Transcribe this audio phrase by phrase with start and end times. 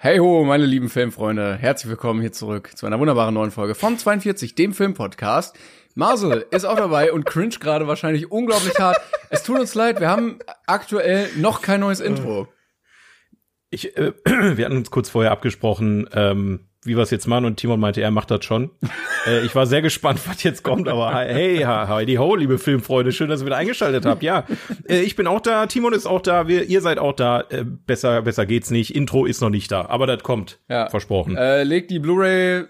[0.00, 3.98] Hey ho, meine lieben Filmfreunde, herzlich willkommen hier zurück zu einer wunderbaren neuen Folge von
[3.98, 5.58] 42, dem Filmpodcast.
[5.96, 9.00] Marcel ist auch dabei und cringe gerade wahrscheinlich unglaublich hart.
[9.28, 12.46] Es tut uns leid, wir haben aktuell noch kein neues Intro.
[13.70, 17.56] Ich, äh, wir hatten uns kurz vorher abgesprochen, ähm, wie wir es jetzt machen und
[17.56, 18.70] Timon meinte, er macht das schon.
[19.26, 23.28] äh, ich war sehr gespannt, was jetzt kommt, aber hey, Heidi Ho, liebe Filmfreunde, schön,
[23.28, 24.22] dass ihr wieder eingeschaltet habt.
[24.22, 24.46] Ja,
[24.88, 27.44] äh, ich bin auch da, Timon ist auch da, wir, ihr seid auch da.
[27.50, 28.94] Äh, besser, besser geht's nicht.
[28.94, 30.58] Intro ist noch nicht da, aber das kommt.
[30.68, 30.88] Ja.
[30.88, 31.36] Versprochen.
[31.36, 32.64] Äh, leg die Blu-ray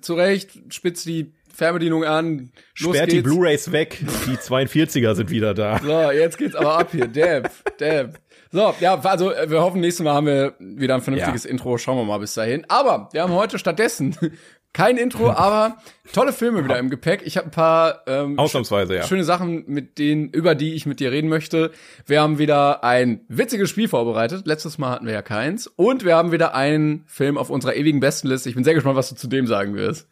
[0.00, 3.28] zurecht, spitz die Fernbedienung an, los Sperrt die geht's.
[3.28, 3.98] Blu-rays weg.
[4.26, 5.78] Die 42er sind wieder da.
[5.78, 7.06] So, jetzt geht's aber ab hier.
[7.06, 8.18] Dab, dab.
[8.54, 11.50] So, ja, also äh, wir hoffen, nächstes Mal haben wir wieder ein vernünftiges Ja.
[11.50, 11.76] Intro.
[11.76, 12.64] Schauen wir mal bis dahin.
[12.68, 14.16] Aber wir haben heute stattdessen
[14.72, 15.78] kein Intro, aber
[16.12, 17.22] tolle Filme wieder im Gepäck.
[17.24, 19.02] Ich habe ein paar ähm, Ausnahmsweise, ja.
[19.02, 21.72] schöne Sachen, mit denen, über die ich mit dir reden möchte.
[22.06, 24.46] Wir haben wieder ein witziges Spiel vorbereitet.
[24.46, 25.66] Letztes Mal hatten wir ja keins.
[25.66, 28.50] Und wir haben wieder einen Film auf unserer ewigen Bestenliste.
[28.50, 30.06] Ich bin sehr gespannt, was du zu dem sagen wirst.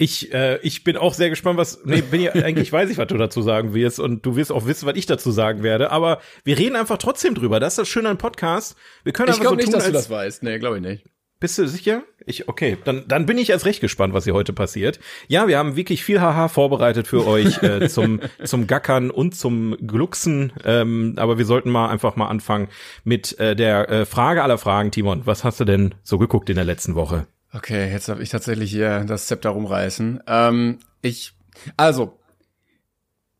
[0.00, 1.84] Ich, äh, ich bin auch sehr gespannt, was.
[1.84, 4.64] Nee, bin ja, eigentlich weiß ich, was du dazu sagen wirst und du wirst auch
[4.64, 5.90] wissen, was ich dazu sagen werde.
[5.90, 7.58] Aber wir reden einfach trotzdem drüber.
[7.58, 8.76] Das ist das Schöne an Podcast.
[9.02, 10.44] Wir können Ich einfach glaube so nicht, tun, dass du das weißt.
[10.44, 11.04] Nee, glaube ich nicht.
[11.40, 12.02] Bist du sicher?
[12.26, 14.98] Ich, okay, dann, dann bin ich erst recht gespannt, was hier heute passiert.
[15.28, 19.76] Ja, wir haben wirklich viel Haha vorbereitet für euch äh, zum, zum Gackern und zum
[19.84, 20.52] Glucksen.
[20.64, 22.68] Ähm, aber wir sollten mal einfach mal anfangen
[23.04, 24.90] mit äh, der äh, Frage aller Fragen.
[24.90, 27.26] Timon, was hast du denn so geguckt in der letzten Woche?
[27.52, 30.22] Okay, jetzt darf ich tatsächlich hier das Zepter rumreißen.
[30.26, 31.32] Ähm, ich,
[31.76, 32.18] also,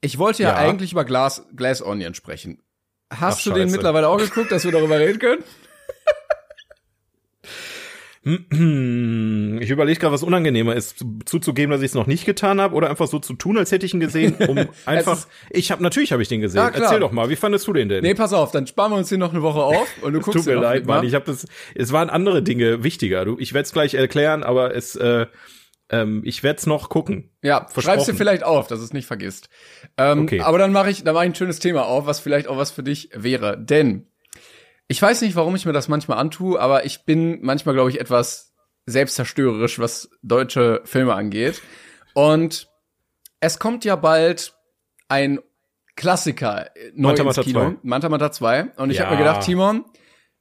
[0.00, 0.56] ich wollte ja, Ja.
[0.56, 2.62] eigentlich über Glass, Glass Onion sprechen.
[3.12, 5.42] Hast Ach, du den mittlerweile auch geguckt, dass wir darüber reden können?
[9.60, 12.74] Ich überlege gerade, was unangenehmer ist, zu- zuzugeben, dass ich es noch nicht getan habe,
[12.74, 15.26] oder einfach so zu tun, als hätte ich ihn gesehen, um einfach.
[15.50, 16.58] Ich habe natürlich habe ich den gesehen.
[16.60, 16.68] Ja.
[16.68, 18.02] Erzähl doch mal, wie fandest du den denn?
[18.02, 20.38] Nee, pass auf, dann sparen wir uns hier noch eine Woche auf und du guckst
[20.44, 20.86] Tut mir leid?
[20.86, 21.04] Mann.
[21.04, 21.46] Ich habe das.
[21.74, 23.24] Es waren andere Dinge wichtiger.
[23.24, 24.96] Du, ich werde es gleich erklären, aber es.
[24.96, 25.26] Äh,
[25.90, 27.30] ähm, ich werde es noch gucken.
[27.42, 29.48] Ja, schreib's dir vielleicht auf, dass es nicht vergisst.
[29.96, 30.40] Ähm, Okay.
[30.42, 32.70] Aber dann mache ich, dann mache ich ein schönes Thema auf, was vielleicht auch was
[32.70, 33.56] für dich wäre.
[33.58, 34.06] Denn
[34.88, 38.00] ich weiß nicht, warum ich mir das manchmal antue, aber ich bin manchmal, glaube ich,
[38.00, 38.54] etwas
[38.86, 41.60] selbstzerstörerisch, was deutsche Filme angeht.
[42.14, 42.68] Und
[43.40, 44.54] es kommt ja bald
[45.08, 45.40] ein
[45.94, 47.60] Klassiker äh, neu Manta ins Manta Kino.
[47.70, 47.76] 2.
[47.82, 48.62] Manta Manta 2.
[48.76, 49.20] Und ich hab habe Ja.
[49.20, 49.84] mir gedacht, Timon,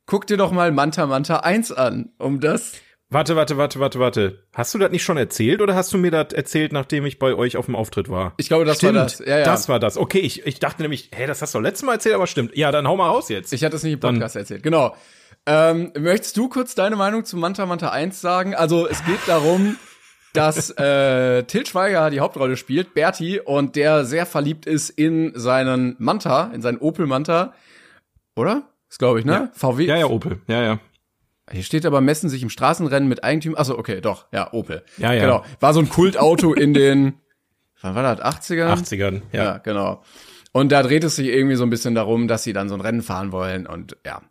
[0.06, 2.74] guck dir doch mal Manta Manta 1 an, um das
[3.10, 4.44] Warte, warte, warte, warte, warte.
[4.54, 7.34] Hast du das nicht schon erzählt oder hast du mir das erzählt, nachdem ich bei
[7.34, 8.34] euch auf dem Auftritt war?
[8.36, 9.20] Ich glaube, das war stimmt, das.
[9.20, 9.44] Ja, ja.
[9.46, 9.98] Das war das.
[9.98, 12.56] Okay, ich, ich dachte nämlich, hä, das hast du letztes Mal erzählt, aber stimmt.
[12.58, 13.54] Ja, dann hau mal raus jetzt.
[13.54, 14.62] Ich hatte es nicht im Dann- Podcast erzählt.
[14.62, 14.94] Genau.
[15.46, 18.54] Ähm, möchtest du kurz deine Meinung zu Manta Manta 1 sagen?
[18.54, 19.78] Also es geht darum,
[20.34, 25.96] dass äh, Til Schweiger die Hauptrolle spielt, Berti, und der sehr verliebt ist in seinen
[26.00, 27.54] Manta, in seinen Opel Manta.
[28.36, 28.64] Oder?
[28.90, 29.32] Das glaube ich, ne?
[29.32, 29.50] Ja.
[29.54, 29.86] VW.
[29.86, 30.42] ja, ja, Opel.
[30.48, 30.80] Ja, ja.
[31.52, 33.60] Hier steht aber messen sich im Straßenrennen mit Eigentümer.
[33.60, 34.26] Achso, okay, doch.
[34.34, 34.84] Ja, Opel.
[34.98, 35.22] Ja, ja.
[35.22, 35.46] Genau.
[35.60, 37.14] War so ein Kultauto in den,
[37.82, 38.26] wann war das?
[38.42, 38.74] 80ern?
[38.84, 39.22] 80ern.
[39.32, 39.44] Ja.
[39.44, 39.58] Ja.
[39.60, 40.04] genau.
[40.52, 42.82] Und da dreht es sich irgendwie so ein bisschen darum, dass sie dann so ein
[42.82, 44.22] Rennen fahren wollen und ja.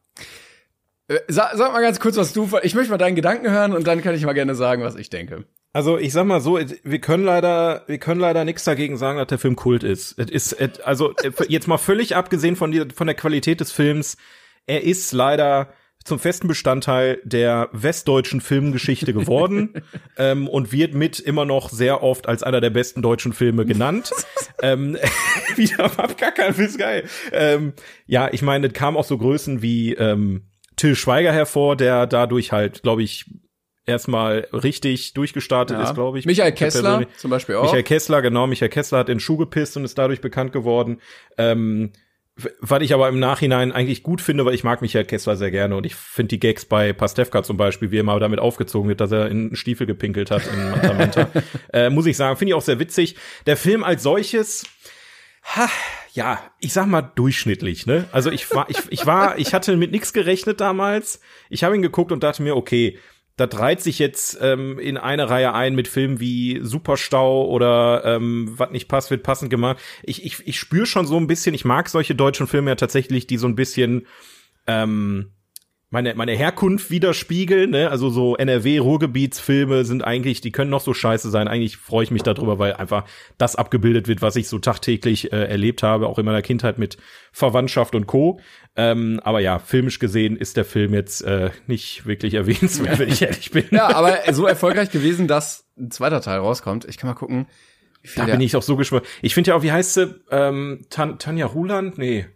[1.09, 2.51] Äh, Sag, sag mal ganz kurz, was du.
[2.63, 5.09] Ich möchte mal deinen Gedanken hören und dann kann ich mal gerne sagen, was ich
[5.09, 5.45] denke.
[5.73, 9.27] Also ich sag mal so, wir können leider, wir können leider nichts dagegen sagen, dass
[9.29, 10.19] der Film Kult ist.
[10.19, 13.73] Es ist es- also äh, jetzt mal völlig abgesehen von, die, von der Qualität des
[13.73, 14.17] Films,
[14.67, 15.69] er ist leider
[16.07, 19.83] zum festen Bestandteil der westdeutschen Filmgeschichte geworden
[20.17, 24.13] ähm, und wird mit immer noch sehr oft als einer der besten deutschen Filme genannt.
[24.63, 24.97] ähm,
[25.57, 27.05] wieder gar keinen Witz, geil.
[27.33, 27.73] Ähm,
[28.07, 30.47] ja, ich meine, es kam auch so Größen wie ähm,
[30.77, 33.27] Till Schweiger hervor, der dadurch halt, glaube ich,
[33.87, 35.85] erstmal richtig durchgestartet Ja.
[35.85, 36.27] ist, glaube ich.
[36.27, 37.65] Michael Ich Kessler zum Beispiel auch.
[37.65, 38.47] Michael Kessler, genau.
[38.47, 41.01] Michael Kessler hat in den Schuh gepisst und ist dadurch bekannt geworden.
[41.39, 41.93] Ähm,
[42.61, 45.75] was ich aber im Nachhinein eigentlich gut finde, weil ich mag Michael Kessler sehr gerne
[45.75, 49.01] und ich finde die Gags bei Pastewka zum Beispiel, wie er mal damit aufgezogen wird,
[49.01, 51.31] dass er in einen Stiefel gepinkelt hat in Manta Manta,
[51.73, 53.17] äh, muss ich sagen, finde ich auch sehr witzig.
[53.47, 54.65] Der Film als solches,
[55.45, 55.69] ha,
[56.13, 58.05] ja, ich sag mal durchschnittlich, ne?
[58.13, 61.21] Also ich war, ich, ich war, ich hatte mit nichts gerechnet damals.
[61.49, 62.99] Ich habe ihn geguckt und dachte mir, okay,
[63.37, 68.55] das reiht sich jetzt ähm, in eine Reihe ein mit Filmen wie Superstau oder ähm,
[68.57, 69.79] was nicht passt, wird passend gemacht.
[70.03, 73.27] Ich, ich, ich spüre schon so ein bisschen, ich mag solche deutschen Filme ja tatsächlich,
[73.27, 74.07] die so ein bisschen
[74.67, 75.33] ähm,
[75.91, 77.91] meine, meine Herkunft widerspiegeln, ne?
[77.91, 81.47] Also so NRW-Ruhrgebietsfilme sind eigentlich, die können noch so scheiße sein.
[81.47, 83.05] Eigentlich freue ich mich darüber, weil einfach
[83.39, 86.97] das abgebildet wird, was ich so tagtäglich äh, erlebt habe, auch in meiner Kindheit mit
[87.31, 88.41] Verwandtschaft und Co.
[88.75, 93.23] Ähm, aber ja, filmisch gesehen ist der Film jetzt äh, nicht wirklich erwähnenswert, wenn ich
[93.23, 93.67] ehrlich bin.
[93.71, 96.85] Ja, aber so erfolgreich gewesen, dass ein zweiter Teil rauskommt.
[96.85, 97.47] Ich kann mal gucken.
[98.17, 99.05] Da bin ich auch so gespannt.
[99.23, 100.15] Ich finde ja auch, wie heißt sie?
[100.31, 101.99] Ähm, Tan Tanja Ruland?
[101.99, 102.27] Nee.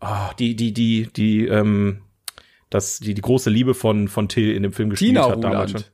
[0.00, 2.02] Oh, die, die, die, die, ähm,
[2.74, 5.44] das, die, die große Liebe von, von Till in dem Film gespielt Tina hat Ruland.
[5.44, 5.84] damals schon.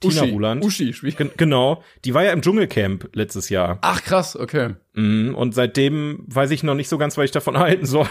[0.00, 0.64] Tina Uschi, Ruland.
[0.64, 1.16] Uschi spielt.
[1.16, 1.82] Gen genau.
[2.04, 3.78] Die war ja im Dschungelcamp letztes Jahr.
[3.82, 4.74] Ach krass, okay.
[4.94, 5.34] Mhm.
[5.34, 8.08] Und seitdem weiß ich noch nicht so ganz, was ich davon halten soll.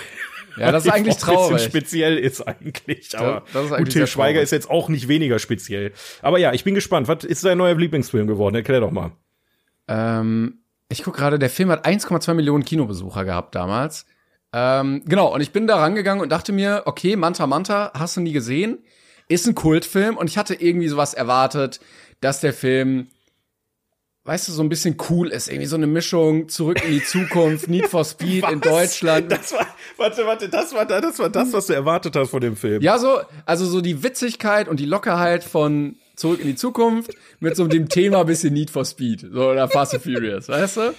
[0.57, 1.63] Ja, das ist eigentlich Frau ein bisschen traurig.
[1.63, 3.17] speziell ist eigentlich.
[3.17, 4.43] Aber das ist gut, eigentlich Till sehr Schweiger traurig.
[4.43, 5.91] ist jetzt auch nicht weniger speziell.
[6.21, 7.07] Aber ja, ich bin gespannt.
[7.07, 8.55] Was ist dein neuer Lieblingsfilm geworden?
[8.55, 9.11] Erklär doch mal.
[9.87, 10.59] Ähm,
[10.89, 14.05] ich guck gerade, der Film hat 1,2 Millionen Kinobesucher gehabt damals.
[14.53, 18.21] Ähm, genau, und ich bin da rangegangen und dachte mir, okay, Manta Manta, hast du
[18.21, 18.79] nie gesehen?
[19.27, 21.79] Ist ein Kultfilm und ich hatte irgendwie sowas erwartet,
[22.19, 23.07] dass der Film,
[24.25, 25.47] weißt du, so ein bisschen cool ist.
[25.47, 29.31] Irgendwie so eine Mischung zurück in die Zukunft, Need for Speed in Deutschland.
[29.31, 29.65] Das war,
[29.95, 32.81] warte, warte, das war, das war das, was du erwartet hast von dem Film.
[32.81, 37.55] Ja, so, also so die Witzigkeit und die Lockerheit von Zurück in die Zukunft mit
[37.55, 39.21] so dem Thema bisschen Need for Speed.
[39.31, 40.93] So, oder Fast and Furious, weißt du?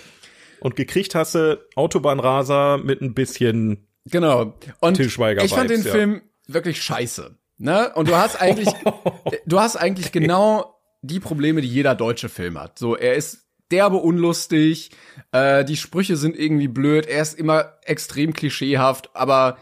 [0.62, 4.54] Und gekriegt hast du Autobahnraser mit ein bisschen Genau.
[4.80, 5.90] Und ich fand den ja.
[5.90, 7.36] Film wirklich scheiße.
[7.58, 7.92] Ne?
[7.94, 8.68] Und du hast eigentlich,
[9.46, 12.78] du hast eigentlich genau die Probleme, die jeder deutsche Film hat.
[12.78, 14.90] So, er ist derbe unlustig,
[15.30, 19.56] äh, die Sprüche sind irgendwie blöd, er ist immer extrem klischeehaft, aber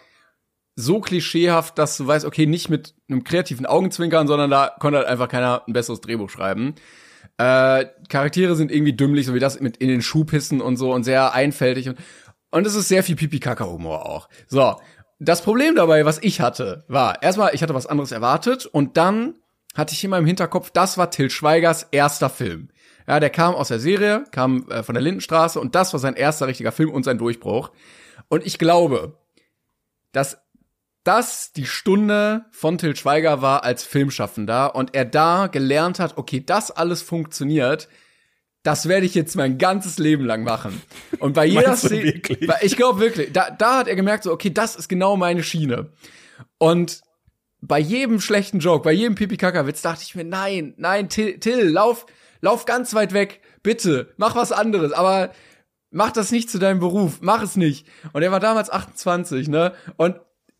[0.74, 5.08] so klischeehaft, dass du weißt, okay, nicht mit einem kreativen Augenzwinkern, sondern da konnte halt
[5.08, 6.74] einfach keiner ein besseres Drehbuch schreiben.
[7.40, 11.04] Äh, Charaktere sind irgendwie dümmlich, so wie das mit in den Schuhpissen und so und
[11.04, 11.98] sehr einfältig und
[12.50, 14.28] und es ist sehr viel Pipi-Kaka-Humor auch.
[14.48, 14.76] So,
[15.20, 19.36] das Problem dabei, was ich hatte, war erstmal, ich hatte was anderes erwartet und dann
[19.74, 22.68] hatte ich immer im Hinterkopf, das war Till Schweigers erster Film.
[23.06, 26.16] Ja, der kam aus der Serie, kam äh, von der Lindenstraße und das war sein
[26.16, 27.70] erster richtiger Film und sein Durchbruch.
[28.28, 29.16] Und ich glaube,
[30.12, 30.42] dass
[31.04, 36.42] das die Stunde von Till Schweiger war als Filmschaffender und er da gelernt hat, okay,
[36.44, 37.88] das alles funktioniert,
[38.62, 40.82] das werde ich jetzt mein ganzes Leben lang machen.
[41.18, 42.20] Und bei jeder Szene,
[42.60, 45.90] ich glaube wirklich, da, da hat er gemerkt, so, okay, das ist genau meine Schiene.
[46.58, 47.00] Und
[47.62, 52.06] bei jedem schlechten Joke, bei jedem Pipi-Kaka-Witz dachte ich mir, nein, nein, Till, Till, lauf,
[52.40, 55.30] lauf ganz weit weg, bitte, mach was anderes, aber
[55.90, 57.86] mach das nicht zu deinem Beruf, mach es nicht.
[58.12, 59.74] Und er war damals 28, ne?
[59.96, 60.16] Und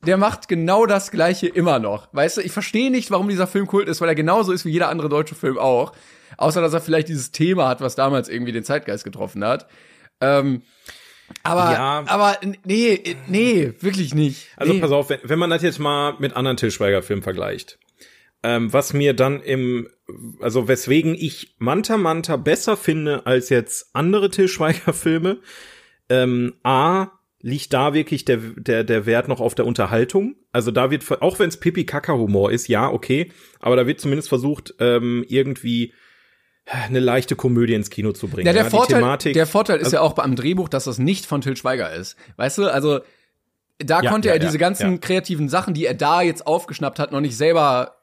[0.06, 2.08] der macht genau das Gleiche immer noch.
[2.12, 4.70] Weißt du, ich verstehe nicht, warum dieser Film kult ist, weil er genauso ist wie
[4.70, 5.92] jeder andere deutsche Film auch.
[6.36, 9.66] Außer, dass er vielleicht dieses Thema hat, was damals irgendwie den Zeitgeist getroffen hat.
[10.20, 10.62] Ähm,
[11.42, 12.04] aber, Ja.
[12.06, 14.48] aber, nee, nee, wirklich nicht.
[14.56, 14.80] Also nee.
[14.80, 17.78] pass auf, wenn, wenn man das jetzt mal mit anderen Til Schweiger-Filmen vergleicht,
[18.42, 19.88] ähm, was mir dann im,
[20.40, 25.38] also weswegen ich Manta Manta besser finde als jetzt andere Til Schweiger-Filme,
[26.08, 27.08] ähm, A,
[27.42, 30.36] liegt da wirklich der, der, der Wert noch auf der Unterhaltung.
[30.52, 34.74] Also da wird, auch wenn es Pipi-Kaka-Humor ist, ja, okay, aber da wird zumindest versucht,
[34.78, 35.94] ähm, irgendwie
[36.66, 38.46] eine leichte Komödie ins Kino zu bringen.
[38.46, 40.98] Ja, der die Vorteil, Thematik- der Vorteil ist also- ja auch beim Drehbuch, dass das
[40.98, 42.16] nicht von Till Schweiger ist.
[42.36, 43.00] Weißt du, also
[43.78, 44.98] da Ja, konnte ja, er ja, diese ganzen ja.
[44.98, 47.96] kreativen Sachen, die er da jetzt aufgeschnappt hat, noch nicht selber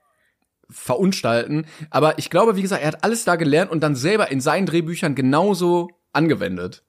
[0.70, 1.66] verunstalten.
[1.92, 4.66] Aber ich glaube, wie gesagt, er hat alles da gelernt und dann selber in seinen
[4.66, 6.84] Drehbüchern genauso angewendet.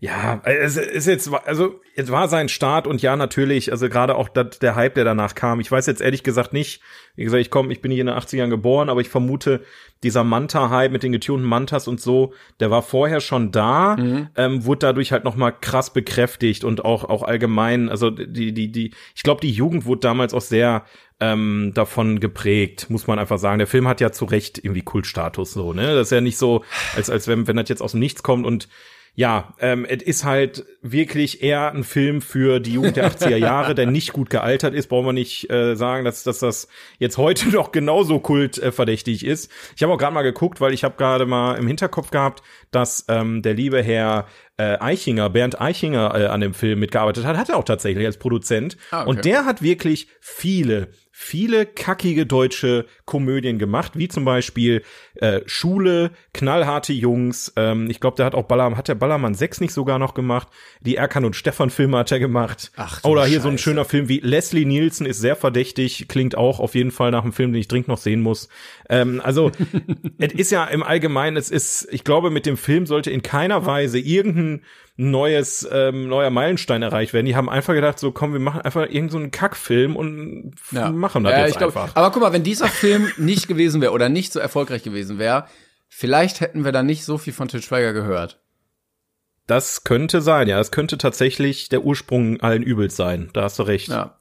[0.00, 4.28] Ja, es ist jetzt, also jetzt war sein Start und ja, natürlich, also gerade auch
[4.28, 5.60] dat, der Hype, der danach kam.
[5.60, 6.82] Ich weiß jetzt ehrlich gesagt nicht,
[7.16, 9.62] wie gesagt, ich komme, ich bin hier in den 80ern geboren, aber ich vermute,
[10.02, 13.96] dieser Manta-Hype mit den getunten Mantas und so, der war vorher schon da,
[14.36, 18.70] ähm, wurde dadurch halt noch mal krass bekräftigt und auch auch allgemein, also die die
[18.70, 20.84] die, ich glaube, die Jugend wurde damals auch sehr
[21.20, 23.58] ähm, davon geprägt, muss man einfach sagen.
[23.58, 25.94] Der Film hat ja zu Recht irgendwie Kultstatus so, ne?
[25.94, 26.64] Das ist ja nicht so,
[26.96, 28.68] als als wenn wenn das jetzt aus dem Nichts kommt und
[29.16, 33.76] ja, ähm, es ist halt wirklich eher ein Film für die Jugend der 80er Jahre,
[33.76, 34.88] der nicht gut gealtert ist.
[34.88, 36.66] Brauchen wir nicht äh, sagen, dass, dass das
[36.98, 39.52] jetzt heute noch genauso kultverdächtig äh, ist.
[39.76, 42.42] Ich habe auch gerade mal geguckt, weil ich habe gerade mal im Hinterkopf gehabt,
[42.72, 47.36] dass ähm, der liebe Herr äh, Eichinger, Bernd Eichinger, äh, an dem Film mitgearbeitet hat.
[47.36, 48.76] Hat er auch tatsächlich als Produzent.
[48.90, 49.10] Ah, okay.
[49.10, 54.82] Und der hat wirklich viele viele kackige deutsche Komödien gemacht, wie zum Beispiel
[55.14, 57.52] äh, Schule, knallharte Jungs.
[57.54, 60.48] Ähm, ich glaube, der hat auch Ballermann, hat der Ballermann 6 nicht sogar noch gemacht.
[60.80, 62.72] Die Erkan und Stefan Filme hat er gemacht.
[62.74, 63.62] Ach Oder hier so ein Scheiße.
[63.62, 67.32] schöner Film wie Leslie Nielsen ist sehr verdächtig, klingt auch auf jeden Fall nach einem
[67.32, 68.48] Film, den ich dringend noch sehen muss.
[68.88, 69.50] Ähm, also
[70.18, 73.66] es ist ja im Allgemeinen, es ist, ich glaube, mit dem Film sollte in keiner
[73.66, 74.62] Weise irgendein
[74.96, 77.26] ein neues, ähm, neuer Meilenstein erreicht werden.
[77.26, 80.90] Die haben einfach gedacht, so komm, wir machen einfach irgendeinen so einen Kackfilm und Ja.
[80.90, 81.96] machen das Ja, jetzt glaub, einfach.
[81.96, 85.46] Aber guck mal, wenn dieser Film nicht gewesen wäre oder nicht so erfolgreich gewesen wäre,
[85.88, 88.40] vielleicht hätten wir dann nicht so viel von Til Schweiger gehört.
[89.46, 90.56] Das könnte sein, ja.
[90.58, 93.30] Das könnte tatsächlich der Ursprung allen Übels sein.
[93.32, 93.88] Da hast du recht.
[93.88, 94.18] Ja.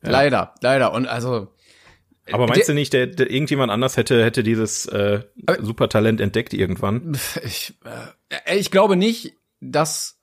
[0.00, 0.92] Leider, leider.
[0.92, 1.48] Und also,
[2.32, 5.20] Aber meinst Der- du nicht, der, der irgendjemand anders hätte hätte dieses äh,
[5.60, 7.18] Supertalent entdeckt irgendwann?
[7.44, 7.74] ich,
[8.46, 10.18] äh, ich glaube nicht, dass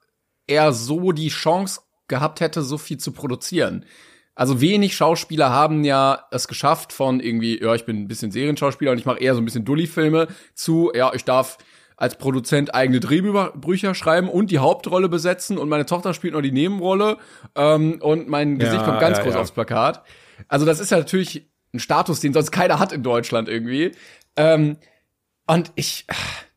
[0.47, 3.85] er so die Chance gehabt hätte, so viel zu produzieren.
[4.33, 8.91] Also wenig Schauspieler haben ja es geschafft von irgendwie, ja, ich bin ein bisschen Serienschauspieler
[8.91, 11.57] und ich mache eher so ein bisschen Dully-Filme zu, ja, ich darf
[11.97, 16.51] als Produzent eigene Drehbücher schreiben und die Hauptrolle besetzen und meine Tochter spielt noch die
[16.51, 17.17] Nebenrolle
[17.55, 19.39] ähm, und mein Gesicht Ja, kommt ganz ja, groß ja.
[19.41, 20.03] aufs Plakat.
[20.47, 23.91] Also das ist ja natürlich ein Status, den sonst keiner hat in Deutschland irgendwie.
[24.35, 24.77] Ähm,
[25.47, 26.05] und ich,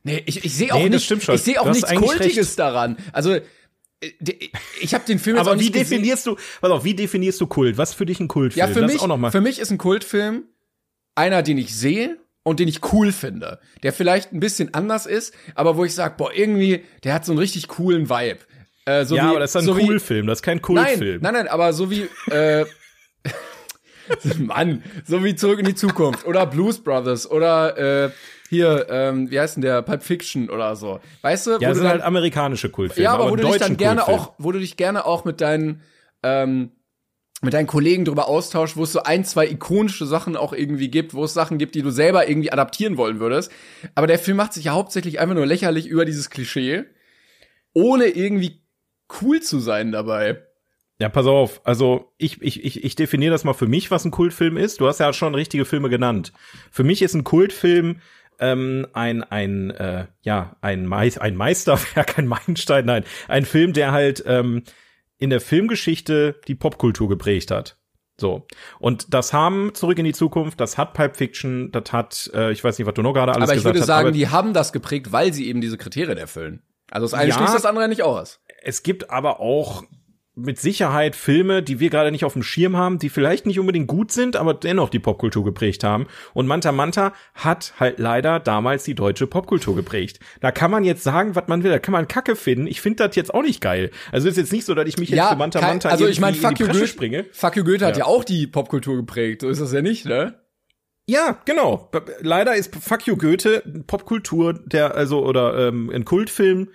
[0.02, 2.59] nee, ich, ich sehe auch Nee, nicht, ich sehe auch nichts Kultiges recht.
[2.59, 2.97] daran.
[3.12, 3.40] Also äh,
[4.80, 5.99] ich habe den Film jetzt auch Aber wie nicht gesehen.
[5.99, 7.78] definierst du, pass auf, wie definierst du Kult?
[7.78, 8.66] Was für dich ein Kultfilm?
[8.68, 10.44] Ja, für das mich, auch für mich ist ein Kultfilm
[11.14, 13.61] einer, den ich sehe und den ich cool finde.
[13.83, 17.33] Der vielleicht ein bisschen anders ist, aber wo ich sage, boah, irgendwie, der hat so
[17.33, 18.40] einen richtig coolen Vibe.
[18.85, 20.62] Äh, so ja, wie, aber das ist ein so wie- Kultfilm, das ist kein Nein,
[20.62, 21.23] Kultfilm.
[21.23, 22.66] nein, nein, aber so wie, äh,
[24.38, 28.11] Mann, so wie Zurück in die Zukunft oder Blues Brothers oder äh,
[28.49, 31.00] hier, ähm, wie heißt denn der, Pulp Fiction oder so.
[31.23, 33.04] Weißt du, Ja, wo das sind dann, halt amerikanische Kultfilme.
[33.04, 34.20] ja, aber, wo einen du dich dann gerne Kultfilm.
[34.20, 35.82] auch, wo du dich gerne auch mit deinen,
[36.23, 36.70] ähm,
[37.42, 41.14] mit deinen Kollegen drüber austauschst, wo es so ein, zwei ikonische Sachen auch irgendwie gibt,
[41.14, 43.50] wo es Sachen gibt, die du selber irgendwie adaptieren wollen würdest.
[43.94, 46.84] Aber der Film macht sich ja hauptsächlich einfach nur lächerlich über dieses Klischee,
[47.75, 48.62] ohne irgendwie
[49.20, 50.42] cool zu sein dabei.
[51.00, 51.60] Ja, pass auf.
[51.64, 54.80] Also ich, ich, ich, ich definiere das mal für mich, was ein Kultfilm ist.
[54.80, 56.32] Du hast ja schon richtige Filme genannt.
[56.70, 58.00] Für mich ist ein Kultfilm
[58.38, 63.92] ähm, ein ein äh, ja ein, Meis ein Meisterwerk, ein Meilenstein, nein, ein Film, der
[63.92, 64.62] halt ähm,
[65.18, 67.76] in der Filmgeschichte die Popkultur geprägt hat.
[68.20, 68.46] So.
[68.78, 72.62] Und das haben Zurück in die Zukunft, das hat Pipe Fiction, das hat, äh, ich
[72.62, 73.86] weiß nicht, was du noch gerade alles aber ich gesagt würde hast.
[73.86, 76.62] sagen, die haben das geprägt, weil sie eben diese Kriterien erfüllen.
[76.90, 77.36] Also das eine Ja.
[77.36, 78.40] schließt das andere nicht aus.
[78.62, 79.82] es gibt aber auch
[80.36, 83.86] mit Sicherheit Filme, die wir gerade nicht auf dem Schirm haben, die vielleicht nicht unbedingt
[83.86, 86.06] gut sind, aber dennoch die Popkultur geprägt haben.
[86.32, 90.18] Und Manta Manta hat halt leider damals die deutsche Popkultur geprägt.
[90.40, 92.66] Da kann man jetzt sagen, was man will, da kann man Kacke finden.
[92.66, 93.92] Ich finde das jetzt auch nicht geil.
[94.10, 96.18] Also ist jetzt nicht so, dass ich mich jetzt für Manta kein- Manta also ich
[96.20, 96.58] meine, Fuck.
[97.32, 98.04] Fuck you Goethe hat Ja.
[98.04, 99.42] ja auch die Popkultur geprägt.
[99.42, 100.40] So ist das ja nicht, ne?
[101.06, 101.90] Ja, genau.
[102.22, 106.70] Leider ist Fuck You Goethe Popkultur, der also oder ähm, ein Kultfilm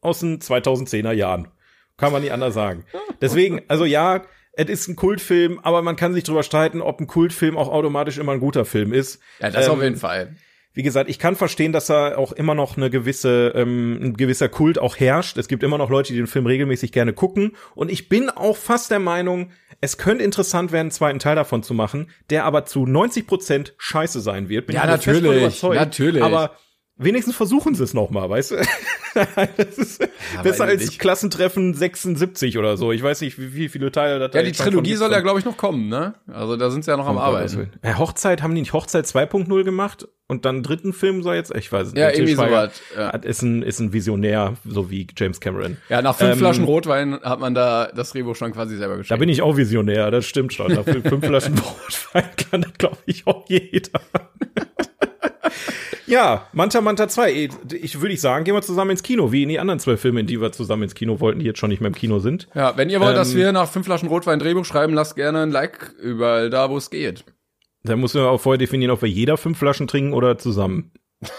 [0.00, 1.48] aus den 2010er Jahren.
[1.96, 2.84] Kann man nicht anders sagen.
[3.20, 4.22] Deswegen, also ja,
[4.52, 8.18] es ist ein Kultfilm, aber man kann sich drüber streiten, ob ein Kultfilm auch automatisch
[8.18, 9.20] immer ein guter Film ist.
[9.40, 10.36] Ja, das Ähm, auf jeden Fall.
[10.72, 14.50] Wie gesagt, ich kann verstehen, dass da auch immer noch eine gewisse, ähm, ein gewisser
[14.50, 15.38] Kult auch herrscht.
[15.38, 17.56] Es gibt immer noch Leute, die den Film regelmäßig gerne gucken.
[17.74, 21.62] Und ich bin auch fast der Meinung, es könnte interessant werden, einen zweiten Teil davon
[21.62, 24.66] zu machen, der aber zu 90 Prozent scheiße sein wird.
[24.66, 26.22] Bin Ja, natürlich, natürlich.
[26.22, 26.56] Aber
[26.96, 28.56] wenigstens versuchen sie es noch mal, weißt du?
[29.56, 29.98] das ist
[30.42, 30.98] besser weiß als nicht.
[30.98, 32.92] Klassentreffen 76 oder so.
[32.92, 35.44] Ich weiß nicht, wie, wie viele Teile da Ja, die Trilogie soll ja, glaube ich,
[35.44, 36.14] noch kommen, ne?
[36.30, 37.56] Also da sind sie ja noch am Oh Arbeiten.
[37.56, 41.54] will- Äh, Hochzeit, haben die nicht Hochzeit 2.0 gemacht und dann dritten Film soll jetzt,
[41.54, 42.18] ich weiß es Ja, nicht.
[42.18, 43.10] irgendwie sowas, ja.
[43.10, 45.76] Ist ein, ist ein Visionär, so wie James Cameron.
[45.88, 48.98] Ja, nach fünf Ähm, Flaschen Rotwein hat man da das Drehbuch schon quasi selber Da
[48.98, 49.20] geschrieben.
[49.20, 50.72] bin ich auch Visionär, das stimmt schon.
[50.74, 54.00] Nach fünf fünf Flaschen Rotwein kann das, glaube ich, auch jeder.
[56.06, 57.32] Ja, Manta Manta 2.
[57.32, 57.48] eh,
[57.80, 60.20] Ich würde ich sagen, gehen wir zusammen ins Kino, wie in die anderen zwölf Filme,
[60.20, 62.48] in die wir zusammen ins Kino wollten, die jetzt schon nicht mehr im Kino sind.
[62.54, 65.16] ja, wenn ihr wollt, dass Ähm, wir nach fünf Flaschen Rotwein ein Drehbuch schreiben, lasst
[65.16, 67.24] gerne ein Like überall da, wo es geht.
[67.82, 70.92] Da müssen wir auch vorher definieren, ob wir jeder fünf Flaschen trinken oder zusammen.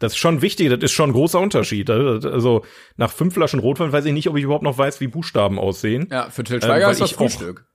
[0.00, 1.88] Das ist schon wichtig, das ist schon ein großer Unterschied.
[1.90, 2.64] Also
[2.96, 6.08] nach fünf Flaschen Rotwein weiß ich nicht, ob ich überhaupt noch weiß, wie Buchstaben aussehen.
[6.10, 7.66] Ja, für Till Ähm, Schweiger weil ist das Frühstück.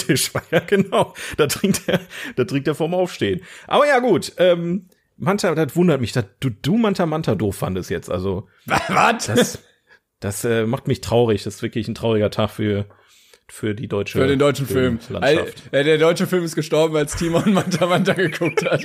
[0.00, 1.14] Schweiger, genau.
[1.36, 2.00] Da trinkt er,
[2.36, 3.42] da trinkt er vorm Aufstehen.
[3.66, 4.32] Aber ja, gut.
[4.38, 8.10] Ähm, Manta, das wundert mich, dass du, du Manta Manta doof fandest jetzt.
[8.10, 9.26] Also, Was?
[9.26, 9.62] das,
[10.20, 11.44] das äh, macht mich traurig.
[11.44, 12.86] Das ist wirklich ein trauriger Tag für,
[13.48, 14.98] für die deutsche Für den deutschen Film.
[15.12, 18.82] Al- äh, Der deutsche Film ist gestorben, als Timon Manta Manta geguckt hat.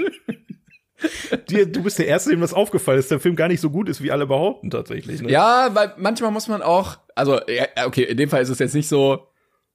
[1.49, 3.87] Dir, du bist der Erste, dem das aufgefallen ist, der Film gar nicht so gut
[3.87, 5.21] ist, wie alle behaupten tatsächlich.
[5.21, 5.29] Ne?
[5.31, 8.73] Ja, weil manchmal muss man auch, also ja, okay, in dem Fall ist es jetzt
[8.73, 9.27] nicht so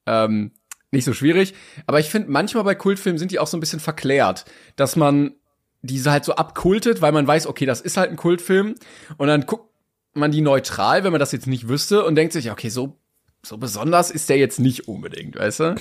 [0.05, 0.51] ähm,
[0.93, 1.53] nicht so schwierig,
[1.85, 4.45] aber ich finde manchmal bei Kultfilmen sind die auch so ein bisschen verklärt,
[4.75, 5.35] dass man
[5.81, 8.75] diese halt so abkultet, weil man weiß, okay, das ist halt ein Kultfilm
[9.17, 9.69] und dann guckt
[10.13, 12.99] man die neutral, wenn man das jetzt nicht wüsste und denkt sich, okay, so
[13.45, 15.75] so besonders ist der jetzt nicht unbedingt, weißt du?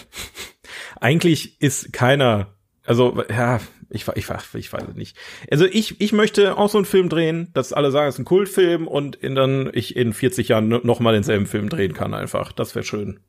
[1.00, 3.60] Eigentlich ist keiner, also ja,
[3.94, 5.16] Ich, ich, ich weiß es nicht.
[5.50, 8.24] Also ich, ich möchte auch so einen Film drehen, dass alle sagen, es ist ein
[8.24, 12.52] Kultfilm und in dann ich in 40 Jahren noch mal denselben Film drehen kann einfach.
[12.52, 13.20] Das wäre schön.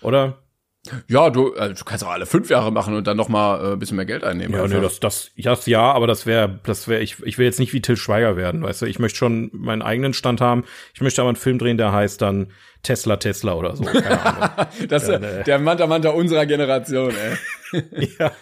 [0.00, 0.42] Oder?
[1.06, 3.72] Ja, du, äh, du kannst auch alle fünf Jahre machen und dann noch mal äh,
[3.74, 4.52] ein bisschen mehr Geld einnehmen.
[4.52, 4.76] Ja, einfach.
[4.76, 7.72] nee, das, das, das ja, aber das wäre, das wäre, ich, ich will jetzt nicht
[7.72, 8.86] wie Till Schweiger werden, weißt du.
[8.86, 10.64] Ich möchte schon meinen eigenen Stand haben.
[10.92, 13.84] Ich möchte aber einen Film drehen, der heißt dann Tesla Tesla oder so.
[13.84, 14.66] Keine Ahnung.
[14.88, 17.12] das ist Ja, der, Manta Manta unserer Generation,
[17.72, 18.08] ey.
[18.18, 18.32] ja.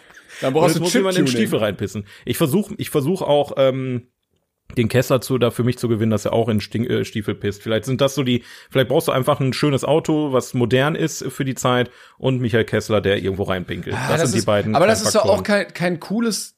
[0.41, 1.31] Dann brauchst du muss jemand in den.
[1.31, 2.05] Stiefel reinpissen.
[2.25, 4.07] Ich versuche ich versuch auch, ähm,
[4.77, 7.35] den Kessler zu, da für mich zu gewinnen, dass er auch in Sting, äh, Stiefel
[7.35, 7.61] pisst.
[7.63, 11.23] Vielleicht sind das so die, vielleicht brauchst du einfach ein schönes Auto, was modern ist
[11.29, 13.95] für die Zeit und Michael Kessler, der irgendwo reinpinkelt.
[13.95, 14.75] Ah, das, sind ist, die beiden.
[14.75, 16.55] Aber das ist doch auch kein, kein cooles,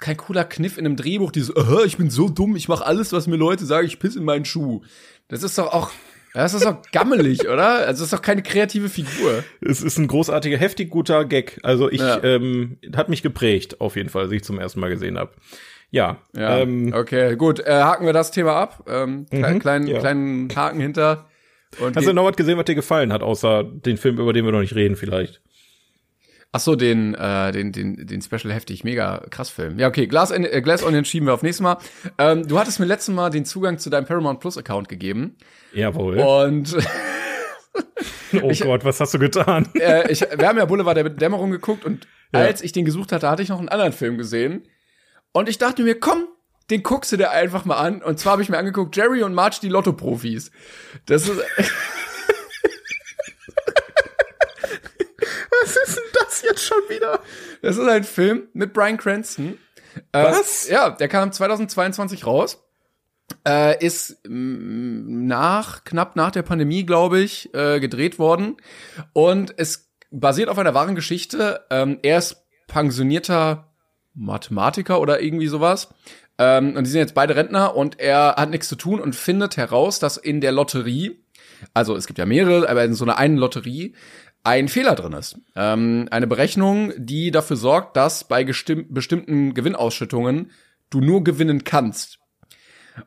[0.00, 3.12] kein cooler Kniff in einem Drehbuch, dieses, "Aha, ich bin so dumm, ich mache alles,
[3.12, 4.82] was mir Leute sagen, ich piss in meinen Schuh.
[5.28, 5.90] Das ist doch auch,
[6.34, 7.68] das ist doch gammelig, oder?
[7.86, 9.42] Also das ist doch keine kreative Figur.
[9.60, 11.58] Es ist ein großartiger, heftig guter Gag.
[11.62, 12.22] Also ich, Ja.
[12.22, 15.32] ähm, hat mich geprägt, auf jeden Fall, als ich zum ersten Mal gesehen habe.
[15.90, 18.84] Ja, Ja, ähm, okay, gut, äh, haken wir das Thema ab.
[18.88, 19.98] Ähm, Mhm, kleinen, ja.
[19.98, 21.26] kleinen Haken hinter.
[21.80, 24.44] Und hast du noch was gesehen, was dir gefallen hat, außer den Film, über den
[24.44, 25.42] wir noch nicht reden, vielleicht?
[26.50, 29.78] Ach so, den, äh, den, den, den Special heftig, mega krass Film.
[29.78, 31.76] Ja, okay, Glass, äh, Glass Onion schieben wir auf nächstes Mal.
[32.16, 35.36] Ähm, du hattest mir letztes Mal den Zugang zu deinem Paramount Plus Account gegeben
[35.74, 36.18] Jawohl.
[36.18, 36.74] und
[38.42, 39.68] oh Gott, was hast du getan?
[39.74, 43.28] äh, ich, wir haben ja Boulevard der Dämmerung geguckt und als ich den gesucht hatte,
[43.28, 44.62] hatte ich noch einen anderen Film gesehen
[45.32, 46.26] und ich dachte mir, komm,
[46.70, 49.34] den guckst du dir einfach mal an und zwar habe ich mir angeguckt Jerry und
[49.34, 50.50] Marge die Lotto Profis.
[51.06, 51.38] Das ist
[55.60, 57.20] Was ist denn das jetzt schon wieder?
[57.62, 59.58] Das ist ein Film mit Brian Cranston.
[60.12, 60.68] Äh, Was?
[60.68, 62.62] Ja, der kam 2022 raus.
[63.46, 68.56] Äh, ist mm, nach, knapp nach der Pandemie, glaube ich, äh, gedreht worden.
[69.12, 71.66] Und es basiert auf einer wahren Geschichte.
[71.70, 73.67] Ähm, er ist pensionierter
[74.18, 75.88] Mathematiker oder irgendwie sowas.
[76.38, 79.56] Ähm, und die sind jetzt beide Rentner und er hat nichts zu tun und findet
[79.56, 81.18] heraus, dass in der Lotterie,
[81.74, 83.94] also es gibt ja mehrere, aber in so einer einen Lotterie,
[84.44, 85.38] ein Fehler drin ist.
[85.56, 90.52] Ähm, eine Berechnung, die dafür sorgt, dass bei bestimmten Gewinnausschüttungen
[90.90, 92.18] du nur gewinnen kannst.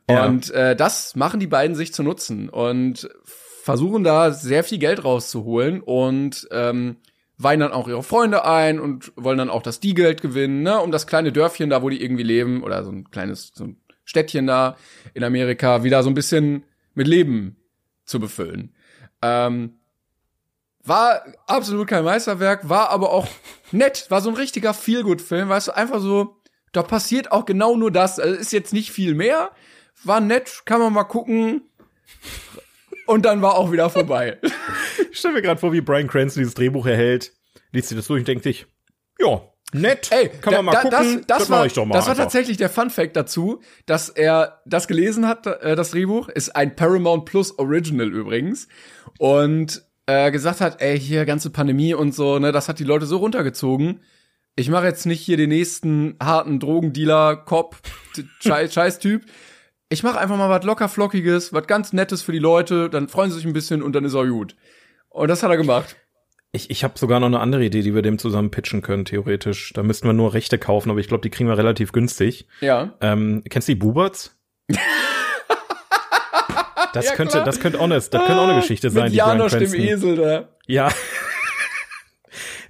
[0.10, 0.26] Ja.
[0.26, 3.10] Und äh, das machen die beiden sich zu nutzen und
[3.64, 6.98] versuchen da sehr viel Geld rauszuholen und ähm,
[7.44, 10.80] weihen dann auch ihre Freunde ein und wollen dann auch, dass die Geld gewinnen, ne,
[10.80, 13.78] um das kleine Dörfchen da, wo die irgendwie leben, oder so ein kleines so ein
[14.04, 14.76] Städtchen da
[15.14, 17.58] in Amerika, wieder so ein bisschen mit Leben
[18.06, 18.76] zu befüllen.
[19.22, 19.80] Ähm,
[20.84, 23.28] war absolut kein Meisterwerk, war aber auch
[23.72, 27.92] nett, war so ein richtiger Feelgood-Film, weißt du, einfach so, da passiert auch genau nur
[27.92, 29.52] das, also ist jetzt nicht viel mehr,
[30.04, 31.62] war nett, kann man mal gucken
[33.06, 34.40] und dann war auch wieder vorbei.
[35.12, 37.34] Ich stelle mir gerade vor, wie Brian Cranston dieses Drehbuch erhält,
[37.72, 38.66] liest sich das durch und denkt sich,
[39.20, 39.42] ja,
[39.74, 41.94] nett, Ey, kann da- man mal da, gucken, das, das, mach war, ich doch mal
[41.96, 42.24] das war einfach.
[42.26, 46.76] tatsächlich der Fun Fact dazu, dass er das gelesen hat, äh, das Drehbuch, ist ein
[46.76, 48.68] Paramount Plus Original übrigens
[49.18, 53.06] und äh, gesagt hat, ey, hier ganze Pandemie und so, ne, das hat die Leute
[53.06, 54.02] so runtergezogen.
[54.58, 57.78] Ich mache jetzt nicht hier den nächsten harten Drogendealer, Cop,
[58.42, 59.24] Scheiß-Typ.
[59.90, 63.30] Ich mache einfach mal was locker flockiges, was ganz Nettes für die Leute, dann freuen
[63.30, 64.56] sie sich ein bisschen und dann ist auch gut.
[65.12, 65.96] Und das hat er gemacht.
[66.54, 69.72] Ich, ich habe sogar noch eine andere Idee, die wir dem zusammen pitchen können, theoretisch.
[69.74, 72.48] Da müssten wir nur Rechte kaufen, aber ich glaube, die kriegen wir relativ günstig.
[72.60, 72.94] Ja.
[73.00, 74.38] Ähm, kennst du die Buberts?
[76.94, 77.46] Das Ja, könnte, klar.
[77.46, 79.60] das könnte auch eine, das könnte auch eine Geschichte sein, Mit die Brian Janosch dem
[79.60, 79.82] Cranston.
[79.88, 80.50] Esel da.
[80.68, 80.90] Ja.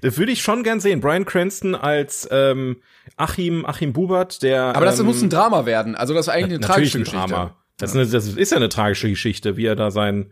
[0.01, 0.99] Das würde ich schon gern sehen.
[0.99, 2.81] Brian Cranston als ähm,
[3.17, 4.75] Achim, Achim Bubert, der.
[4.75, 5.93] Aber das ähm, muss ein Drama werden.
[5.95, 7.27] Also das ist eigentlich eine tragische ein Geschichte.
[7.27, 7.55] Drama.
[7.77, 10.31] Das, ist eine, das ist ja eine tragische Geschichte, wie er da sein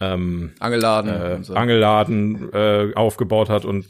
[0.00, 1.10] ähm, Angeladen.
[1.10, 1.54] äh, so.
[1.54, 3.86] Angelladen äh, aufgebaut hat und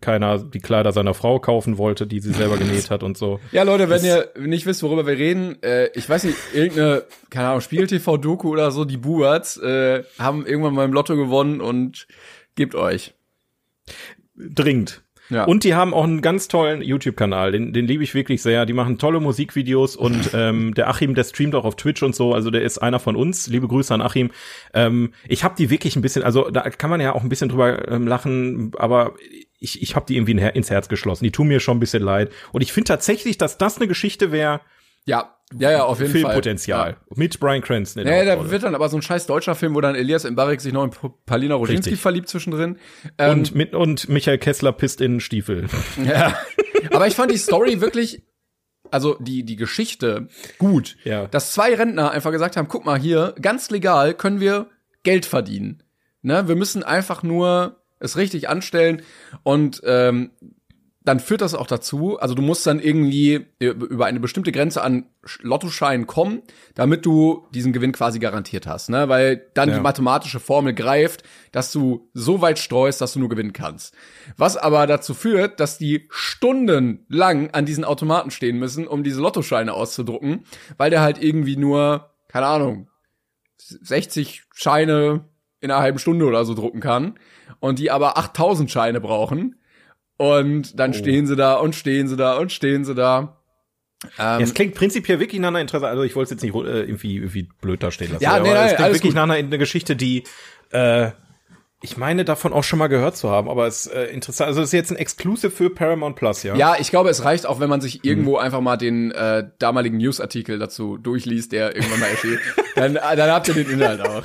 [0.00, 3.40] keiner die Kleider seiner Frau kaufen wollte, die sie selber genäht hat und so.
[3.52, 7.48] Ja, Leute, wenn ihr nicht wisst, worüber wir reden, äh, ich weiß nicht, irgendeine, keine
[7.48, 12.06] Ahnung, Spiegel-TV-Doku oder so, die Buberts äh, haben irgendwann mal im Lotto gewonnen und
[12.54, 13.14] gebt euch.
[14.36, 15.03] Dringend.
[15.30, 15.44] Ja.
[15.44, 18.66] Und die haben auch einen ganz tollen YouTube-Kanal, den, den liebe ich wirklich sehr.
[18.66, 22.34] Die machen tolle Musikvideos und ähm, der Achim, der streamt auch auf Twitch und so,
[22.34, 23.46] also der ist einer von uns.
[23.48, 24.30] Liebe Grüße an Achim.
[24.72, 27.48] Ähm, ich habe die wirklich ein bisschen, also da kann man ja auch ein bisschen
[27.48, 29.14] drüber ähm, lachen, aber
[29.60, 31.24] ich, ich habe die irgendwie ins Herz geschlossen.
[31.24, 32.30] Die tun mir schon ein bisschen leid.
[32.52, 34.60] Und ich finde tatsächlich, dass das eine Geschichte wäre,
[35.06, 36.94] ja, ja, ja, auf jeden Filmpotenzial.
[36.94, 36.96] Fall.
[37.14, 39.54] Mit Brian Cranston in Ja, ja der da wird dann aber so ein scheiß deutscher
[39.54, 40.90] Film, wo dann Elias Mbarek sich noch in
[41.26, 42.78] Palina Roginski verliebt zwischendrin.
[43.18, 45.68] Ähm, und, mit, und Michael Kessler pisst in den Stiefel.
[46.04, 46.36] Ja.
[46.92, 48.24] Aber ich fand die Story wirklich,
[48.90, 50.96] also die, die Geschichte gut.
[51.04, 51.26] Ja.
[51.26, 54.66] Dass zwei Rentner einfach gesagt haben, guck mal hier, ganz legal können wir
[55.02, 55.82] Geld verdienen.
[56.22, 56.46] Ne?
[56.48, 59.02] Wir müssen einfach nur es richtig anstellen
[59.42, 60.30] und ähm,
[61.04, 65.04] dann führt das auch dazu, also du musst dann irgendwie über eine bestimmte Grenze an
[65.42, 66.42] Lottoscheinen kommen,
[66.74, 69.06] damit du diesen Gewinn quasi garantiert hast, ne?
[69.10, 69.74] Weil dann ja.
[69.74, 73.94] die mathematische Formel greift, dass du so weit streust, dass du nur gewinnen kannst.
[74.38, 79.74] Was aber dazu führt, dass die stundenlang an diesen Automaten stehen müssen, um diese Lottoscheine
[79.74, 80.44] auszudrucken,
[80.78, 82.88] weil der halt irgendwie nur, keine Ahnung,
[83.58, 85.28] 60 Scheine
[85.60, 87.18] in einer halben Stunde oder so drucken kann
[87.60, 89.56] und die aber 8000 Scheine brauchen
[90.24, 90.94] und dann oh.
[90.94, 93.36] stehen sie da und stehen sie da und stehen sie da.
[94.18, 96.82] Ähm, es klingt prinzipiell wirklich nach einer Interesse, also ich wollte es jetzt nicht äh,
[96.82, 98.22] irgendwie, irgendwie blöd dastehen lassen.
[98.22, 99.14] Ja, nee, aber nein, es klingt wirklich gut.
[99.14, 100.24] nach einer, einer Geschichte, die
[100.70, 101.10] äh,
[101.84, 104.48] ich meine davon auch schon mal gehört zu haben, aber es ist äh, interessant.
[104.48, 106.56] Also es ist jetzt ein Exclusive für Paramount Plus, ja?
[106.56, 108.44] Ja, ich glaube, es reicht auch, wenn man sich irgendwo hm.
[108.44, 112.38] einfach mal den äh, damaligen Newsartikel dazu durchliest, der irgendwann mal erschien.
[112.74, 114.22] dann, dann habt ihr den Inhalt auch.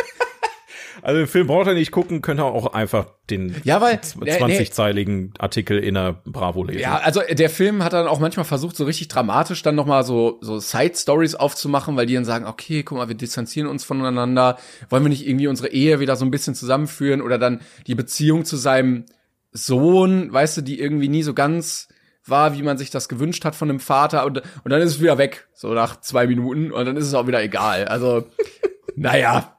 [1.01, 5.33] Also den Film braucht er nicht gucken, könnt ihr auch einfach den ja, weil, 20-zeiligen
[5.39, 6.81] Artikel in der Bravo lesen.
[6.81, 10.37] Ja, also der Film hat dann auch manchmal versucht, so richtig dramatisch dann nochmal so,
[10.41, 14.57] so Side-Stories aufzumachen, weil die dann sagen, okay, guck mal, wir distanzieren uns voneinander,
[14.89, 18.45] wollen wir nicht irgendwie unsere Ehe wieder so ein bisschen zusammenführen oder dann die Beziehung
[18.45, 19.05] zu seinem
[19.51, 21.87] Sohn, weißt du, die irgendwie nie so ganz
[22.25, 25.01] war, wie man sich das gewünscht hat von dem Vater und, und dann ist es
[25.01, 27.85] wieder weg, so nach zwei Minuten und dann ist es auch wieder egal.
[27.85, 28.25] Also,
[28.95, 29.58] naja,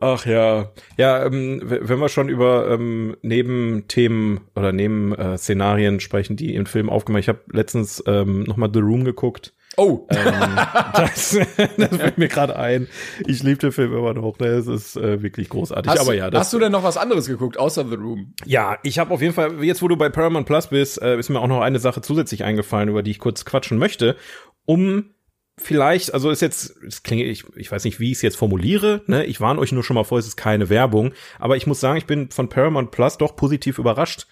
[0.00, 6.54] Ach ja, ja, ähm, wenn wir schon über ähm, Nebenthemen oder Nebenszenarien äh, sprechen, die
[6.54, 7.22] im Film aufgemacht.
[7.22, 9.54] Ich habe letztens ähm, noch mal The Room geguckt.
[9.76, 10.56] Oh, ähm,
[10.94, 11.38] das,
[11.76, 12.88] das fällt mir gerade ein.
[13.26, 14.38] Ich liebe den Film immer noch.
[14.40, 14.46] Ne?
[14.46, 15.90] Es ist äh, wirklich großartig.
[15.90, 18.34] Hast, Aber ja, das, hast du denn noch was anderes geguckt außer The Room?
[18.44, 21.28] Ja, ich habe auf jeden Fall jetzt, wo du bei Paramount Plus bist, äh, ist
[21.28, 24.16] mir auch noch eine Sache zusätzlich eingefallen, über die ich kurz quatschen möchte,
[24.64, 25.10] um
[25.58, 29.02] vielleicht, also ist jetzt, das klingt, ich, ich weiß nicht, wie ich es jetzt formuliere,
[29.06, 29.24] ne?
[29.26, 31.98] Ich warne euch nur schon mal vor, es ist keine Werbung, aber ich muss sagen,
[31.98, 34.26] ich bin von Paramount Plus doch positiv überrascht.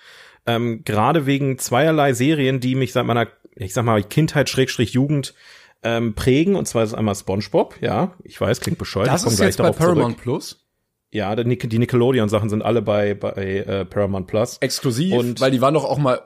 [0.47, 5.35] Ähm, Gerade wegen zweierlei Serien, die mich seit meiner, ich sag mal, Kindheit, Schrägstrich, Jugend
[5.83, 6.55] ähm, prägen.
[6.55, 9.09] Und zwar ist es einmal SpongeBob, ja, ich weiß, klingt bescheuert.
[9.09, 10.23] Das ist jetzt bei Paramount zurück.
[10.23, 10.67] Plus?
[11.13, 14.59] Ja, die Nickelodeon-Sachen sind alle bei, bei äh, Paramount Plus.
[14.59, 16.23] Exklusiv, und weil die waren doch auch mal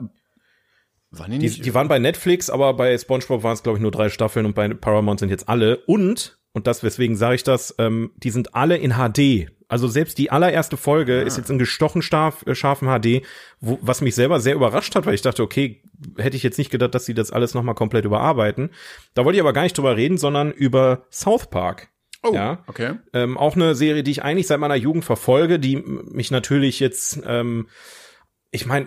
[1.11, 1.57] waren die, nicht?
[1.57, 4.45] Die, die waren bei Netflix, aber bei SpongeBob waren es glaube ich nur drei Staffeln
[4.45, 5.77] und bei Paramount sind jetzt alle.
[5.85, 9.51] Und und das weswegen sage ich das, ähm, die sind alle in HD.
[9.69, 11.25] Also selbst die allererste Folge ah.
[11.25, 13.25] ist jetzt in gestochen scharf, äh, scharfen HD,
[13.61, 15.81] wo, was mich selber sehr überrascht hat, weil ich dachte, okay,
[16.17, 18.71] hätte ich jetzt nicht gedacht, dass sie das alles nochmal komplett überarbeiten.
[19.13, 21.87] Da wollte ich aber gar nicht drüber reden, sondern über South Park.
[22.23, 22.95] Oh, ja, okay.
[23.13, 27.19] Ähm, auch eine Serie, die ich eigentlich seit meiner Jugend verfolge, die mich natürlich jetzt
[27.25, 27.67] ähm,
[28.51, 28.85] ich meine,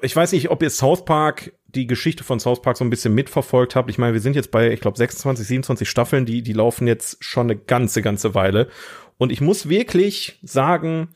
[0.00, 3.14] ich weiß nicht, ob ihr South Park, die Geschichte von South Park so ein bisschen
[3.14, 3.90] mitverfolgt habt.
[3.90, 7.22] Ich meine, wir sind jetzt bei, ich glaube, 26, 27 Staffeln, die, die laufen jetzt
[7.22, 8.68] schon eine ganze, ganze Weile.
[9.18, 11.08] Und ich muss wirklich sagen,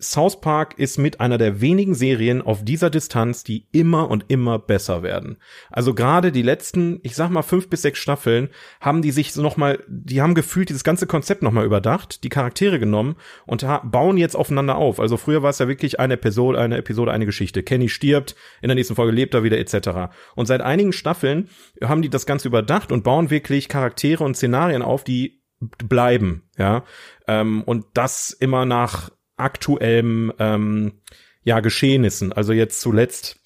[0.00, 4.60] South Park ist mit einer der wenigen Serien auf dieser Distanz, die immer und immer
[4.60, 5.38] besser werden.
[5.70, 8.48] Also gerade die letzten, ich sag mal fünf bis sechs Staffeln,
[8.80, 12.28] haben die sich noch mal, die haben gefühlt dieses ganze Konzept noch mal überdacht, die
[12.28, 15.00] Charaktere genommen und bauen jetzt aufeinander auf.
[15.00, 17.64] Also früher war es ja wirklich eine Episode, eine Episode, eine Geschichte.
[17.64, 20.12] Kenny stirbt, in der nächsten Folge lebt er wieder etc.
[20.36, 21.48] Und seit einigen Staffeln
[21.82, 26.84] haben die das Ganze überdacht und bauen wirklich Charaktere und Szenarien auf, die bleiben, ja.
[27.26, 31.00] Ähm, und das immer nach aktuellen ähm,
[31.42, 32.32] ja, Geschehnissen.
[32.32, 33.40] Also jetzt zuletzt,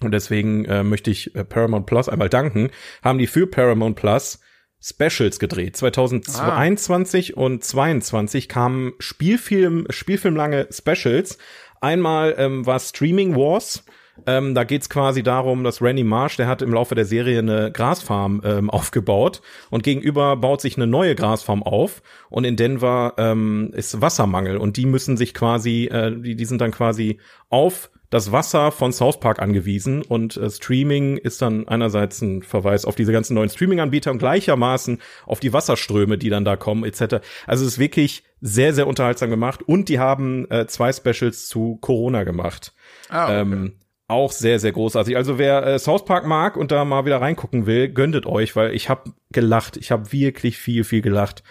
[0.00, 2.70] und deswegen äh, möchte ich äh, Paramount Plus einmal danken,
[3.02, 4.40] haben die für Paramount Plus
[4.80, 5.76] Specials gedreht.
[5.76, 7.40] 2021 ah.
[7.40, 11.38] und 22 kamen Spielfilm, Spielfilmlange Specials.
[11.80, 13.84] Einmal ähm, war Streaming Wars,
[14.26, 17.70] ähm, da geht's quasi darum, dass Randy Marsh, der hat im Laufe der Serie eine
[17.72, 23.72] Grasfarm ähm, aufgebaut und gegenüber baut sich eine neue Grasfarm auf und in Denver ähm,
[23.74, 28.32] ist Wassermangel und die müssen sich quasi, äh, die, die sind dann quasi auf das
[28.32, 33.12] Wasser von South Park angewiesen und äh, Streaming ist dann einerseits ein Verweis auf diese
[33.12, 37.20] ganzen neuen Streaming-Anbieter und gleichermaßen auf die Wasserströme, die dann da kommen etc.
[37.46, 41.76] Also es ist wirklich sehr, sehr unterhaltsam gemacht und die haben äh, zwei Specials zu
[41.80, 42.72] Corona gemacht.
[43.10, 43.40] Ah, okay.
[43.40, 43.72] ähm,
[44.08, 45.16] auch sehr, sehr großartig.
[45.16, 48.74] Also wer äh, South Park mag und da mal wieder reingucken will, gönntet euch, weil
[48.74, 49.76] ich habe gelacht.
[49.76, 51.42] Ich habe wirklich viel, viel gelacht.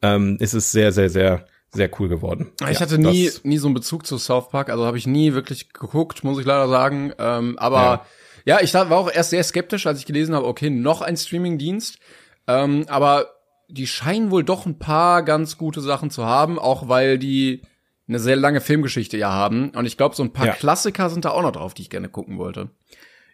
[0.00, 2.52] Ähm, es ist sehr, sehr, sehr, sehr cool geworden.
[2.62, 5.34] Ich ja, hatte nie, nie so einen Bezug zu South Park, also habe ich nie
[5.34, 7.12] wirklich geguckt, muss ich leider sagen.
[7.18, 8.06] Ähm, aber
[8.46, 8.56] ja.
[8.56, 11.98] ja, ich war auch erst sehr skeptisch, als ich gelesen habe, okay, noch ein Streamingdienst.
[12.46, 13.26] Ähm, aber
[13.68, 17.62] die scheinen wohl doch ein paar ganz gute Sachen zu haben, auch weil die
[18.08, 19.70] eine sehr lange Filmgeschichte ja haben.
[19.70, 20.52] Und ich glaube, so ein paar ja.
[20.52, 22.70] Klassiker sind da auch noch drauf, die ich gerne gucken wollte.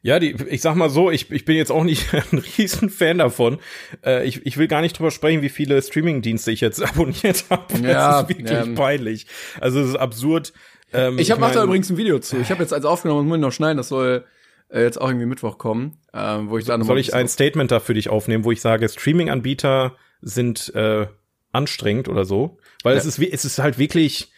[0.05, 3.19] Ja, die, ich sag mal so, ich, ich bin jetzt auch nicht ein riesen Fan
[3.19, 3.59] davon.
[4.05, 7.79] Äh, ich, ich will gar nicht drüber sprechen, wie viele Streaming-Dienste ich jetzt abonniert habe.
[7.83, 8.67] Ja, das ist wirklich ja.
[8.75, 9.27] peinlich.
[9.61, 10.53] Also es ist absurd.
[10.93, 12.39] Ähm, ich habe ich mein, da übrigens ein Video zu.
[12.39, 13.77] Ich habe jetzt als aufgenommen und muss noch schneiden.
[13.77, 14.25] Das soll
[14.71, 17.79] äh, jetzt auch irgendwie Mittwoch kommen, äh, wo ich dann Soll ich ein Statement da
[17.79, 21.07] für dich aufnehmen, wo ich sage, Streaming-Anbieter sind äh,
[21.53, 22.59] anstrengend oder so?
[22.83, 22.99] Weil ja.
[22.99, 24.32] es ist es ist halt wirklich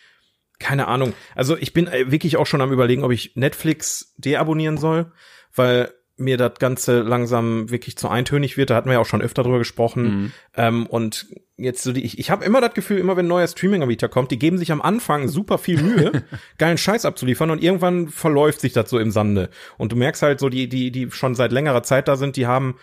[0.64, 1.12] keine Ahnung.
[1.34, 5.12] Also ich bin äh, wirklich auch schon am überlegen, ob ich Netflix deabonnieren soll,
[5.54, 8.70] weil mir das Ganze langsam wirklich zu eintönig wird.
[8.70, 10.04] Da hatten wir ja auch schon öfter drüber gesprochen.
[10.04, 10.32] Mhm.
[10.56, 13.46] Ähm, und jetzt so die, ich, ich habe immer das Gefühl, immer wenn ein neuer
[13.46, 16.24] Streaming-Anbieter kommt, die geben sich am Anfang super viel Mühe,
[16.58, 19.50] geilen Scheiß abzuliefern und irgendwann verläuft sich das so im Sande.
[19.76, 22.46] Und du merkst halt so, die, die, die schon seit längerer Zeit da sind, die
[22.46, 22.76] haben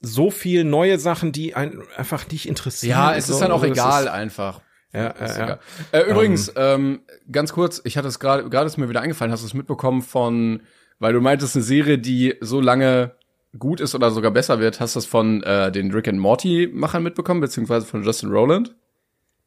[0.00, 2.98] so viel neue Sachen, die einen einfach nicht interessieren.
[2.98, 4.62] Ja, es ist dann auch also egal einfach.
[4.92, 5.58] Ja, ja, ja.
[5.92, 7.00] Äh, übrigens, um, ähm,
[7.30, 10.02] ganz kurz, ich hatte es gerade, gerade ist mir wieder eingefallen, hast du es mitbekommen
[10.02, 10.62] von
[11.02, 13.16] weil du meintest, eine Serie, die so lange
[13.58, 16.70] gut ist oder sogar besser wird, hast du das von äh, den Rick and Morty
[16.72, 18.76] Machern mitbekommen, beziehungsweise von Justin Rowland?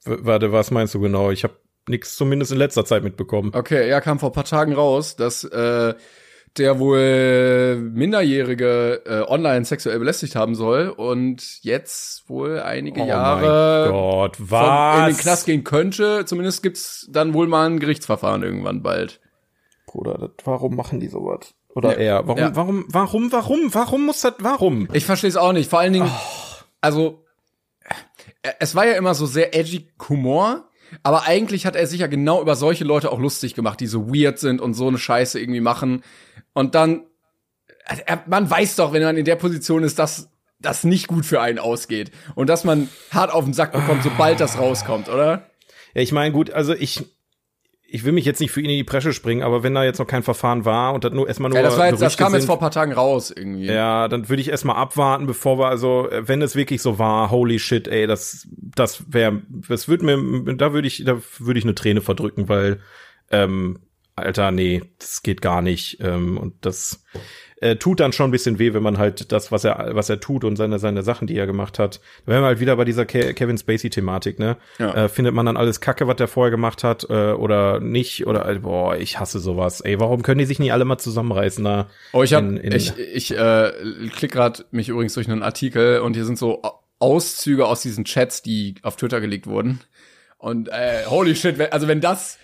[0.04, 1.32] Warte, was meinst du genau?
[1.32, 1.56] Ich habe
[1.88, 3.52] nichts zumindest in letzter Zeit mitbekommen.
[3.56, 5.94] Okay, ja, kam vor paar Tagen raus, dass äh,
[6.58, 13.90] der wohl Minderjährige äh, online sexuell belästigt haben soll und jetzt wohl einige oh Jahre
[13.92, 15.00] Gott, was?
[15.00, 16.26] in den Knast gehen könnte.
[16.26, 19.20] Zumindest gibt's dann wohl mal ein Gerichtsverfahren irgendwann bald.
[19.86, 20.18] Bruder.
[20.18, 21.54] Das, warum machen die sowas?
[21.76, 22.20] Oder ja.
[22.20, 22.28] er?
[22.28, 22.56] Warum, ja.
[22.56, 24.88] warum, warum, warum, warum muss das, warum?
[24.94, 25.70] Ich verstehe es auch nicht.
[25.70, 26.64] Vor allen Dingen, oh.
[26.80, 27.26] also,
[28.42, 30.70] äh, es war ja immer so sehr edgy Humor,
[31.04, 34.08] aber eigentlich hat er sich ja genau über solche Leute auch lustig gemacht, die so
[34.08, 36.04] weird sind und so eine Scheiße irgendwie machen.
[36.54, 37.04] Und dann,
[37.86, 41.42] also man weiß doch, wenn man in der Position ist, dass das nicht gut für
[41.42, 45.50] einen ausgeht und dass man hart auf den Sack bekommt, sobald das rauskommt, oder?
[45.94, 47.06] Ja, ich meine, gut, also ich,
[47.88, 50.00] ich will mich jetzt nicht für ihn in die Presche springen, aber wenn da jetzt
[50.00, 52.32] noch kein Verfahren war und das nur erstmal nur ja, das, war jetzt, das kam
[52.32, 53.66] sind, jetzt vor ein paar Tagen raus irgendwie.
[53.66, 57.60] Ja, dann würde ich erstmal abwarten, bevor wir also wenn es wirklich so war, holy
[57.60, 61.76] shit, ey, das das wäre das würde mir da würde ich da würde ich eine
[61.76, 62.80] Träne verdrücken, weil
[63.32, 63.80] ähm,
[64.16, 67.04] Alter, nee, das geht gar nicht ähm, und das
[67.62, 70.20] äh, tut dann schon ein bisschen weh, wenn man halt das, was er, was er
[70.20, 72.02] tut und seine, seine Sachen, die er gemacht hat.
[72.26, 74.58] Da wären wir halt wieder bei dieser Ke Kevin Spacey-Thematik, ne?
[74.78, 75.06] Ja.
[75.06, 78.28] Äh, findet man dann alles Kacke, was der vorher gemacht hat, äh, oder nicht?
[78.28, 79.82] Oder äh, boah, ich hasse sowas.
[79.82, 81.88] Ey, warum können die sich nicht alle mal zusammenreißen da?
[82.12, 83.72] Oh, ich hab, in, in ich, ich äh,
[84.16, 86.62] klick grad mich übrigens durch einen Artikel und hier sind so
[87.00, 89.80] Auszüge aus diesen Chats, die auf Twitter gelegt wurden.
[90.38, 92.38] Und äh, holy shit, also wenn das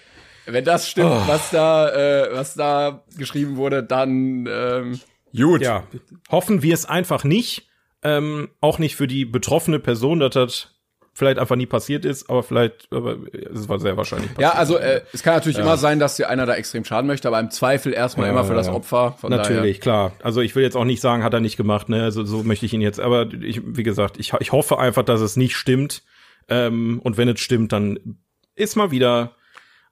[0.46, 1.28] wenn das stimmt, oh.
[1.28, 5.00] was da, äh, was da geschrieben wurde, dann ähm,
[5.36, 5.62] gut.
[5.62, 5.84] Ja,
[6.30, 7.68] hoffen wir es einfach nicht.
[8.04, 10.68] Ähm, auch nicht für die betroffene Person, dass das
[11.14, 13.18] vielleicht einfach nie passiert ist, aber vielleicht, aber
[13.54, 14.54] es war sehr wahrscheinlich passiert.
[14.54, 15.64] Ja, also äh, es kann natürlich ja.
[15.64, 18.46] immer sein, dass dir einer da extrem schaden möchte, aber im Zweifel erstmal ja, immer
[18.46, 19.16] für das Opfer.
[19.20, 20.10] Von natürlich, daher.
[20.10, 20.14] klar.
[20.24, 22.04] Also ich will jetzt auch nicht sagen, hat er nicht gemacht, ne?
[22.04, 25.22] Also so möchte ich ihn jetzt, aber ich, wie gesagt, ich, ich hoffe einfach, dass
[25.22, 26.04] es nicht stimmt.
[26.48, 28.18] Ähm, und wenn es stimmt, dann
[28.56, 29.36] ist mal wieder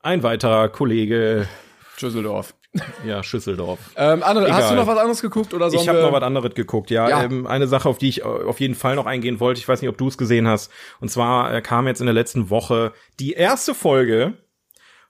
[0.02, 1.48] ein weiterer Kollege.
[1.98, 2.54] Schüsseldorf.
[3.06, 3.80] Ja, Schüsseldorf.
[3.96, 5.78] Ähm, andere, hast du noch was anderes geguckt oder so?
[5.78, 7.10] Ich habe noch was anderes geguckt, ja.
[7.10, 7.24] ja.
[7.24, 9.90] Ähm, eine Sache, auf die ich auf jeden Fall noch eingehen wollte, ich weiß nicht,
[9.90, 10.72] ob du es gesehen hast.
[11.00, 14.38] Und zwar äh, kam jetzt in der letzten Woche die erste Folge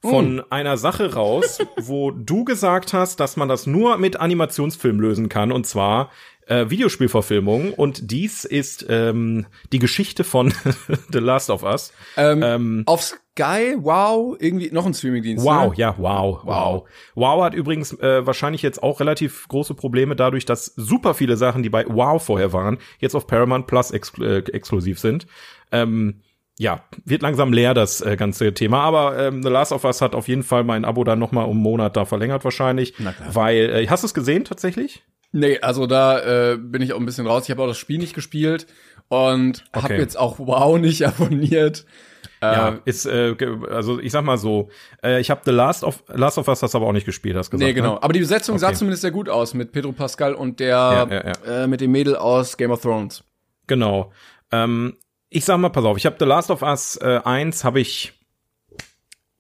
[0.02, 0.44] von mm.
[0.50, 5.52] einer Sache raus, wo du gesagt hast, dass man das nur mit Animationsfilm lösen kann.
[5.52, 6.12] Und zwar
[6.50, 10.52] äh, Videospielverfilmung und dies ist ähm, die Geschichte von
[11.12, 11.94] The Last of Us.
[12.18, 15.46] Ähm, ähm, auf Sky, wow, irgendwie noch ein Streamingdienst.
[15.46, 15.78] Wow, ne?
[15.78, 16.88] ja, wow, wow.
[17.16, 21.64] Wow hat übrigens äh, wahrscheinlich jetzt auch relativ große Probleme dadurch, dass super viele Sachen,
[21.64, 25.28] die bei Wow vorher waren, jetzt auf Paramount Plus ex äh, exklusiv sind.
[25.72, 26.22] Ähm,
[26.58, 30.14] ja, wird langsam leer das äh, ganze Thema, aber ähm, The Last of Us hat
[30.16, 32.96] auf jeden Fall mein Abo dann noch mal um einen Monat da verlängert wahrscheinlich,
[33.32, 35.04] weil äh, hast du es gesehen tatsächlich?
[35.32, 37.44] Nee, also da äh, bin ich auch ein bisschen raus.
[37.44, 38.68] Ich habe auch das Spiel nicht gespielt
[39.10, 39.84] und okay.
[39.84, 41.86] habe jetzt auch WoW nicht abonniert.
[42.42, 43.36] Ja, äh, ist äh,
[43.70, 44.70] also ich sag mal so,
[45.04, 47.52] äh, ich habe The Last of Last of Us das aber auch nicht gespielt, hast
[47.52, 47.68] gesagt.
[47.68, 47.96] Nee, genau.
[47.96, 48.04] Ne?
[48.04, 48.62] Aber die Besetzung okay.
[48.62, 51.64] sah zumindest sehr gut aus mit Pedro Pascal und der ja, ja, ja.
[51.64, 53.24] Äh, mit dem Mädel aus Game of Thrones.
[53.68, 54.12] Genau.
[54.52, 54.96] Ähm,
[55.30, 58.19] ich sag mal, pass auf, ich habe The Last of Us äh, 1 habe ich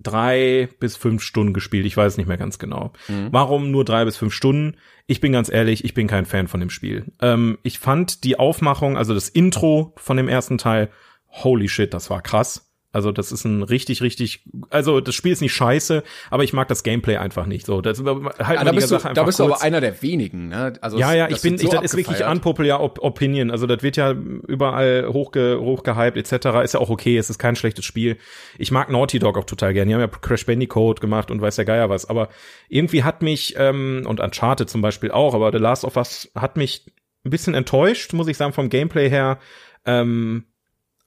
[0.02, 1.86] drei bis fünf Stunden gespielt.
[1.86, 2.94] Ich weiß nicht mehr ganz genau.
[3.08, 3.30] Mhm.
[3.32, 4.78] Warum nur drei bis fünf Stunden?
[5.08, 7.06] Ich bin ganz ehrlich, ich bin kein Fan von dem Spiel.
[7.22, 10.90] Ähm, ich fand die Aufmachung, also das Intro von dem ersten Teil,
[11.28, 12.69] holy shit, das war krass.
[12.91, 16.67] Also das ist ein richtig, richtig, also das Spiel ist nicht scheiße, aber ich mag
[16.69, 17.67] das Gameplay einfach nicht.
[17.67, 20.49] So, das halt ja, da bist, du, da bist du aber einer der wenigen.
[20.49, 20.73] Ne?
[20.82, 23.52] Also ja, ja, ich bin, so ich, das ist wirklich unpopular Opinion.
[23.52, 26.63] Also das wird ja überall hochge, hochgehypt etc.
[26.63, 28.17] Ist ja auch okay, es ist kein schlechtes Spiel.
[28.58, 29.88] Ich mag Naughty Dog auch total gern.
[29.88, 32.10] Die haben ja Crash Bandicoot gemacht und weiß der Geier was.
[32.10, 32.30] Aber
[32.69, 36.58] irgendwie hat mich ähm, und Uncharted zum Beispiel auch, aber The Last of Us hat
[36.58, 36.88] mich
[37.23, 39.38] ein bisschen enttäuscht, muss ich sagen, vom Gameplay her.
[39.86, 40.45] Ähm,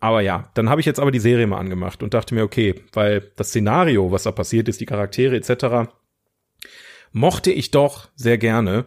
[0.03, 2.75] aber ja, dann habe ich jetzt aber die Serie mal angemacht und dachte mir, okay,
[2.93, 5.93] weil das Szenario, was da passiert ist, die Charaktere etc.,
[7.13, 8.87] mochte ich doch sehr gerne.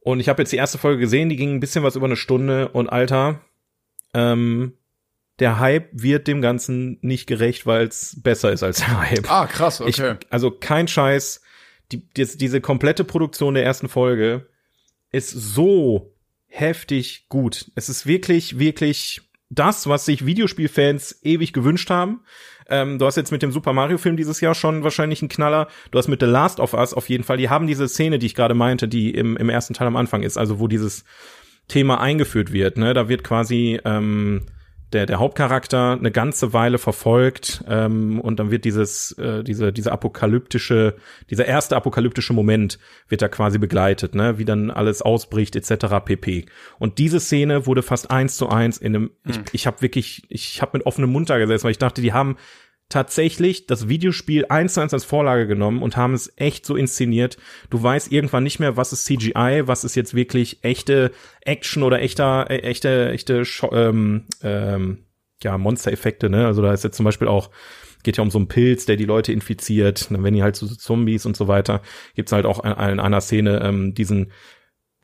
[0.00, 2.16] Und ich habe jetzt die erste Folge gesehen, die ging ein bisschen was über eine
[2.16, 3.42] Stunde und Alter,
[4.14, 4.72] ähm,
[5.38, 9.30] der Hype wird dem Ganzen nicht gerecht, weil es besser ist als der Hype.
[9.30, 9.90] Ah, krass, okay.
[9.90, 11.42] Ich, also kein Scheiß.
[11.92, 14.48] Die, die, diese komplette Produktion der ersten Folge
[15.12, 16.14] ist so
[16.46, 17.70] heftig gut.
[17.74, 22.22] Es ist wirklich, wirklich das, was sich Videospielfans ewig gewünscht haben.
[22.68, 25.68] Ähm, du hast jetzt mit dem Super Mario Film dieses Jahr schon wahrscheinlich einen Knaller.
[25.90, 27.36] Du hast mit The Last of Us auf jeden Fall.
[27.36, 30.22] Die haben diese Szene, die ich gerade meinte, die im, im ersten Teil am Anfang
[30.22, 31.04] ist, also wo dieses
[31.68, 32.78] Thema eingeführt wird.
[32.78, 32.94] Ne?
[32.94, 34.46] Da wird quasi ähm,
[34.94, 39.92] der, der Hauptcharakter eine ganze Weile verfolgt ähm, und dann wird dieses, äh, diese, diese
[39.92, 40.96] apokalyptische,
[41.30, 42.78] dieser erste apokalyptische Moment
[43.08, 45.86] wird da quasi begleitet, ne, wie dann alles ausbricht etc.
[46.04, 46.46] pp.
[46.78, 49.32] Und diese Szene wurde fast eins zu eins in einem, hm.
[49.32, 52.12] ich, ich habe wirklich, ich habe mit offenem Mund da gesessen, weil ich dachte, die
[52.12, 52.36] haben
[52.94, 57.38] tatsächlich das Videospiel eins zu eins als Vorlage genommen und haben es echt so inszeniert.
[57.68, 62.00] Du weißt irgendwann nicht mehr, was ist CGI, was ist jetzt wirklich echte Action oder
[62.00, 65.06] echter, äh, echte, echte, ähm, ähm,
[65.42, 66.46] ja, Monster-Effekte, ne?
[66.46, 67.50] Also da ist jetzt zum Beispiel auch
[68.04, 70.66] geht ja um so einen Pilz, der die Leute infiziert, dann werden die halt so
[70.66, 71.80] Zombies und so weiter.
[72.14, 74.30] Gibt's halt auch in, in einer Szene ähm, diesen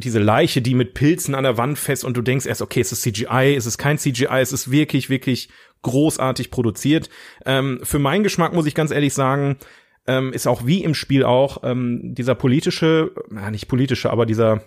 [0.00, 2.92] diese Leiche, die mit Pilzen an der Wand fest und du denkst erst, okay, ist
[2.92, 5.48] es CGI, ist es kein CGI, es ist wirklich, wirklich
[5.82, 7.08] großartig produziert.
[7.46, 9.58] Ähm, für meinen Geschmack muss ich ganz ehrlich sagen,
[10.06, 14.62] ähm, ist auch wie im Spiel auch ähm, dieser politische, äh, nicht politische, aber dieser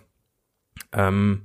[0.92, 1.44] ähm,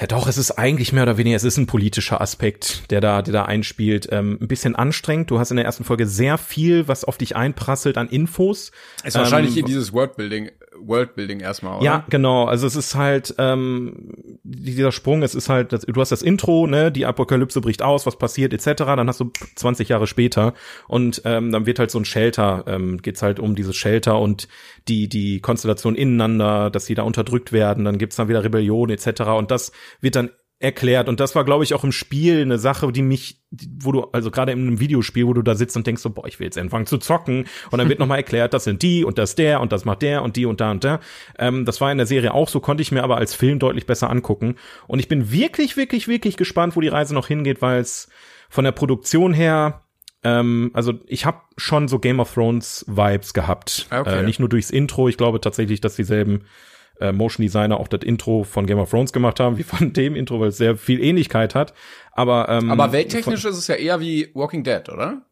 [0.00, 3.20] ja, doch, es ist eigentlich mehr oder weniger, es ist ein politischer Aspekt, der da,
[3.20, 4.08] der da einspielt.
[4.12, 5.28] Ähm, ein bisschen anstrengend.
[5.28, 8.70] Du hast in der ersten Folge sehr viel, was auf dich einprasselt an Infos.
[8.98, 11.84] Es ist ähm, wahrscheinlich hier dieses Worldbuilding, Worldbuilding erstmal, oder?
[11.84, 12.44] Ja, genau.
[12.44, 16.92] Also es ist halt ähm, dieser Sprung, es ist halt, du hast das Intro, ne,
[16.92, 18.84] die Apokalypse bricht aus, was passiert, etc.
[18.84, 20.54] Dann hast du 20 Jahre später
[20.86, 24.48] und ähm, dann wird halt so ein Shelter, ähm, geht's halt um dieses Shelter und
[24.88, 29.22] die die Konstellation ineinander, dass sie da unterdrückt werden, dann gibt's dann wieder Rebellion, etc.
[29.36, 31.08] Und das wird dann erklärt.
[31.08, 33.40] Und das war, glaube ich, auch im Spiel eine Sache, die mich,
[33.80, 36.26] wo du, also gerade in einem Videospiel, wo du da sitzt und denkst so, boah,
[36.26, 37.46] ich will jetzt anfangen zu zocken.
[37.70, 40.22] Und dann wird nochmal erklärt, das sind die und das der und das macht der
[40.22, 41.00] und die und da und da.
[41.38, 43.86] Ähm, das war in der Serie auch so, konnte ich mir aber als Film deutlich
[43.86, 44.56] besser angucken.
[44.88, 48.08] Und ich bin wirklich, wirklich, wirklich gespannt, wo die Reise noch hingeht, weil es
[48.48, 49.82] von der Produktion her
[50.24, 53.86] ähm, also ich habe schon so Game of Thrones Vibes gehabt.
[53.90, 54.18] Ah, okay.
[54.18, 56.44] Äh, nicht nur durchs Intro, ich glaube tatsächlich, dass dieselben
[57.00, 60.14] äh, Motion Designer auch das Intro von Game of Thrones gemacht haben, wie von dem
[60.14, 61.74] Intro, weil es sehr viel Ähnlichkeit hat.
[62.12, 65.22] Aber, ähm, aber welttechnisch ist es ja eher wie Walking Dead, oder?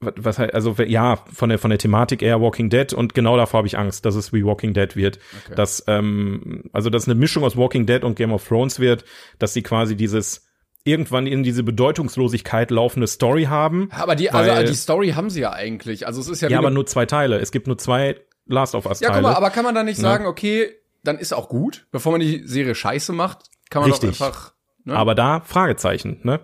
[0.00, 3.58] was halt, also ja, von der von der Thematik eher Walking Dead und genau davor
[3.58, 5.18] habe ich Angst, dass es wie Walking Dead wird.
[5.44, 5.54] Okay.
[5.54, 9.04] Dass, ähm, also dass eine Mischung aus Walking Dead und Game of Thrones wird,
[9.38, 10.46] dass sie quasi dieses
[10.84, 13.90] irgendwann in diese Bedeutungslosigkeit laufende Story haben.
[13.92, 16.06] Aber die, also die Story haben sie ja eigentlich.
[16.06, 16.48] Also es ist ja.
[16.48, 17.38] Ja, aber nur zwei Teile.
[17.38, 18.16] Es gibt nur zwei
[18.50, 19.12] Last of Us Teile.
[19.12, 20.02] Ja, guck mal, aber kann man da nicht ne?
[20.02, 24.18] sagen, okay, dann ist auch gut, bevor man die Serie scheiße macht, kann man Richtig.
[24.18, 24.52] doch einfach.
[24.84, 24.96] Ne?
[24.96, 26.40] Aber da Fragezeichen, ne?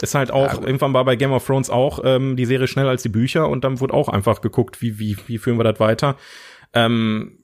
[0.00, 2.90] Ist halt auch, ja, irgendwann war bei Game of Thrones auch ähm, die Serie schneller
[2.90, 5.80] als die Bücher und dann wurde auch einfach geguckt, wie, wie, wie führen wir das
[5.80, 6.16] weiter.
[6.72, 7.40] Ähm,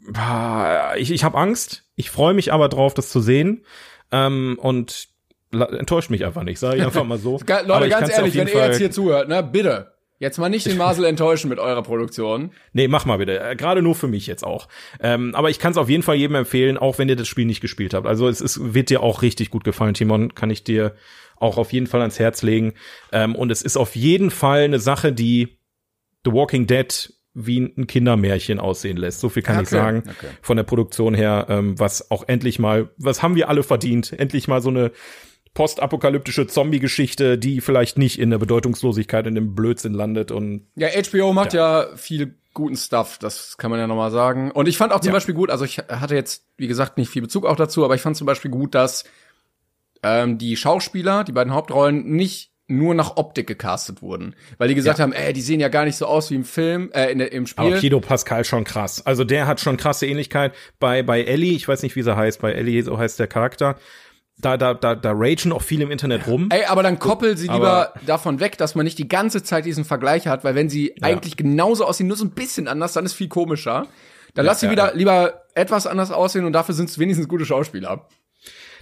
[0.97, 3.65] ich ich habe Angst, ich freue mich aber drauf, das zu sehen.
[4.13, 5.09] Ähm, und
[5.51, 7.41] enttäuscht mich einfach nicht, sage ich einfach mal so.
[7.65, 11.05] Leute, ganz ehrlich, wenn ihr jetzt hier zuhört, ne, bitte, Jetzt mal nicht den Marcel
[11.05, 12.53] enttäuschen mit eurer Produktion.
[12.73, 13.41] Nee, mach mal bitte.
[13.41, 14.69] Äh, gerade nur für mich jetzt auch.
[15.01, 17.47] Ähm, aber ich kann es auf jeden Fall jedem empfehlen, auch wenn ihr das Spiel
[17.47, 18.07] nicht gespielt habt.
[18.07, 20.35] Also es ist, wird dir auch richtig gut gefallen, Timon.
[20.35, 20.95] Kann ich dir
[21.37, 22.75] auch auf jeden Fall ans Herz legen.
[23.13, 25.59] Ähm, und es ist auf jeden Fall eine Sache, die
[26.25, 29.19] The Walking Dead wie ein Kindermärchen aussehen lässt.
[29.19, 30.29] So viel kann okay, ich sagen okay.
[30.41, 34.13] von der Produktion her, ähm, was auch endlich mal, was haben wir alle verdient?
[34.13, 34.93] Endlich mal so eine
[35.55, 40.67] postapokalyptische Zombie-Geschichte, die vielleicht nicht in der Bedeutungslosigkeit, in dem Blödsinn landet und.
[40.75, 44.51] Ja, HBO macht ja, ja viel guten Stuff, das kann man ja nochmal sagen.
[44.51, 45.15] Und ich fand auch zum ja.
[45.15, 48.01] Beispiel gut, also ich hatte jetzt, wie gesagt, nicht viel Bezug auch dazu, aber ich
[48.01, 49.05] fand zum Beispiel gut, dass
[50.03, 54.99] ähm, die Schauspieler, die beiden Hauptrollen, nicht nur nach Optik gecastet wurden, weil die gesagt
[54.99, 55.03] ja.
[55.03, 57.47] haben, ey, die sehen ja gar nicht so aus wie im Film, äh, in im
[57.47, 57.67] Spiel.
[57.67, 59.05] Aber Pedro Pascal schon krass.
[59.05, 62.41] Also der hat schon krasse Ähnlichkeit bei bei Ellie, ich weiß nicht, wie sie heißt,
[62.41, 63.77] bei Ellie so heißt der Charakter
[64.39, 66.49] da, da, da, da ragen auch viel im Internet rum.
[66.51, 69.85] Ey, aber dann koppel sie lieber davon weg, dass man nicht die ganze Zeit diesen
[69.85, 71.09] Vergleich hat, weil wenn sie ja.
[71.09, 73.87] eigentlich genauso aussehen, nur so ein bisschen anders, dann ist viel komischer.
[74.35, 77.29] Dann ja, lass sie ja, wieder lieber etwas anders aussehen und dafür sind es wenigstens
[77.29, 78.09] gute Schauspieler.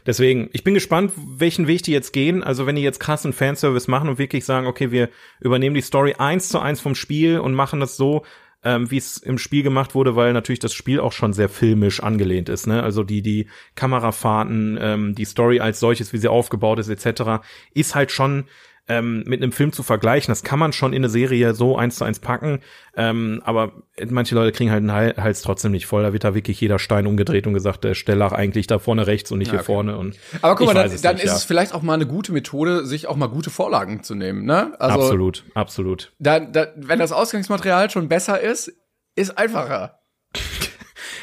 [0.06, 2.42] Deswegen, ich bin gespannt, welchen Weg die jetzt gehen.
[2.42, 5.10] Also wenn die jetzt krassen Fanservice machen und wirklich sagen, okay, wir
[5.40, 8.24] übernehmen die Story eins zu eins vom Spiel und machen das so,
[8.64, 12.02] ähm, wie es im Spiel gemacht wurde, weil natürlich das Spiel auch schon sehr filmisch
[12.02, 12.66] angelehnt ist.
[12.66, 12.82] Ne?
[12.82, 17.44] Also die die Kamerafahrten, ähm, die Story als solches, wie sie aufgebaut ist, etc.,
[17.74, 18.44] ist halt schon
[18.92, 20.30] ähm, mit einem Film zu vergleichen.
[20.30, 22.60] Das kann man schon in eine Serie so eins zu eins packen,
[22.94, 23.72] ähm, aber
[24.08, 26.02] manche Leute kriegen halt einen Hals trotzdem nicht voll.
[26.02, 29.32] Da wird da wirklich jeder Stein umgedreht und gesagt, der Stellach eigentlich da vorne rechts
[29.32, 29.72] und nicht ja, hier okay.
[29.72, 29.96] vorne.
[29.96, 31.36] Und aber guck mal, dann, dann nicht, ist ja.
[31.36, 34.44] es vielleicht auch mal eine gute Methode, sich auch mal gute Vorlagen zu nehmen.
[34.44, 34.74] Ne?
[34.78, 36.12] Also, absolut, absolut.
[36.18, 38.72] Da, da, wenn das Ausgangsmaterial schon besser ist,
[39.16, 39.98] ist einfacher.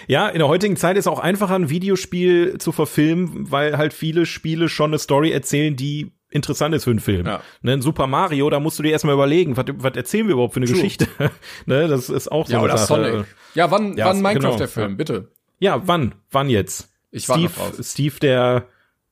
[0.07, 4.26] Ja, in der heutigen Zeit ist auch einfacher, ein Videospiel zu verfilmen, weil halt viele
[4.26, 7.26] Spiele schon eine Story erzählen, die interessant ist für einen Film.
[7.26, 7.42] Ja.
[7.62, 10.54] Ne, ein Super Mario, da musst du dir erstmal überlegen, was, was erzählen wir überhaupt
[10.54, 10.76] für eine True.
[10.76, 11.08] Geschichte?
[11.66, 13.04] ne, das ist auch so ja, Sache.
[13.04, 13.26] Sonic.
[13.56, 14.58] Ja, wann, ja, wann Minecraft genau.
[14.58, 15.32] der Film, bitte?
[15.60, 16.16] Ja, wann?
[16.32, 16.90] Wann jetzt?
[17.12, 17.52] Ich Steve,
[17.82, 18.68] Steve, der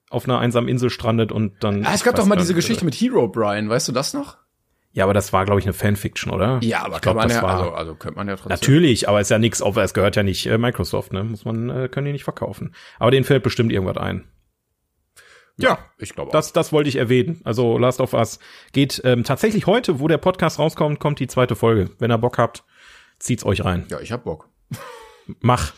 [0.10, 1.86] auf einer einsamen Insel strandet und dann.
[1.86, 4.38] Ah, es gab doch mal diese Geschichte mit Hero Brian, weißt du das noch?
[4.94, 6.60] Ja, aber das war, glaube ich, eine Fanfiction, oder?
[6.64, 8.50] Ja, aber ich glaub, man ja, war, also, also könnte man ja trotzdem.
[8.50, 11.24] Natürlich, aber ist ja nichts, es gehört ja nicht äh, Microsoft, ne?
[11.24, 12.74] Muss man, äh, können die nicht verkaufen.
[12.98, 14.24] Aber denen fällt bestimmt irgendwas ein.
[15.58, 17.42] Ja, ich glaube Das, das wollte ich erwähnen.
[17.44, 18.40] Also Last of Us
[18.74, 21.90] geht ähm, tatsächlich heute, wo der Podcast rauskommt, kommt die zweite Folge.
[22.00, 22.64] Wenn ihr Bock habt,
[23.20, 23.86] zieht's euch rein.
[23.90, 24.50] Ja, ich hab Bock.
[25.40, 25.74] Mach.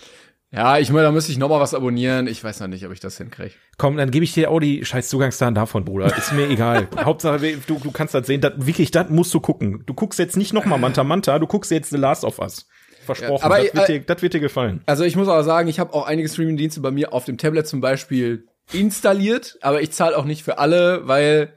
[0.51, 2.25] Ja, ich meine, da müsste ich noch mal was abonnieren.
[2.25, 3.53] Ich weiß noch nicht, ob ich das hinkriege.
[3.77, 6.15] Komm, dann gebe ich dir auch die scheiß Zugangsdaten davon, Bruder.
[6.17, 6.87] Ist mir egal.
[6.97, 8.41] Hauptsache, du, du kannst das sehen.
[8.41, 9.83] Das, wirklich, das musst du gucken.
[9.85, 12.67] Du guckst jetzt nicht noch mal Manta Manta, du guckst jetzt The Last of Us.
[13.05, 13.41] Versprochen.
[13.41, 14.81] Ja, aber, das, wird dir, das wird dir gefallen.
[14.87, 17.67] Also ich muss aber sagen, ich habe auch einige Streaming-Dienste bei mir auf dem Tablet
[17.67, 21.53] zum Beispiel installiert, aber ich zahle auch nicht für alle, weil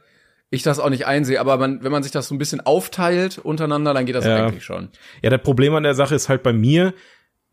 [0.51, 1.41] ich das auch nicht einsehe.
[1.41, 4.47] Aber man, wenn man sich das so ein bisschen aufteilt untereinander, dann geht das ja.
[4.47, 4.91] eigentlich schon.
[5.23, 6.93] Ja, das Problem an der Sache ist halt bei mir,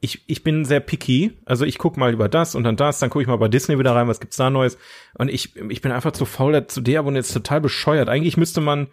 [0.02, 1.38] ich, ich bin sehr picky.
[1.46, 3.80] Also ich guck mal über das und dann das, dann gucke ich mal bei Disney
[3.80, 4.78] wieder rein, was gibt's da Neues.
[5.18, 8.10] Und ich, ich bin einfach zu faul zu deabonnieren, jetzt total bescheuert.
[8.10, 8.88] Eigentlich müsste man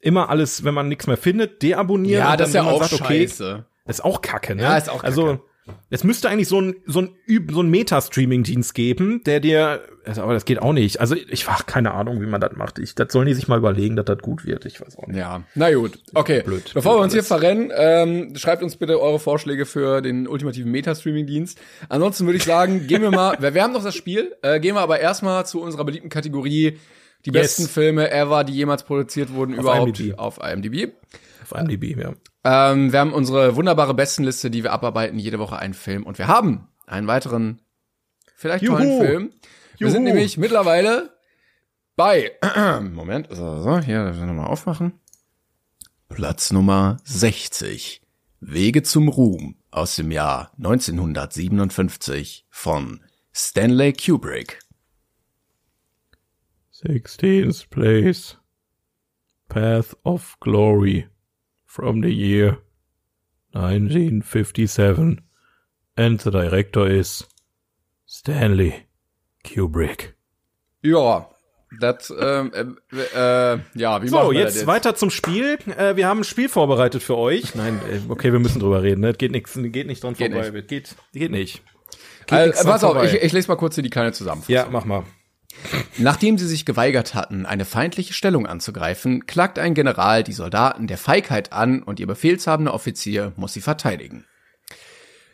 [0.00, 2.24] immer alles, wenn man nichts mehr findet, deabonnieren.
[2.24, 3.66] Ja, das ist ja auch sagt, okay, scheiße.
[3.86, 4.62] Das ist auch kacke, ne?
[4.62, 5.32] Ja, ist auch also, kacke.
[5.32, 5.48] Also,
[5.90, 7.10] es müsste eigentlich so ein, so ein,
[7.50, 11.00] so ein Meta-Streaming-Dienst geben, der dir, also, aber das geht auch nicht.
[11.00, 12.78] Also ich habe keine Ahnung, wie man das macht.
[12.78, 14.64] Ich, das sollen die sich mal überlegen, dass das gut wird.
[14.66, 15.16] Ich weiß auch nicht.
[15.16, 15.98] Ja, na gut.
[16.14, 16.42] Okay.
[16.42, 16.70] Blöd.
[16.74, 17.12] Bevor blöd wir uns alles.
[17.14, 21.58] hier verrennen, ähm, schreibt uns bitte eure Vorschläge für den ultimativen Meta-Streaming-Dienst.
[21.88, 24.74] Ansonsten würde ich sagen, gehen wir mal, wir, wir haben noch das Spiel, äh, gehen
[24.74, 26.78] wir aber erstmal zu unserer beliebten Kategorie,
[27.24, 27.56] die yes.
[27.56, 30.18] besten Filme ever, die jemals produziert wurden, auf überhaupt IMDb.
[30.18, 30.92] auf IMDb.
[31.42, 32.14] Auf IMDb, ja.
[32.48, 36.06] Ähm, wir haben unsere wunderbare Bestenliste, die wir abarbeiten, jede Woche einen Film.
[36.06, 37.60] Und wir haben einen weiteren,
[38.36, 38.76] vielleicht Juhu.
[38.76, 39.32] tollen Film.
[39.78, 39.90] Wir Juhu.
[39.90, 41.18] sind nämlich mittlerweile
[41.96, 42.30] bei,
[42.92, 44.92] Moment, so, so hier, nochmal aufmachen.
[46.08, 48.00] Platz Nummer 60.
[48.38, 53.00] Wege zum Ruhm aus dem Jahr 1957 von
[53.32, 54.60] Stanley Kubrick.
[56.72, 58.36] 16th place.
[59.48, 61.08] Path of Glory
[61.76, 62.56] from the year
[63.52, 65.20] 1957
[65.94, 67.26] and the director is
[68.06, 68.86] Stanley
[69.44, 70.14] Kubrick.
[70.82, 71.28] Ja,
[71.78, 75.58] das, ähm, äh, äh, ja, wie So, jetzt, jetzt, weiter zum Spiel.
[75.76, 77.54] Äh, wir haben ein Spiel vorbereitet für euch.
[77.54, 79.02] Nein, äh, okay, wir müssen drüber reden.
[79.02, 79.12] Ne?
[79.12, 80.50] Geht nichts, geht nicht dran geht vorbei.
[80.50, 80.68] Nicht.
[80.68, 81.62] Geht, geht nicht.
[82.26, 84.54] Geht also, pass auf, ich, ich lese mal kurz hier die kleine Zusammenfassung.
[84.54, 85.04] Ja, mach mal.
[85.98, 90.98] Nachdem sie sich geweigert hatten, eine feindliche Stellung anzugreifen, klagt ein General die Soldaten der
[90.98, 94.24] Feigheit an und ihr befehlshabender Offizier muss sie verteidigen.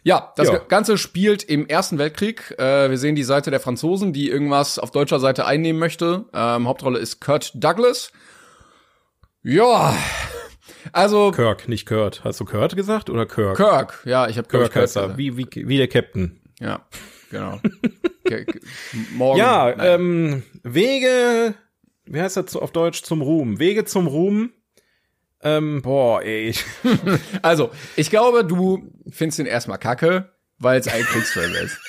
[0.04, 0.58] Ja, das ja.
[0.58, 2.54] Ganze spielt im Ersten Weltkrieg.
[2.58, 6.24] Äh, wir sehen die Seite der Franzosen, die irgendwas auf deutscher Seite einnehmen möchte.
[6.32, 8.10] Ähm, Hauptrolle ist Kurt Douglas.
[9.44, 9.94] Ja,
[10.92, 12.24] also Kirk, nicht Kurt.
[12.24, 13.56] Hast du Kurt gesagt oder Kirk?
[13.56, 16.40] Kirk, ja, ich habe Kirk, Kirk heißt Wie, wie, wie der Captain.
[16.58, 16.80] Ja,
[17.32, 17.60] genau.
[19.14, 19.38] Morgen.
[19.38, 21.54] Ja, ähm, Wege,
[22.04, 23.58] wie heißt das auf Deutsch zum Ruhm?
[23.58, 24.52] Wege zum Ruhm.
[25.42, 26.54] Ähm, boah, ey.
[27.42, 31.78] also, ich glaube, du findest ihn erstmal kacke, weil es ein Kriegsfilm ist.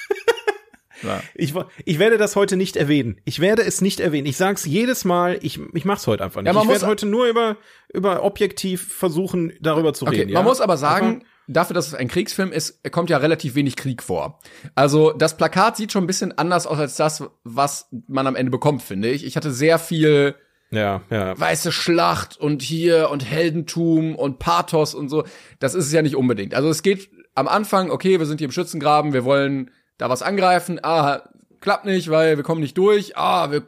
[1.02, 1.22] Ja.
[1.36, 3.20] Ich, ich werde das heute nicht erwähnen.
[3.26, 4.26] Ich werde es nicht erwähnen.
[4.26, 6.54] Ich sag's jedes Mal, ich, ich mach's heute einfach nicht.
[6.54, 7.58] Ja, ich werde heute nur über,
[7.94, 10.32] über objektiv versuchen, darüber zu okay, reden.
[10.32, 10.48] Man ja?
[10.48, 14.40] muss aber sagen, dafür, dass es ein Kriegsfilm ist, kommt ja relativ wenig Krieg vor.
[14.76, 18.52] Also das Plakat sieht schon ein bisschen anders aus als das, was man am Ende
[18.52, 19.26] bekommt, finde ich.
[19.26, 20.36] Ich hatte sehr viel
[20.72, 21.40] ja, ja.
[21.40, 25.24] weiße Schlacht und hier und Heldentum und Pathos und so.
[25.60, 26.54] Das ist es ja nicht unbedingt.
[26.56, 30.22] Also es geht am Anfang, okay, wir sind hier im Schützengraben, wir wollen da was
[30.22, 30.80] angreifen.
[30.84, 31.30] Ah,
[31.62, 33.18] klappt nicht, weil wir kommen nicht durch.
[33.18, 33.64] Ah, wir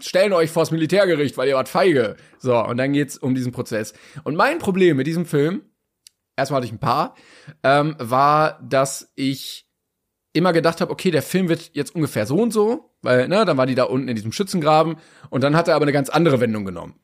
[0.00, 2.16] stellen euch vors Militärgericht, weil ihr wart feige.
[2.38, 3.92] So, und dann geht's um diesen Prozess.
[4.24, 5.62] Und mein Problem mit diesem Film
[6.40, 7.14] erstmal hatte ich ein paar,
[7.62, 9.66] ähm, war, dass ich
[10.32, 13.56] immer gedacht habe, okay, der Film wird jetzt ungefähr so und so, weil, ne, dann
[13.56, 14.96] war die da unten in diesem Schützengraben
[15.28, 16.94] und dann hat er aber eine ganz andere Wendung genommen.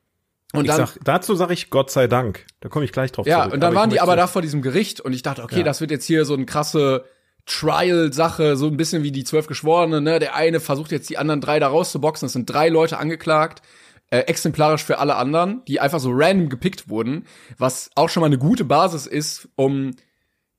[0.53, 2.45] Und dann, sag, dazu sage ich Gott sei Dank.
[2.61, 3.49] Da komme ich gleich drauf ja, zurück.
[3.49, 5.59] Ja, und dann aber waren die aber da vor diesem Gericht und ich dachte, okay,
[5.59, 5.63] ja.
[5.63, 7.03] das wird jetzt hier so eine krasse
[7.45, 10.19] Trial-Sache, so ein bisschen wie die zwölf Geschworenen, ne?
[10.19, 12.27] Der eine versucht jetzt die anderen drei da rauszuboxen.
[12.27, 13.61] Es sind drei Leute angeklagt
[14.09, 17.25] äh, exemplarisch für alle anderen, die einfach so random gepickt wurden,
[17.57, 19.91] was auch schon mal eine gute Basis ist, um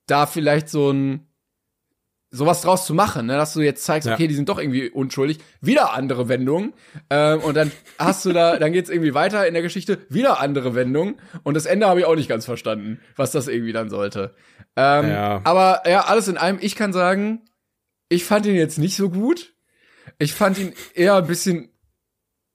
[0.07, 1.25] da vielleicht so ein
[2.31, 3.37] sowas draus zu machen, ne?
[3.37, 4.29] dass du jetzt zeigst, okay, ja.
[4.29, 6.75] die sind doch irgendwie unschuldig, wieder andere Wendungen
[7.09, 10.75] ähm, und dann hast du da, dann geht's irgendwie weiter in der Geschichte, wieder andere
[10.75, 14.35] Wendungen und das Ende habe ich auch nicht ganz verstanden, was das irgendwie dann sollte.
[14.77, 15.41] Ähm, ja.
[15.45, 17.47] Aber ja, alles in allem, ich kann sagen,
[18.11, 19.55] ich fand ihn jetzt nicht so gut.
[20.19, 21.71] Ich fand ihn eher ein bisschen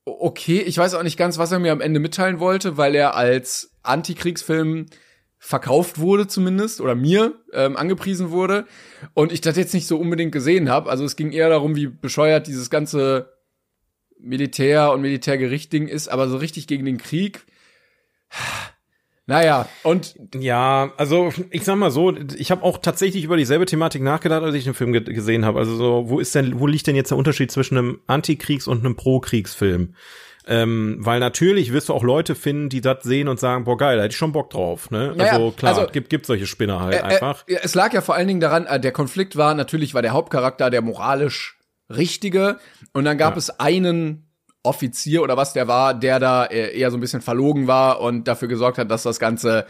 [0.06, 0.60] okay.
[0.62, 3.72] Ich weiß auch nicht ganz, was er mir am Ende mitteilen wollte, weil er als
[3.84, 4.88] Antikriegsfilm
[5.38, 8.66] verkauft wurde zumindest oder mir ähm, angepriesen wurde
[9.14, 10.90] und ich das jetzt nicht so unbedingt gesehen habe.
[10.90, 13.34] Also es ging eher darum, wie bescheuert dieses ganze
[14.18, 17.46] Militär und Militärgericht-Ding ist, aber so richtig gegen den Krieg.
[19.26, 24.02] Naja, und ja, also ich sag mal so, ich habe auch tatsächlich über dieselbe Thematik
[24.02, 25.60] nachgedacht, als ich den Film ge gesehen habe.
[25.60, 28.80] Also so, wo ist denn, wo liegt denn jetzt der Unterschied zwischen einem Antikriegs- und
[28.80, 29.96] einem Pro-Kriegsfilm?
[30.46, 33.96] Ähm, weil natürlich wirst du auch Leute finden, die das sehen und sagen, boah geil,
[33.96, 34.92] da hätte ich schon Bock drauf.
[34.92, 35.14] Ne?
[35.18, 37.48] Ja, also klar, also, gibt, gibt solche Spinner halt äh, einfach.
[37.48, 40.12] Äh, es lag ja vor allen Dingen daran, äh, der Konflikt war, natürlich war der
[40.12, 41.58] Hauptcharakter der moralisch
[41.90, 42.60] Richtige
[42.92, 43.38] und dann gab ja.
[43.38, 44.23] es einen
[44.64, 48.28] Offizier oder was der war, der da äh, eher so ein bisschen verlogen war und
[48.28, 49.66] dafür gesorgt hat, dass das Ganze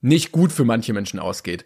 [0.00, 1.64] nicht gut für manche Menschen ausgeht.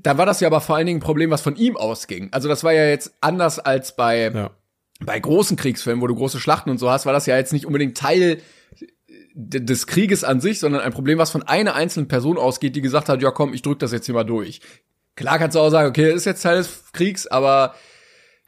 [0.00, 2.28] Da war das ja aber vor allen Dingen ein Problem, was von ihm ausging.
[2.32, 4.50] Also das war ja jetzt anders als bei ja
[5.00, 7.66] bei großen Kriegsfilmen, wo du große Schlachten und so hast, war das ja jetzt nicht
[7.66, 8.40] unbedingt Teil
[9.34, 13.08] des Krieges an sich, sondern ein Problem, was von einer einzelnen Person ausgeht, die gesagt
[13.08, 14.60] hat, ja komm, ich drück das jetzt hier mal durch.
[15.14, 17.74] Klar kannst du auch sagen, okay, ist jetzt Teil des Kriegs, aber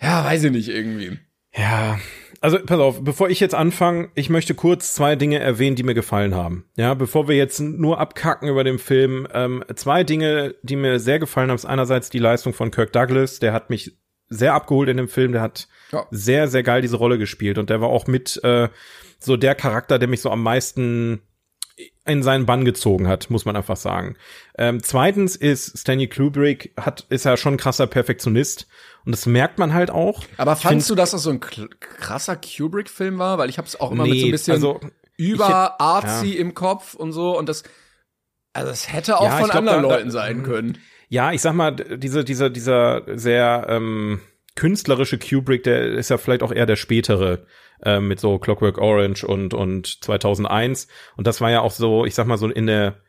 [0.01, 1.19] ja, weiß ich nicht irgendwie.
[1.59, 1.99] Ja,
[2.41, 5.95] also pass auf, bevor ich jetzt anfange, ich möchte kurz zwei Dinge erwähnen, die mir
[5.95, 6.65] gefallen haben.
[6.77, 11.19] Ja, bevor wir jetzt nur abkacken über den Film, ähm, zwei Dinge, die mir sehr
[11.19, 13.97] gefallen haben, ist einerseits die Leistung von Kirk Douglas, der hat mich
[14.29, 15.33] sehr abgeholt in dem Film.
[15.33, 16.07] Der hat ja.
[16.11, 18.69] sehr, sehr geil diese Rolle gespielt und der war auch mit äh,
[19.19, 21.23] so der Charakter, der mich so am meisten
[22.07, 24.17] in seinen Bann gezogen hat, muss man einfach sagen.
[24.57, 28.67] Ähm, zweitens ist Stanley Kubrick hat ist ja schon ein krasser Perfektionist
[29.05, 30.25] und das merkt man halt auch.
[30.37, 33.39] Aber fandst du, dass das so ein krasser Kubrick-Film war?
[33.39, 34.81] Weil ich habe es auch immer nee, mit so ein bisschen also,
[35.17, 36.41] über artsy ja.
[36.41, 37.65] im Kopf und so und das
[38.53, 40.79] also es hätte auch ja, von glaub, anderen da, Leuten sein können.
[41.09, 44.21] Ja, ich sag mal, diese, dieser, dieser sehr ähm,
[44.57, 47.47] künstlerische Kubrick, der ist ja vielleicht auch eher der spätere
[47.83, 52.15] äh, mit so Clockwork Orange und und 2001 und das war ja auch so, ich
[52.15, 53.01] sag mal so in der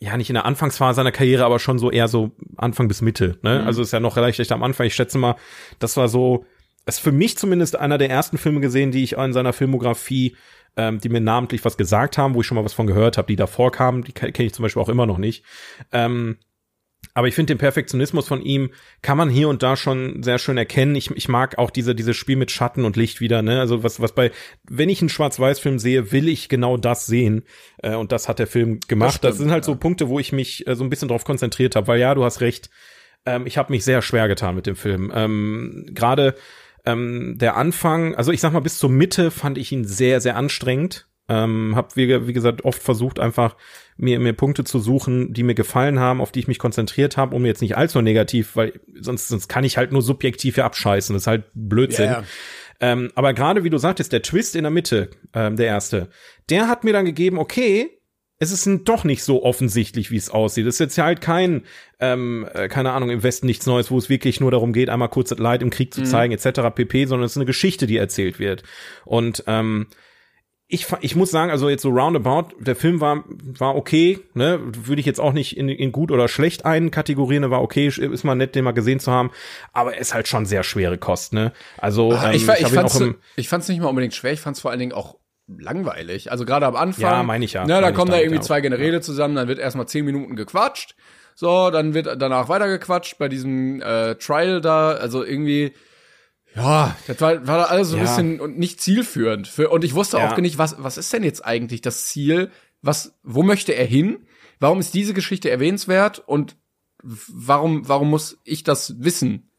[0.00, 3.38] ja nicht in der Anfangsphase seiner Karriere, aber schon so eher so Anfang bis Mitte.
[3.42, 3.60] Ne?
[3.60, 3.66] Mhm.
[3.66, 4.86] Also ist ja noch relativ am Anfang.
[4.86, 5.36] Ich schätze mal,
[5.78, 6.44] das war so,
[6.86, 10.36] ist für mich zumindest einer der ersten Filme gesehen, die ich in seiner Filmografie,
[10.76, 13.26] ähm, die mir namentlich was gesagt haben, wo ich schon mal was von gehört habe,
[13.26, 15.44] die davor kamen, die kenne ich zum Beispiel auch immer noch nicht.
[15.92, 16.38] Ähm,
[17.14, 18.70] aber ich finde den Perfektionismus von ihm
[19.02, 20.94] kann man hier und da schon sehr schön erkennen.
[20.94, 23.42] Ich, ich mag auch diese dieses Spiel mit Schatten und Licht wieder.
[23.42, 23.58] Ne?
[23.58, 24.30] Also was was bei
[24.68, 27.42] wenn ich einen Schwarz-Weiß-Film sehe, will ich genau das sehen.
[27.82, 29.08] Äh, und das hat der Film gemacht.
[29.08, 29.72] Das, stimmt, das sind halt ja.
[29.72, 31.88] so Punkte, wo ich mich äh, so ein bisschen drauf konzentriert habe.
[31.88, 32.70] Weil ja, du hast recht.
[33.26, 35.10] Ähm, ich habe mich sehr schwer getan mit dem Film.
[35.12, 36.36] Ähm, Gerade
[36.84, 40.36] ähm, der Anfang, also ich sag mal bis zur Mitte fand ich ihn sehr sehr
[40.36, 41.08] anstrengend.
[41.28, 43.56] Ähm, hab wie, wie gesagt oft versucht einfach
[43.98, 47.36] mir, mir Punkte zu suchen, die mir gefallen haben, auf die ich mich konzentriert habe,
[47.36, 51.14] um jetzt nicht allzu negativ, weil sonst, sonst kann ich halt nur subjektiv hier abscheißen.
[51.14, 52.10] Das ist halt Blödsinn.
[52.10, 52.24] Yeah.
[52.80, 56.08] Ähm, aber gerade wie du sagtest, der Twist in der Mitte, ähm, der erste,
[56.48, 57.98] der hat mir dann gegeben, okay,
[58.40, 60.66] es ist doch nicht so offensichtlich, wie es aussieht.
[60.66, 61.62] Es ist jetzt halt kein,
[61.98, 65.08] ähm, äh, keine Ahnung, im Westen nichts Neues, wo es wirklich nur darum geht, einmal
[65.08, 66.06] kurz das Leid im Krieg zu mhm.
[66.06, 66.38] zeigen, mhm.
[66.38, 66.60] etc.
[66.72, 68.62] pp, sondern es ist eine Geschichte, die erzählt wird.
[69.04, 69.88] Und ähm,
[70.70, 75.00] ich, ich muss sagen, also jetzt so roundabout, der Film war, war okay, ne, würde
[75.00, 78.54] ich jetzt auch nicht in, in gut oder schlecht einkategorieren, war okay, ist mal nett,
[78.54, 79.30] den mal gesehen zu haben,
[79.72, 83.02] aber ist halt schon sehr schwere Kost, ne, also, Ach, ähm, ich, ich, ich, fand's,
[83.36, 85.16] ich fand's nicht mal unbedingt schwer, ich fand's vor allen Dingen auch
[85.46, 87.02] langweilig, also gerade am Anfang.
[87.02, 87.64] Ja, meine ich ja.
[87.64, 90.96] Ne, da kommen da irgendwie zwei Generäle zusammen, dann wird erstmal zehn Minuten gequatscht,
[91.34, 95.72] so, dann wird danach weitergequatscht bei diesem äh, Trial da, also irgendwie,
[96.58, 98.08] ja, das war, war alles so ein ja.
[98.08, 99.48] bisschen und nicht zielführend.
[99.48, 100.30] Für, und ich wusste ja.
[100.30, 102.50] auch nicht, was, was ist denn jetzt eigentlich das Ziel?
[102.82, 104.26] Was, wo möchte er hin?
[104.60, 106.18] Warum ist diese Geschichte erwähnenswert?
[106.18, 106.56] Und
[107.02, 109.50] warum, warum muss ich das wissen?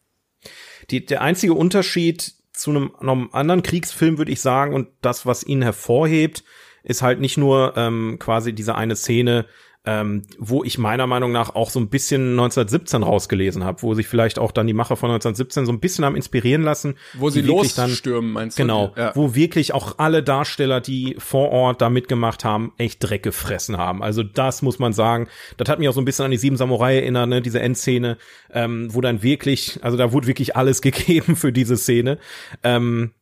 [0.89, 5.43] Die, der einzige Unterschied zu einem, einem anderen Kriegsfilm, würde ich sagen, und das, was
[5.43, 6.43] ihn hervorhebt,
[6.84, 9.45] ist halt nicht nur ähm, quasi diese eine Szene,
[9.86, 14.08] ähm, wo ich meiner Meinung nach auch so ein bisschen 1917 rausgelesen habe, wo sich
[14.08, 16.96] vielleicht auch dann die Macher von 1917 so ein bisschen haben inspirieren lassen.
[17.14, 18.64] Wo sie losstürmen, meinst du?
[18.64, 19.14] Genau, ja.
[19.16, 24.04] wo wirklich auch alle Darsteller, die vor Ort da mitgemacht haben, echt Dreck gefressen haben.
[24.04, 25.30] Also das muss man sagen.
[25.56, 27.42] Das hat mich auch so ein bisschen an die Sieben Samurai erinnert, ne?
[27.42, 28.18] diese Endszene,
[28.52, 32.20] ähm, wo dann wirklich, also da wurde wirklich alles gegeben für diese Szene.
[32.64, 33.14] Ähm,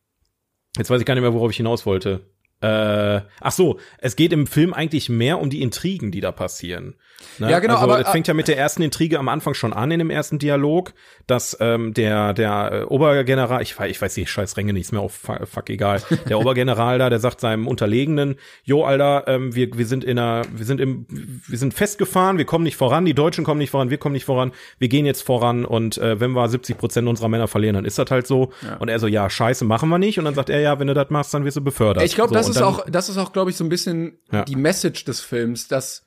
[0.76, 2.26] jetzt weiß ich gar nicht mehr, worauf ich hinaus wollte.
[2.60, 6.94] Äh, ach so, es geht im Film eigentlich mehr um die Intrigen, die da passieren.
[7.38, 7.50] Ne?
[7.50, 9.90] Ja, genau, Also aber- es fängt ja mit der ersten Intrige am Anfang schon an
[9.90, 10.92] in dem ersten Dialog,
[11.26, 15.00] dass ähm, der der äh, Obergeneral, ich weiß, ich weiß die scheiß Ränge nichts mehr
[15.00, 15.12] auf,
[15.44, 20.04] fuck, egal, der Obergeneral da, der sagt seinem Unterlegenen, jo Alter, ähm, wir wir sind
[20.04, 23.58] in einer, wir sind im, wir sind festgefahren, wir kommen nicht voran, die Deutschen kommen
[23.58, 26.78] nicht voran, wir kommen nicht voran, wir gehen jetzt voran und äh, wenn wir 70
[26.78, 28.50] Prozent unserer Männer verlieren, dann ist das halt so.
[28.78, 30.18] Und er so, ja, scheiße, machen wir nicht.
[30.18, 32.04] Und dann sagt er, ja, wenn du das machst, dann wirst du befördert.
[32.04, 34.18] Ich glaube, so, das ist dann- auch, das ist auch, glaube ich, so ein bisschen
[34.32, 34.44] Ja.
[34.44, 36.04] die Message des Films, dass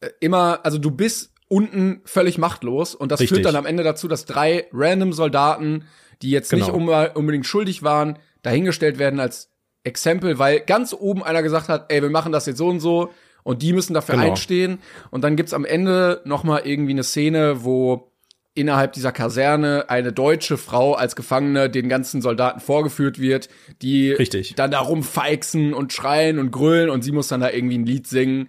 [0.00, 3.36] äh, immer, also du bist unten völlig machtlos und das Richtig.
[3.36, 5.84] führt dann am Ende dazu, dass drei random Soldaten,
[6.22, 6.76] die jetzt nicht Genau.
[7.04, 9.50] um, unbedingt schuldig waren, dahingestellt werden als
[9.84, 13.10] Exempel, weil ganz oben einer gesagt hat, ey, wir machen das jetzt so und so
[13.42, 14.28] und die müssen dafür Genau.
[14.28, 14.78] einstehen
[15.10, 18.11] und dann gibt's am Ende noch mal irgendwie eine Szene, wo
[18.54, 23.48] innerhalb dieser Kaserne eine deutsche Frau als Gefangene den ganzen Soldaten vorgeführt wird,
[23.80, 24.54] die Richtig.
[24.56, 28.06] dann da rumfeixen und schreien und grölen und sie muss dann da irgendwie ein Lied
[28.06, 28.48] singen.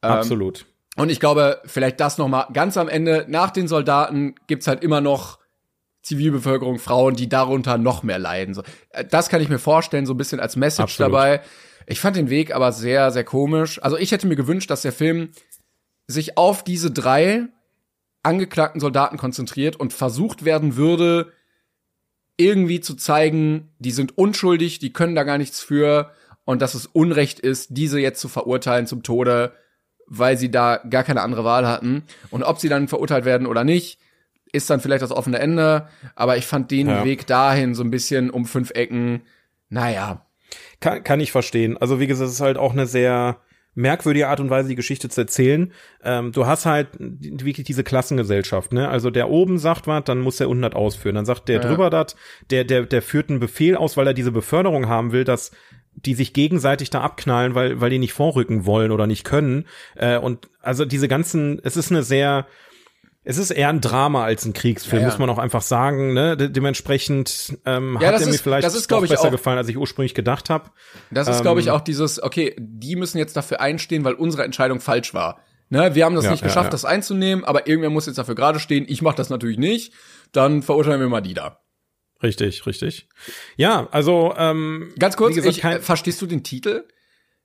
[0.00, 0.64] Absolut.
[0.96, 4.82] Und ich glaube, vielleicht das noch mal ganz am Ende, nach den Soldaten gibt's halt
[4.82, 5.38] immer noch
[6.02, 8.54] Zivilbevölkerung, Frauen, die darunter noch mehr leiden.
[8.54, 11.12] So, äh, das kann ich mir vorstellen, so ein bisschen als Message Absolut.
[11.12, 11.40] dabei.
[11.86, 13.82] Ich fand den Weg aber sehr, sehr komisch.
[13.82, 15.30] Also ich hätte mir gewünscht, dass der Film
[16.06, 17.48] sich auf diese drei
[18.22, 21.32] angeklagten Soldaten konzentriert und versucht werden würde,
[22.36, 26.10] irgendwie zu zeigen, die sind unschuldig, die können da gar nichts für
[26.44, 29.52] und dass es Unrecht ist, diese jetzt zu verurteilen zum Tode,
[30.06, 32.04] weil sie da gar keine andere Wahl hatten.
[32.30, 33.98] Und ob sie dann verurteilt werden oder nicht,
[34.52, 35.88] ist dann vielleicht das offene Ende.
[36.14, 37.04] Aber ich fand den Ja.
[37.04, 39.22] Weg dahin so ein bisschen um fünf Ecken,
[39.68, 40.26] naja.
[40.80, 41.78] Kann, kann ich verstehen.
[41.78, 43.38] Also wie gesagt, es ist halt auch eine sehr
[43.74, 45.72] merkwürdige Art und Weise, die Geschichte zu erzählen.
[46.04, 48.88] Ähm, du hast halt wirklich diese Klassengesellschaft, ne?
[48.88, 51.14] Also der oben sagt was, dann muss der unten das ausführen.
[51.14, 51.68] Dann sagt der Ja.
[51.68, 52.16] drüber das,
[52.50, 55.52] der, der, der führt einen Befehl aus, weil er diese Beförderung haben will, dass
[55.94, 59.66] die sich gegenseitig da abknallen, weil, weil die nicht vorrücken wollen oder nicht können.
[59.94, 62.46] Äh, und also diese ganzen, es ist eine sehr,
[63.24, 65.12] es ist eher ein Drama als ein Kriegsfilm, Ja, ja.
[65.12, 66.12] muss man auch einfach sagen.
[66.12, 66.36] Ne?
[66.36, 69.68] De dementsprechend ähm, Ja, hat er mir vielleicht das ist, doch besser auch- gefallen, als
[69.68, 70.70] ich ursprünglich gedacht habe.
[71.10, 74.44] Das ist, glaube ich, Ähm, auch dieses, okay, die müssen jetzt dafür einstehen, weil unsere
[74.44, 75.40] Entscheidung falsch war.
[75.68, 78.84] Ne, wir haben das nicht geschafft, das einzunehmen, aber irgendwer muss jetzt dafür gerade stehen.
[78.88, 79.94] Ich mache das natürlich nicht.
[80.32, 81.60] Dann verurteilen wir mal die da.
[82.22, 83.08] Richtig, richtig.
[83.56, 86.84] Ja, also ähm, Ganz kurz, gesagt, ich, äh, verstehst du den Titel?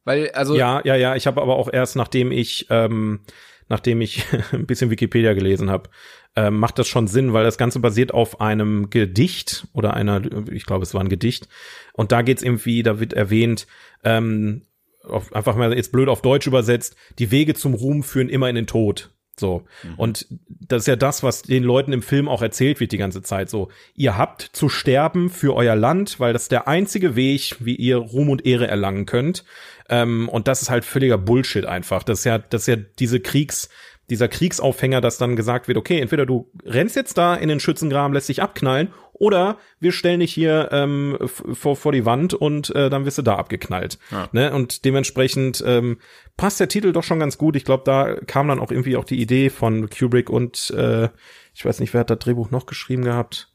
[0.03, 1.15] Weil, also, ja, ja, ja.
[1.15, 3.21] Ich habe aber auch erst, nachdem ich, ähm,
[3.69, 5.89] nachdem ich ein bisschen Wikipedia gelesen habe,
[6.35, 10.65] ähm, macht das schon Sinn, weil das Ganze basiert auf einem Gedicht oder einer, ich
[10.65, 11.47] glaube, es war ein Gedicht.
[11.93, 13.67] Und da geht's irgendwie, da wird erwähnt,
[14.03, 14.63] ähm,
[15.03, 18.55] auf, einfach mal jetzt blöd auf Deutsch übersetzt, die Wege zum Ruhm führen immer in
[18.55, 19.09] den Tod.
[19.39, 19.65] So.
[19.97, 23.21] Und das ist ja das, was den Leuten im Film auch erzählt wird die ganze
[23.21, 23.49] Zeit.
[23.49, 27.75] So, ihr habt zu sterben für euer Land, weil das ist der einzige Weg, wie
[27.75, 29.43] ihr Ruhm und Ehre erlangen könnt.
[29.89, 32.03] Ähm, und das ist halt völliger Bullshit einfach.
[32.03, 33.69] Das ist ja, das ist ja diese Kriegs,
[34.09, 38.13] dieser Kriegsaufhänger, dass dann gesagt wird, okay, entweder du rennst jetzt da in den Schützengraben,
[38.13, 42.89] lässt dich abknallen, oder wir stellen dich hier ähm, vor, vor die Wand und äh,
[42.89, 43.97] dann wirst du da abgeknallt.
[44.31, 44.53] Ne?
[44.53, 45.97] Und dementsprechend ähm,
[46.37, 47.55] passt der Titel doch schon ganz gut.
[47.55, 51.09] Ich glaube, da kam dann auch irgendwie auch die Idee von Kubrick und äh,
[51.55, 53.49] ich weiß nicht, wer hat das Drehbuch noch geschrieben gehabt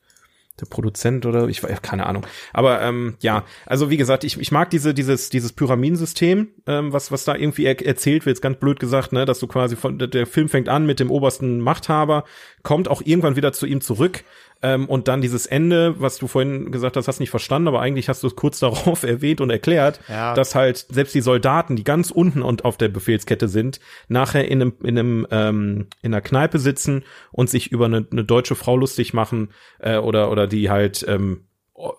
[0.63, 2.27] der Produzent oder ich weiß keine Ahnung.
[2.53, 7.13] Aber ähm, ja, also wie gesagt, ich, ich mag diese dieses dieses Pyramidensystem, ähm, was
[7.13, 10.27] was da irgendwie er erzählt wird, ganz blöd gesagt, ne, dass du quasi von der
[10.27, 12.25] Film fängt an mit dem obersten Machthaber,
[12.63, 14.25] kommt auch irgendwann wieder zu ihm zurück.
[14.63, 18.09] Ähm, und dann dieses Ende, was du vorhin gesagt hast, hast nicht verstanden, aber eigentlich
[18.09, 20.35] hast du es kurz darauf erwähnt und erklärt, Ja.
[20.35, 24.61] dass halt selbst die Soldaten, die ganz unten und auf der Befehlskette sind, nachher in
[24.63, 28.77] einem in einem ähm, in einer Kneipe sitzen und sich über eine, eine deutsche Frau
[28.77, 29.51] lustig machen
[29.81, 31.47] äh, oder oder die halt ähm,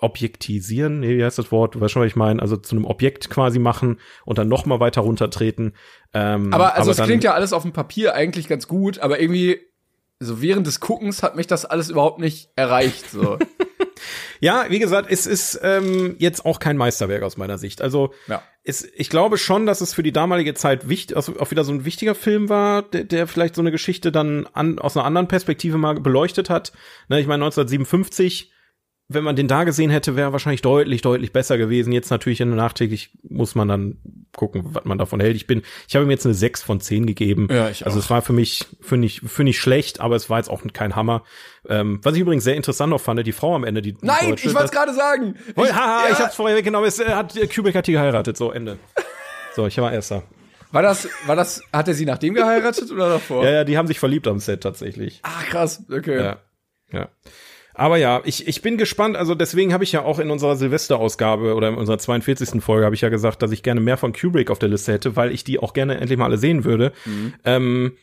[0.07, 1.76] objektisieren, nee, wie heißt das Wort?
[1.76, 4.66] Du weißt schon, was ich meine, also zu einem Objekt quasi machen und dann noch
[4.66, 5.74] mal weiter runtertreten.
[6.14, 9.20] Ähm, aber also es dann- klingt ja alles auf dem Papier eigentlich ganz gut, aber
[9.20, 9.59] irgendwie,
[10.24, 13.09] so während des Guckens hat mich das alles überhaupt nicht erreicht.
[13.11, 13.38] So.
[14.39, 17.82] Ja, wie gesagt, es ist ähm, jetzt auch kein Meisterwerk aus meiner Sicht.
[17.82, 18.43] Also Ja.
[18.65, 21.71] es, ich glaube schon, dass es für die damalige Zeit wichtig, also auch wieder so
[21.71, 25.30] ein wichtiger Film war, der, der vielleicht so eine Geschichte dann an, aus einer anderen
[25.30, 26.74] Perspektive mal beleuchtet hat.
[27.07, 28.51] Ne, ich meine 1957
[29.09, 31.91] wenn man den da gesehen hätte, wäre wahrscheinlich deutlich, deutlich besser gewesen.
[31.91, 33.97] Jetzt natürlich in nachträglich muss man dann
[34.35, 35.35] gucken, was man davon hält.
[35.35, 37.47] Ich bin, ich habe ihm jetzt eine 6 von 10 gegeben.
[37.51, 38.03] Ja, ich also auch.
[38.03, 40.95] es war für mich, für nicht, für nicht schlecht, aber es war jetzt auch kein
[40.95, 41.23] Hammer.
[41.67, 44.47] Ähm, was ich übrigens sehr interessant auch fand, die Frau am Ende, die Nein, Deutsche,
[44.47, 45.35] ich wollte es gerade sagen.
[45.55, 46.87] Woll- Haha, ja, ich hab's vorher weggenommen.
[46.87, 48.79] Es äh, hat äh, Kubrick hat die geheiratet, so Ende.
[49.55, 50.23] So, ich war erster.
[50.71, 53.43] war das, war das, hat er sie nach dem geheiratet oder davor?
[53.43, 55.19] Ja, ja, die haben sich verliebt am Set tatsächlich.
[55.23, 56.17] Ah, krass, okay.
[56.17, 56.37] Ja.
[56.91, 57.09] Ja.
[57.76, 59.15] Aber ja, ich, ich bin gespannt.
[59.17, 62.61] Also deswegen habe ich ja auch in unserer Silvesterausgabe oder in unserer 42.
[62.63, 65.15] Folge habe ich ja gesagt, dass ich gerne mehr von Kubrick auf der Liste hätte,
[65.15, 66.91] weil ich die auch gerne endlich mal alle sehen würde.
[67.05, 67.34] Mhm.
[67.43, 67.97] Ähm,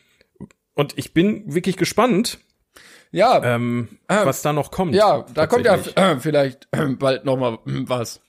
[0.73, 2.39] und ich bin wirklich gespannt,
[3.11, 4.95] Ja, ähm, Ähm, was da noch kommt.
[4.95, 8.21] ja, da kommt ja äh, vielleicht äh, bald noch mal was.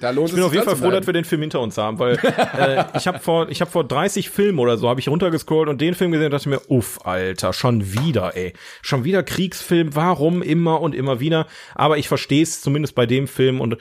[0.00, 1.98] Da lohnt Ich bin auf jeden Fall froh, dass wir den Film hinter uns haben,
[1.98, 5.68] weil äh, ich habe vor, ich habe vor 30 Filmen oder so habe ich runtergescrollt
[5.68, 8.52] und den Film gesehen und dachte mir, uff, Alter, schon wieder, ey,
[8.82, 9.94] schon wieder Kriegsfilm.
[9.94, 11.46] Warum immer und immer wieder?
[11.74, 13.78] Aber ich verstehe es zumindest bei dem Film und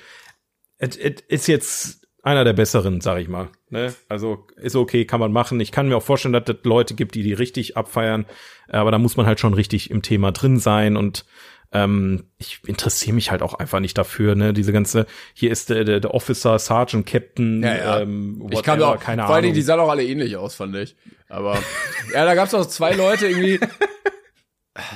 [0.78, 3.50] es ist jetzt einer der besseren, sag ich mal.
[3.70, 3.94] Ne?
[4.10, 5.60] Also ist okay, kann man machen.
[5.60, 8.26] Ich kann mir auch vorstellen, dass es Leute gibt, die die richtig abfeiern,
[8.68, 11.26] aber da muss man halt schon richtig im Thema drin sein und
[11.74, 14.54] ähm, ich interessiere mich halt auch einfach nicht dafür, ne?
[14.54, 18.00] Diese ganze, hier ist der, der, der Officer, Sergeant, Captain, Ja, ja.
[18.02, 19.56] ähm, ich kann whatever, auch, keine vor allen Dingen, Ahnung.
[19.56, 20.96] die sahen auch alle ähnlich aus, fand ich.
[21.30, 21.58] Aber
[22.14, 23.60] ja, da gab's auch zwei Leute irgendwie.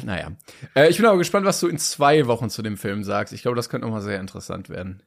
[0.04, 0.32] Naja.
[0.74, 3.34] Äh, ich bin aber gespannt, was du in zwei Wochen zu dem Film sagst.
[3.34, 5.04] Ich glaube, das könnte nochmal sehr interessant werden.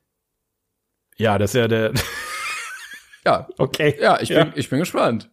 [1.17, 1.93] ja, das ist ja der,
[3.25, 3.49] Ja.
[3.59, 3.97] okay.
[3.99, 5.31] Ja, ich bin, ja, ich bin gespannt.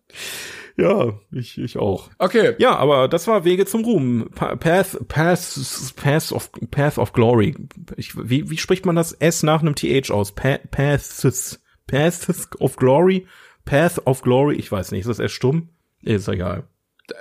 [0.77, 2.09] Ja ich, ich auch.
[2.17, 2.55] Okay.
[2.59, 4.29] Ja, aber das war Wege zum Ruhm.
[4.35, 7.55] Pa- Path, Path, Path of, Path of Glory.
[7.97, 10.33] Ich, wie, wie spricht man das S nach einem TH aus?
[10.33, 13.25] Pa Paths, Paths of Glory?
[13.65, 14.55] Path of Glory?
[14.55, 15.01] Ich weiß nicht.
[15.01, 15.69] Ist das S stumm?
[16.01, 16.67] Ist egal.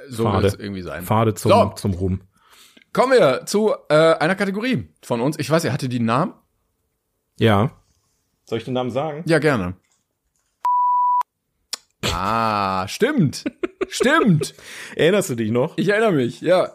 [0.09, 0.42] So Pfade.
[0.44, 1.05] wird es irgendwie sein.
[1.05, 1.72] Pfade zum, So.
[1.76, 2.20] zum Ruhm.
[2.92, 5.38] Kommen wir zu äh, einer Kategorie von uns.
[5.38, 6.32] Ich weiß, ihr hatte die Namen?
[7.38, 7.72] Ja.
[8.44, 9.22] Soll ich den Namen sagen?
[9.26, 9.74] Ja, gerne.
[12.15, 13.45] Ah, stimmt.
[13.89, 14.55] stimmt.
[14.97, 15.77] Erinnerst du dich noch?
[15.77, 16.71] Ich erinnere mich, ja.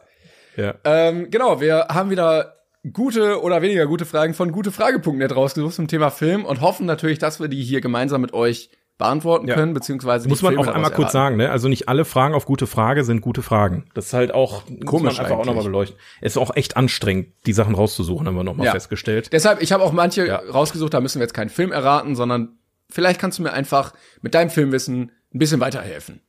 [0.55, 0.75] Ja.
[0.83, 2.55] Ähm, genau, wir haben wieder
[2.93, 7.39] gute oder weniger gute Fragen von gutefrage.net rausgesucht zum Thema Film und hoffen natürlich, dass
[7.39, 9.55] wir die hier gemeinsam mit euch beantworten Ja.
[9.55, 11.49] können, beziehungsweise die Muss man Filme auch einmal kurz sagen, ne?
[11.51, 13.85] Also nicht alle Fragen auf gute Frage sind gute Fragen.
[13.93, 15.97] Das ist halt auch muss Komisch man einfach auch nochmal beleuchten.
[16.19, 18.71] Es ist auch echt anstrengend, die Sachen rauszusuchen, haben wir nochmal Ja.
[18.73, 19.31] festgestellt.
[19.31, 20.41] Deshalb, ich habe auch manche Ja.
[20.51, 22.57] rausgesucht, da müssen wir jetzt keinen Film erraten, sondern
[22.89, 26.21] vielleicht kannst du mir einfach mit deinem Filmwissen ein bisschen weiterhelfen.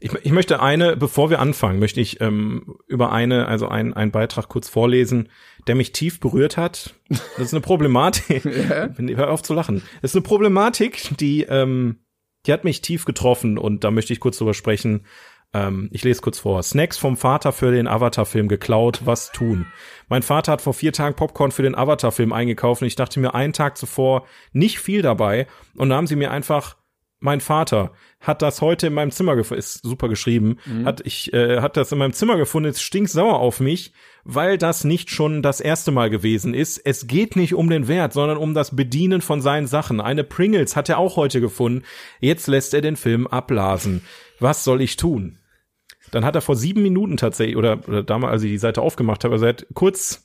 [0.00, 4.10] Ich, ich möchte eine, bevor wir anfangen, möchte ich ähm, über eine, also einen, einen
[4.10, 5.28] Beitrag kurz vorlesen,
[5.66, 6.94] der mich tief berührt hat.
[7.08, 8.44] Das ist eine Problematik.
[8.44, 9.82] Hör auf zu lachen.
[10.02, 12.00] Das ist eine Problematik, die, ähm,
[12.46, 15.06] die hat mich tief getroffen und da möchte ich kurz drüber sprechen.
[15.54, 16.62] Ähm, ich lese kurz vor.
[16.62, 19.02] Snacks vom Vater für den Avatar-Film geklaut.
[19.04, 19.66] Was tun?
[20.08, 23.34] Mein Vater hat vor vier Tagen Popcorn für den Avatar-Film eingekauft und ich dachte mir
[23.34, 26.76] einen Tag zuvor nicht viel dabei und haben sie mir einfach
[27.24, 31.60] mein Vater hat das heute in meinem Zimmer gefunden, ist super geschrieben, hat ich äh,
[31.60, 33.92] hat das in meinem Zimmer gefunden, ist stinksauer auf mich,
[34.24, 36.78] weil das nicht schon das erste Mal gewesen ist.
[36.78, 40.02] Es geht nicht um den Wert, sondern um das Bedienen von seinen Sachen.
[40.02, 41.84] Eine Pringles hat er auch heute gefunden.
[42.20, 44.02] Jetzt lässt er den Film abblasen.
[44.38, 45.38] Was soll ich tun?
[46.10, 49.24] Dann hat er vor sieben Minuten tatsächlich, oder, oder damals, als ich die Seite aufgemacht
[49.24, 50.23] habe, also er hat kurz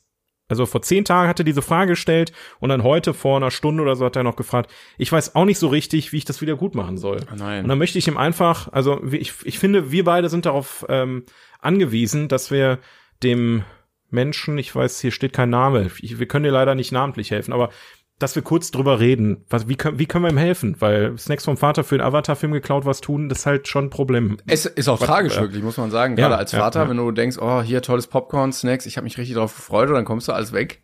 [0.50, 3.84] also vor zehn Tagen hat er diese Frage gestellt und dann heute vor einer Stunde
[3.84, 6.42] oder so hat er noch gefragt, ich weiß auch nicht so richtig, wie ich das
[6.42, 7.22] wieder gut machen soll.
[7.32, 7.64] Oh nein.
[7.64, 11.24] Und dann möchte ich ihm einfach, also ich, ich finde, wir beide sind darauf ähm,
[11.60, 12.80] angewiesen, dass wir
[13.24, 13.64] dem
[14.10, 17.54] Menschen, ich weiß, hier steht kein Name, ich, wir können dir leider nicht namentlich helfen,
[17.54, 17.70] aber
[18.20, 20.76] dass wir kurz drüber reden, was, wie, können, wie können wir ihm helfen?
[20.80, 23.90] Weil Snacks vom Vater für den Avatar-Film geklaut was tun, das ist halt schon ein
[23.90, 24.38] Problem.
[24.46, 26.18] Es ist auch tragisch, äh, wirklich, muss man sagen.
[26.18, 26.90] ja, Gerade als ja, Vater, ja.
[26.90, 29.96] wenn du denkst, oh, hier tolles Popcorn, Snacks, ich habe mich richtig drauf gefreut und
[29.96, 30.84] dann kommst du alles weg.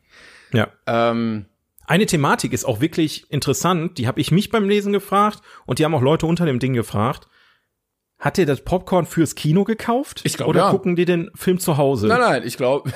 [0.53, 0.69] Ja.
[0.87, 1.45] Ähm,
[1.85, 5.85] Eine Thematik ist auch wirklich interessant, die habe ich mich beim Lesen gefragt und die
[5.85, 7.27] haben auch Leute unter dem Ding gefragt.
[8.17, 10.21] Hat ihr das Popcorn fürs Kino gekauft?
[10.23, 10.71] Ich glaub, Oder ja.
[10.71, 12.07] gucken die den Film zu Hause?
[12.07, 12.93] nein, nein, ich glaube.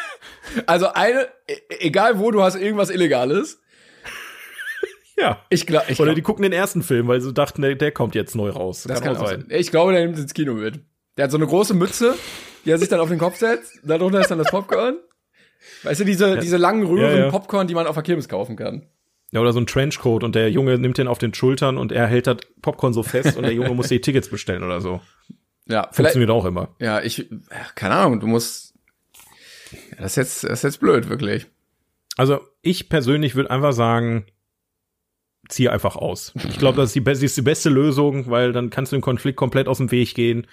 [0.66, 3.60] also eine, e- egal wo, du hast irgendwas Illegales.
[5.18, 5.40] Ja.
[5.48, 7.90] Ich glaube, ich Oder glaub, die gucken den ersten Film, weil sie dachten, der, der
[7.92, 8.84] kommt jetzt neu raus.
[8.86, 9.46] das kann auch sein.
[9.48, 10.80] Ich glaube, der nimmt ins Kino mit.
[11.16, 12.14] Der hat so eine große Mütze,
[12.64, 13.80] die er sich dann auf den Kopf setzt.
[13.82, 14.96] Darunter ist dann das Popcorn.
[15.84, 17.30] Weißt du, diese, diese langen Röhren Ja, ja.
[17.30, 18.86] Popcorn, die man auf der Kirmes kaufen kann.
[19.32, 22.06] Ja, oder so ein Trenchcoat und der Junge nimmt den auf den Schultern und er
[22.06, 25.00] hält das Popcorn so fest und der Junge muss die Tickets bestellen oder so.
[25.68, 26.76] Ja, vielleicht, Funktioniert auch immer.
[26.78, 27.28] ja, ich,
[27.74, 28.74] keine Ahnung, du musst,
[29.72, 31.46] ja, das ist jetzt, das ist jetzt blöd, wirklich.
[32.16, 34.26] Also ich persönlich würde einfach sagen,
[35.48, 36.32] zieh einfach aus.
[36.48, 39.02] Ich glaube, das ist die, das ist die beste Lösung, weil dann kannst du den
[39.02, 40.46] Konflikt komplett aus dem Weg gehen.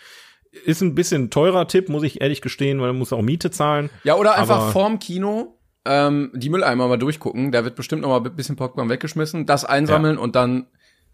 [0.65, 3.89] Ist ein bisschen teurer Tipp, muss ich ehrlich gestehen, weil du musst auch Miete zahlen.
[4.03, 7.51] Ja, oder einfach Aber- vorm Kino ähm, die Mülleimer mal durchgucken.
[7.51, 10.67] Da wird bestimmt noch mal ein bisschen Popcorn weggeschmissen, das einsammeln und dann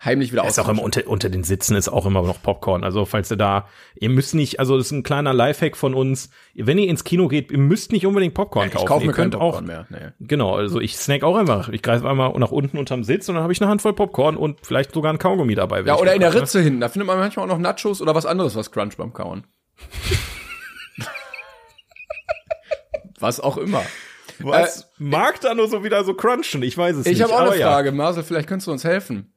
[0.03, 2.83] heimlich wieder Ist auch immer unter, unter den Sitzen ist auch immer noch Popcorn.
[2.83, 6.29] Also falls ihr da, ihr müsst nicht, also das ist ein kleiner Lifehack von uns.
[6.55, 8.87] Wenn ihr ins Kino geht, ihr müsst nicht unbedingt Popcorn ich kaufen.
[8.87, 9.87] kaufe ihr mir keinen könnt Popcorn auch, mehr.
[9.89, 10.27] Nee.
[10.27, 11.69] Genau, also ich snack auch einfach.
[11.69, 14.59] Ich greife einmal nach unten unterm Sitz und dann habe ich eine Handvoll Popcorn und
[14.65, 15.81] vielleicht sogar ein Kaugummi dabei.
[15.81, 16.41] Ja, oder in der ne?
[16.41, 16.79] Ritze hinten.
[16.79, 19.45] Da findet man manchmal auch noch Nachos oder was anderes, was Crunch beim Kauen.
[23.19, 23.83] Was auch immer.
[24.39, 24.81] Was?
[24.81, 26.63] Äh, Mag da nur so wieder so crunchen?
[26.63, 27.17] Ich weiß es ich nicht.
[27.17, 27.95] Ich habe auch eine Frage, ja.
[27.95, 29.33] Marcel, vielleicht könntest du uns helfen.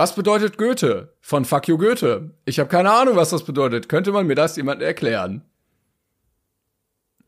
[0.00, 1.12] Was bedeutet Goethe?
[1.20, 2.30] Von Fuck you Goethe.
[2.46, 3.90] Ich habe keine Ahnung, was das bedeutet.
[3.90, 5.42] Könnte man mir das jemand erklären?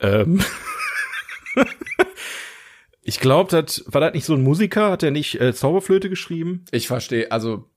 [0.01, 0.43] Ähm.
[3.03, 4.91] ich glaube, das war das nicht so ein Musiker?
[4.91, 6.64] Hat er nicht äh, Zauberflöte geschrieben?
[6.70, 7.31] Ich verstehe.
[7.31, 7.68] Also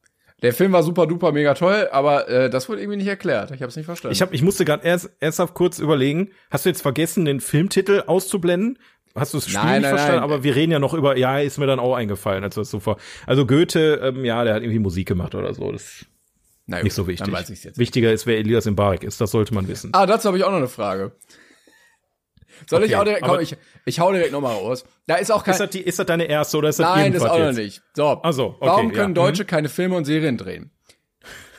[0.41, 3.52] der Film war super duper mega toll, aber äh, das wurde irgendwie nicht erklärt.
[3.52, 4.14] Ich habe es nicht verstanden.
[4.14, 6.32] Ich, hab, ich musste gerade erst ernsthaft kurz überlegen.
[6.52, 8.80] Hast du jetzt vergessen, den Filmtitel auszublenden?
[9.16, 10.16] Hast du das Spiel nein, nicht nein, verstanden?
[10.16, 10.24] Nein.
[10.24, 12.82] Aber wir reden ja noch über, ja, ist mir dann auch eingefallen, als das so
[12.82, 12.97] vor.
[13.26, 15.72] Also Goethe, ähm, ja, der hat irgendwie Musik gemacht oder so.
[15.72, 16.05] Das
[16.66, 17.26] Na nicht so wichtig.
[17.26, 17.78] Dann weiß ich's jetzt.
[17.78, 19.22] Wichtiger ist, wer Elias Mbarek ist.
[19.22, 19.91] Das sollte man wissen.
[19.93, 21.13] Ah, dazu habe ich auch noch eine Frage.
[22.70, 23.55] Soll okay, ich auch direkt, komm, ich,
[23.86, 24.86] ich hau direkt nochmal raus.
[25.07, 25.53] Da ist auch kein.
[25.53, 27.55] Ist das, die, ist das deine erste oder ist das Nein, das auch jetzt?
[27.55, 27.82] noch nicht.
[27.93, 28.07] So.
[28.22, 29.24] Also, okay, Warum können ja.
[29.24, 29.47] Deutsche mhm.
[29.47, 30.72] keine Filme und Serien drehen?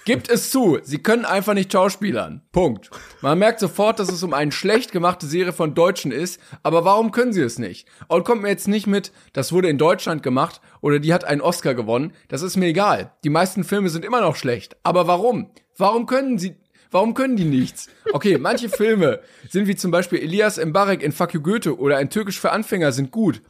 [0.07, 2.40] Gibt es zu, sie können einfach nicht schauspielern.
[2.52, 2.90] Punkt.
[3.22, 7.11] Man merkt sofort, dass es um eine schlecht gemachte Serie von Deutschen ist, aber warum
[7.11, 7.88] können sie es nicht?
[8.07, 11.40] Und kommt mir jetzt nicht mit, das wurde in Deutschland gemacht oder die hat einen
[11.40, 12.12] Oscar gewonnen.
[12.28, 13.14] Das ist mir egal.
[13.24, 14.76] Die meisten Filme sind immer noch schlecht.
[14.84, 15.50] Aber warum?
[15.76, 16.54] Warum können sie,
[16.92, 17.88] warum können die nichts?
[18.12, 19.18] Okay, manche Filme
[19.50, 22.92] sind wie zum Beispiel Elias Mbarek in Fuck You Goethe oder ein Türkisch für Anfänger
[22.92, 23.42] sind gut.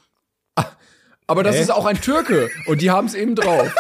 [1.27, 1.61] Aber das Hä?
[1.61, 3.75] ist auch ein Türke und die haben es eben drauf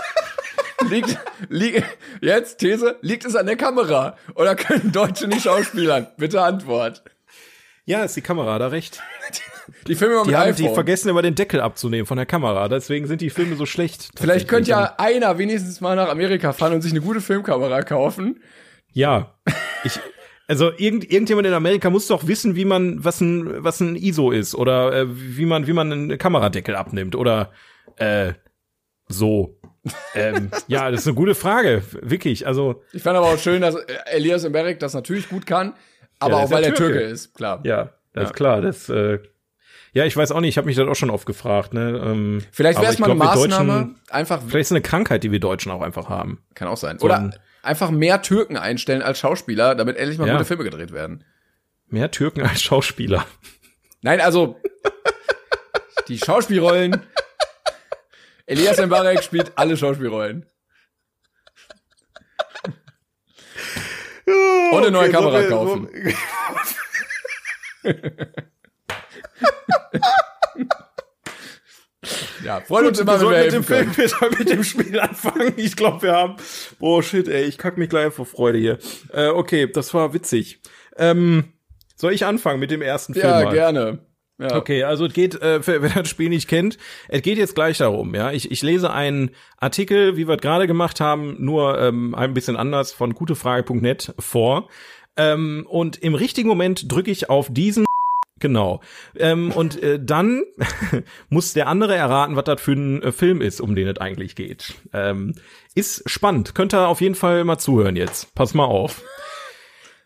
[0.88, 1.18] liegt,
[1.48, 1.84] liegt,
[2.20, 4.16] jetzt These, liegt es an der Kamera?
[4.34, 6.08] Oder können Deutsche nicht schauspielern?
[6.16, 7.02] Bitte Antwort.
[7.84, 9.00] Ja, ist die Kamera da recht.
[9.86, 13.20] Die Filme die, haben, die vergessen immer den Deckel abzunehmen von der Kamera, deswegen sind
[13.20, 14.10] die Filme so schlecht.
[14.16, 18.42] Vielleicht könnte ja einer wenigstens mal nach Amerika fahren und sich eine gute Filmkamera kaufen.
[18.92, 19.38] Ja,
[19.84, 20.00] ich,
[20.48, 24.30] also irgend, irgendjemand in Amerika muss doch wissen, wie man was ein was ein ISO
[24.30, 27.52] ist oder äh, wie man wie man einen Kameradeckel abnimmt oder
[27.96, 28.34] äh,
[29.08, 29.55] so
[30.14, 32.46] ähm, ja, das ist eine gute Frage, wirklich.
[32.46, 33.74] Also ich fand aber auch schön, dass
[34.06, 35.74] Elias Mberek das natürlich gut kann,
[36.18, 36.94] aber ja, auch weil er Türke.
[36.94, 37.60] Türke ist, klar.
[37.64, 38.22] Ja, das ja.
[38.22, 38.60] ist klar.
[38.60, 39.18] Das äh,
[39.96, 41.72] ja, ich weiß auch nicht, ich habe mich das auch schon oft gefragt.
[41.72, 42.02] Ne?
[42.04, 44.42] Ähm, vielleicht wäre es mal eine Maßnahme, einfach.
[44.42, 46.42] Vielleicht ist es eine Krankheit, die wir Deutschen auch einfach haben.
[46.54, 46.98] Kann auch sein.
[46.98, 47.30] So Oder
[47.62, 50.34] einfach mehr Türken einstellen als Schauspieler, damit endlich mal ja.
[50.34, 51.24] gute Filme gedreht werden.
[51.88, 53.24] Mehr Türken als Schauspieler.
[54.02, 54.60] Nein, also
[56.08, 57.00] die Schauspielrollen
[58.46, 60.46] Elias Mbarek spielt alle Schauspielrollen.
[64.72, 65.88] Und eine neue okay, Kamera so, kaufen.
[65.92, 65.98] So.
[72.44, 73.92] ja, freuen uns immer, wenn wir mit dem Film
[74.38, 75.52] mit dem Spiel anfangen.
[75.56, 76.36] Ich glaube, wir haben.
[76.80, 78.78] Boah, shit, ey, ich kack mich gleich vor Freude hier.
[79.12, 80.60] Äh, okay, das war witzig.
[80.96, 81.52] Ähm,
[81.94, 83.26] soll ich anfangen mit dem ersten Film?
[83.26, 83.54] Ja, mal?
[83.54, 84.00] gerne.
[84.38, 84.56] Ja.
[84.56, 86.76] Okay, also es geht, äh, wer das Spiel nicht kennt,
[87.08, 88.32] es geht jetzt gleich darum, ja.
[88.32, 92.56] Ich, ich lese einen Artikel, wie wir es gerade gemacht haben, nur ähm, ein bisschen
[92.56, 94.68] anders von gutefrage.net vor.
[95.16, 97.86] Ähm, und im richtigen Moment drücke ich auf diesen
[98.38, 98.82] Genau.
[99.18, 100.42] Ähm, und äh, dann
[101.30, 104.36] muss der andere erraten, was das für ein äh, Film ist, um den es eigentlich
[104.36, 104.74] geht.
[104.92, 105.34] Ähm,
[105.74, 106.54] ist spannend.
[106.54, 108.34] Könnt ihr auf jeden Fall mal zuhören jetzt.
[108.34, 109.02] Pass mal auf.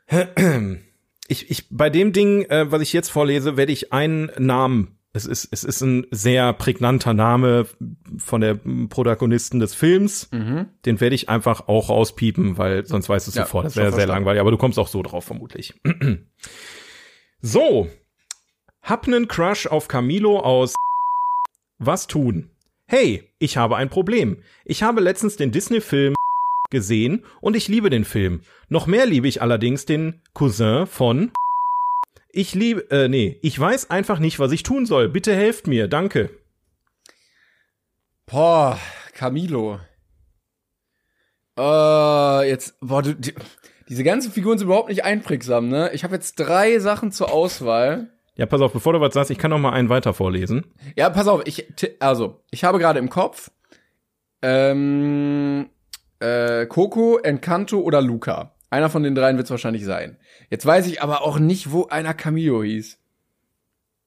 [1.30, 5.26] ich, ich, bei dem Ding, äh, was ich jetzt vorlese, werde ich einen Namen es
[5.26, 7.66] ist, es ist ein sehr prägnanter Name
[8.18, 10.28] von der Protagonisten des Films.
[10.30, 10.66] Mhm.
[10.84, 13.66] Den werde ich einfach auch rauspiepen, weil sonst weißt du es ja, sofort.
[13.66, 15.74] Das wäre sehr langweilig, aber du kommst auch so drauf vermutlich.
[17.40, 17.88] so.
[18.82, 20.74] Hab nen Crush auf Camilo aus
[21.78, 22.50] Was tun?
[22.86, 24.42] Hey, ich habe ein Problem.
[24.64, 26.14] Ich habe letztens den Disney-Film
[26.70, 28.42] gesehen und ich liebe den Film.
[28.68, 31.32] Noch mehr liebe ich allerdings den Cousin von
[32.32, 35.08] Ich liebe, äh, nee, ich weiß einfach nicht, was ich tun soll.
[35.08, 36.30] Bitte helft mir, danke.
[38.26, 38.78] Boah,
[39.12, 39.80] Camilo.
[41.58, 43.34] Äh, jetzt, boah, du, die,
[43.88, 45.90] diese ganzen Figuren sind überhaupt nicht einprägsam, ne?
[45.92, 48.08] Ich habe jetzt drei Sachen zur Auswahl.
[48.36, 50.64] Ja, pass auf, bevor du was sagst, ich kann noch mal einen weiter vorlesen.
[50.96, 51.66] Ja, pass auf, ich,
[51.98, 53.50] also, ich habe gerade im Kopf,
[54.42, 55.68] ähm,
[56.20, 58.54] äh, Coco, Encanto oder Luca.
[58.70, 60.16] Einer von den dreien wird es wahrscheinlich sein.
[60.48, 62.98] Jetzt weiß ich aber auch nicht, wo einer Cameo hieß.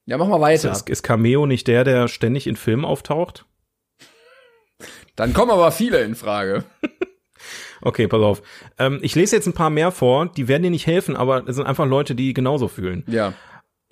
[0.06, 0.70] Ja, mach mal weiter.
[0.70, 3.46] Ist, ist Cameo nicht der, der ständig in Filmen auftaucht?
[5.16, 6.64] Dann kommen aber viele in Frage.
[7.82, 8.42] okay, pass auf.
[8.78, 11.56] Ähm, ich lese jetzt ein paar mehr vor, die werden dir nicht helfen, aber es
[11.56, 13.04] sind einfach Leute, die genauso fühlen.
[13.06, 13.34] Ja.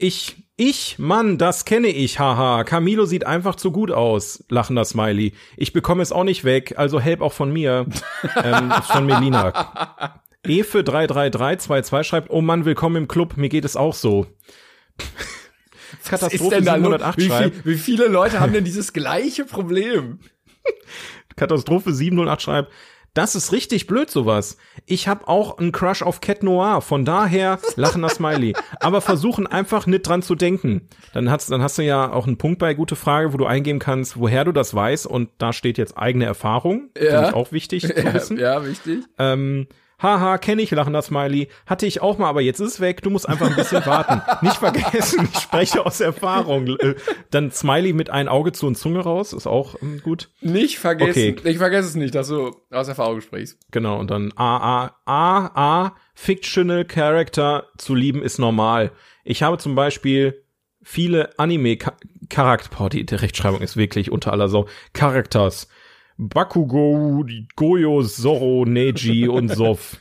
[0.03, 2.65] Ich, ich, Mann, das kenne ich, haha.
[2.65, 5.33] Camilo sieht einfach zu gut aus, lachender Smiley.
[5.57, 7.87] Ich bekomme es auch nicht weg, also help auch von mir.
[8.43, 10.21] ähm, von Melina.
[10.45, 14.27] Efe 33322 schreibt, oh Mann, willkommen im Club, mir geht es auch so.
[16.05, 17.65] Katastrophe 708 wie, schreibt.
[17.65, 20.19] Wie, wie viele Leute haben denn dieses gleiche Problem?
[21.37, 22.73] Katastrophe 708 schreibt,
[23.15, 24.57] Das ist richtig blöd, sowas.
[24.87, 28.55] Ich habe auch einen Crush auf Cat Noir, von daher lachender Smiley.
[28.81, 30.89] Aber versuchen einfach nicht dran zu denken.
[31.13, 33.79] Dann hast, dann hast du ja auch einen Punkt bei gute Frage, wo du eingeben
[33.81, 35.07] kannst, woher du das weißt.
[35.07, 36.89] Und da steht jetzt eigene Erfahrung.
[36.97, 37.11] Ja.
[37.11, 38.39] Finde ich auch wichtig zu Ja, wissen.
[38.39, 39.05] ja, wichtig.
[39.19, 39.67] Ähm,
[40.03, 41.49] haha, kenne ich, lachender Smiley.
[41.67, 43.03] Hatte ich auch mal, aber jetzt ist es weg.
[43.03, 44.21] Du musst einfach ein bisschen warten.
[44.45, 46.67] Nicht vergessen, ich spreche aus Erfahrung.
[46.79, 46.95] Äh,
[47.31, 50.31] Dann Smiley mit ein Auge zu und Zunge raus, ist auch ähm, gut.
[50.41, 51.37] Nicht vergessen.
[51.39, 51.51] Okay.
[51.51, 53.59] Ich vergesse es nicht, dass du aus Erfahrung sprichst.
[53.71, 58.93] Genau, und dann A, A, A, A, Fictional Character zu lieben ist normal.
[59.25, 60.43] Ich habe zum Beispiel
[60.83, 65.69] viele Anime-Charakter, boah, die, die Rechtschreibung ist wirklich unter aller Sau, Characters.
[66.19, 67.25] Bakugo,
[67.57, 69.99] Goyo, Zoro, Neji und Sof.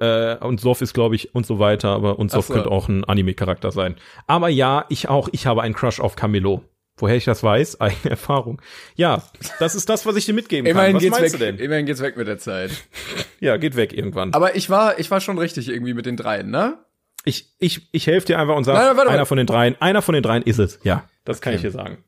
[0.00, 2.54] Äh, und Sof ist, glaube ich, und so weiter, aber und Sof so.
[2.54, 3.96] könnte auch ein Anime-Charakter sein.
[4.26, 6.62] Aber ja, ich auch, ich habe einen Crush auf Camillo.
[6.96, 7.80] Woher ich das weiß?
[7.80, 8.60] Eigene Erfahrung.
[8.94, 9.22] Ja,
[9.58, 10.72] das ist das, was ich dir mitgeben kann.
[10.72, 11.40] Immerhin Was geht's meinst weg.
[11.40, 11.58] du denn?
[11.64, 12.70] Immerhin geht's weg mit der Zeit.
[13.40, 14.32] Ja, geht weg irgendwann.
[14.32, 16.78] Aber ich war, ich war schon richtig irgendwie mit den dreien, ne?
[17.26, 19.14] Ich, ich, ich helfe dir einfach und sag, Nein, nein, warte mal.
[19.16, 20.78] einer von den dreien, einer von den dreien ist es.
[20.82, 21.98] Ja, das kann ich dir sagen.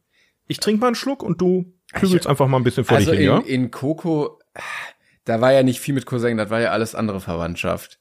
[0.49, 3.21] Ich trinke mal einen Schluck und du kügelst einfach mal ein bisschen vor Also dich
[3.21, 3.47] in, hin, ja?
[3.47, 4.39] in Coco,
[5.25, 7.99] da war ja nicht viel mit Cousin, das war ja alles andere Verwandtschaft.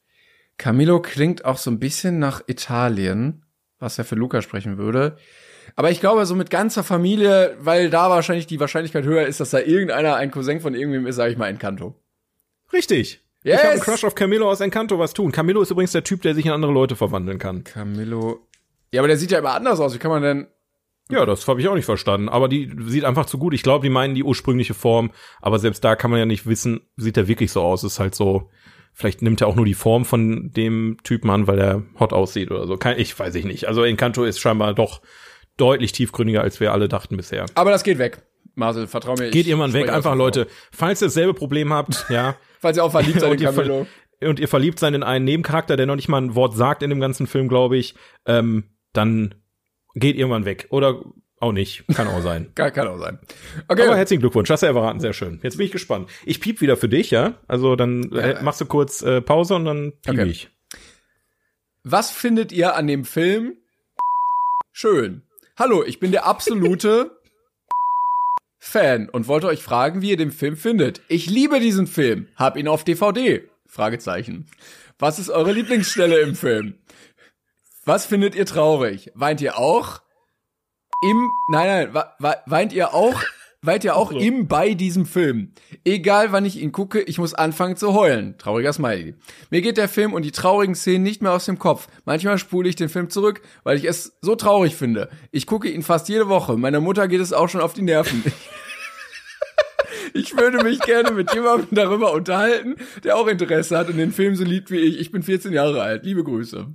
[0.58, 3.46] Camilo klingt auch so ein bisschen nach Italien,
[3.80, 5.18] was ja für Luca sprechen würde.
[5.76, 9.50] Aber ich glaube, so mit ganzer Familie, weil da wahrscheinlich die Wahrscheinlichkeit höher ist, dass
[9.50, 11.96] da irgendeiner ein Cousin von irgendwem ist, sage ich mal Encanto.
[12.72, 13.22] Richtig.
[13.44, 13.56] Yes!
[13.56, 15.32] Ich habe einen Crush auf Camillo aus Encanto was tun.
[15.32, 17.64] Camillo ist übrigens der Typ, der sich in andere Leute verwandeln kann.
[17.64, 18.48] Camilo.
[18.92, 19.94] Ja, aber der sieht ja immer anders aus.
[19.94, 20.48] Wie kann man denn?
[21.10, 22.30] Ja, das habe ich auch nicht verstanden.
[22.30, 23.54] Aber die sieht einfach zu gut.
[23.54, 25.12] Ich glaube, die meinen die ursprüngliche Form.
[25.42, 27.84] Aber selbst da kann man ja nicht wissen, sieht er wirklich so aus.
[27.84, 28.50] Ist halt so,
[28.94, 32.50] vielleicht nimmt er auch nur die Form von dem Typen an, weil er hot aussieht
[32.50, 32.78] oder so.
[32.78, 33.68] Kein, ich weiß ich nicht.
[33.68, 35.02] Also Encanto ist scheinbar doch
[35.58, 37.46] deutlich tiefgründiger, als wir alle dachten bisher.
[37.54, 38.24] Aber das geht weg.
[38.56, 39.30] Marcel, vertrau mir.
[39.30, 40.16] Geht irgendwann weg, einfach.
[40.16, 40.48] Leute.
[40.72, 42.36] Falls ihr dasselbe Problem habt, ja.
[42.60, 43.86] Falls ihr auch verliebt seid in ver
[44.22, 46.90] und ihr verliebt seid in einen Nebencharakter, der noch nicht mal ein Wort sagt in
[46.90, 47.96] dem ganzen Film, glaube ich,
[48.26, 49.36] ähm, dann
[49.96, 50.68] geht irgendwann weg.
[50.70, 51.02] Oder
[51.40, 51.84] auch nicht.
[51.94, 52.52] Kann auch sein.
[52.56, 53.20] Kann, kann auch sein.
[53.68, 53.84] Okay.
[53.84, 55.40] Aber herzlichen Glückwunsch, hast du ja verraten, sehr schön.
[55.44, 56.10] Jetzt bin ich gespannt.
[56.26, 57.40] Ich piep wieder für dich, ja?
[57.48, 60.30] Also dann äh, machst du kurz äh, Pause und dann piep Okay.
[60.30, 60.50] ich.
[61.84, 63.58] Was findet ihr an dem Film
[64.72, 65.22] schön?
[65.58, 67.12] Hallo, ich bin der absolute
[68.60, 71.02] Fan und wollte euch fragen, wie ihr den Film findet.
[71.08, 73.44] Ich liebe diesen Film, hab ihn auf DVD.
[73.68, 74.48] Fragezeichen.
[74.98, 76.76] Was ist eure Lieblingsstelle im Film?
[77.88, 79.12] Was findet ihr traurig?
[79.14, 80.02] Weint ihr auch?
[81.04, 83.22] Im, nein, nein, weint ihr auch,
[83.62, 85.52] weint ihr auch im bei diesem Film?
[85.84, 88.40] Egal wann ich ihn gucke, ich muss anfangen zu heulen.
[88.40, 89.14] Trauriger Smiley.
[89.52, 91.88] Mir geht der Film und die traurigen Szenen nicht mehr aus dem Kopf.
[92.06, 95.10] Manchmal spule ich den Film zurück, weil ich es so traurig finde.
[95.32, 96.58] Ich gucke ihn fast jede Woche.
[96.58, 98.24] Meiner Mutter geht es auch schon auf die Nerven.
[100.14, 104.36] Ich würde mich gerne mit jemandem darüber unterhalten, der auch Interesse hat und den Film
[104.36, 104.98] so liebt wie ich.
[104.98, 106.06] Ich bin 14 Jahre alt.
[106.06, 106.74] Liebe Grüße.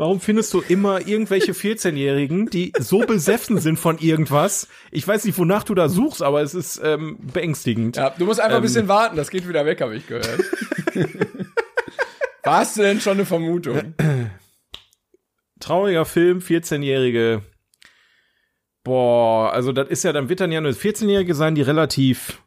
[0.00, 4.68] Warum findest du immer irgendwelche 14-Jährigen, die so besessen sind von irgendwas?
[4.92, 7.96] Ich weiß nicht, wonach du da suchst, aber es ist ähm, beängstigend.
[7.96, 10.38] Ja, du musst einfach ein bisschen warten, das geht wieder weg, habe ich gehört.
[12.44, 13.94] Warst du denn schon eine Vermutung?
[15.58, 17.42] Trauriger Film, 14-Jährige.
[18.84, 22.40] Boah, also das ist ja, dann wird dann ja eine 14-Jährige sein, die relativ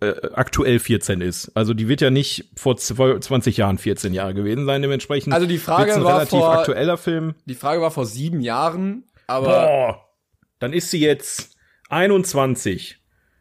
[0.00, 1.52] äh, aktuell 14 ist.
[1.56, 5.32] Also die wird ja nicht vor 20 Jahren 14 Jahre gewesen sein, dementsprechend.
[5.32, 7.34] Also die Frage ein war relativ vor- aktueller Film.
[7.46, 10.08] Die Frage war vor sieben Jahren, aber Boah,
[10.58, 11.56] dann ist sie jetzt
[11.88, 12.98] 21.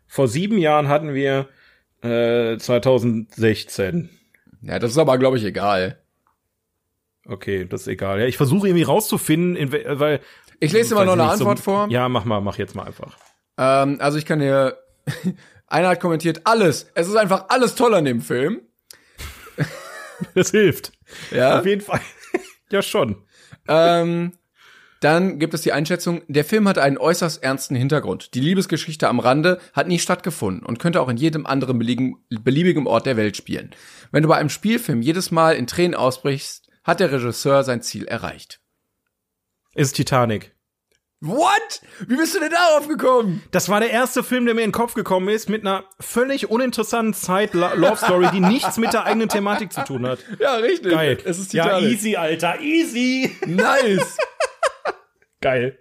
[0.08, 1.50] Vor sieben Jahren hatten wir
[2.02, 4.10] äh, 2016.
[4.62, 6.00] ja, das ist aber, glaube ich, egal.
[7.26, 8.20] Okay, das ist egal.
[8.20, 10.20] Ja, ich versuche irgendwie rauszufinden, in, we- weil
[10.60, 11.88] Ich lese dir mal noch eine nicht, so- Antwort vor.
[11.90, 13.18] Ja, mach mal, mach jetzt mal einfach.
[13.58, 14.78] Ähm, also ich kann dir,
[15.70, 16.88] einer hat kommentiert, alles.
[16.96, 18.62] Es ist einfach alles toll an dem Film.
[20.36, 20.92] Das hilft.
[21.32, 21.60] Ja.
[21.60, 22.02] Auf jeden Fall.
[22.72, 23.24] ja, schon.
[23.70, 24.34] Ähm,
[25.00, 28.34] dann gibt es die Einschätzung, der Film hat einen äußerst ernsten Hintergrund.
[28.34, 32.86] Die Liebesgeschichte am Rande hat nie stattgefunden und könnte auch in jedem anderen beliebigen, beliebigen
[32.86, 33.72] Ort der Welt spielen.
[34.12, 38.06] Wenn du bei einem Spielfilm jedes Mal in Tränen ausbrichst, hat der Regisseur sein Ziel
[38.06, 38.60] erreicht.
[39.74, 40.54] Ist Titanic.
[41.22, 41.82] What?
[42.08, 43.44] Wie bist du denn darauf gekommen?
[43.52, 46.50] Das war der erste Film, der mir in den Kopf gekommen ist, mit einer völlig
[46.50, 50.20] uninteressanten Zeit-Love-Story, die nichts mit der eigenen Thematik zu tun hat.
[50.40, 50.92] Ja, richtig.
[50.92, 51.18] Geil.
[51.26, 51.92] Es ist ja, Titanic.
[51.92, 53.36] easy, Alter, easy.
[53.46, 54.18] Nice.
[55.42, 55.78] Geil.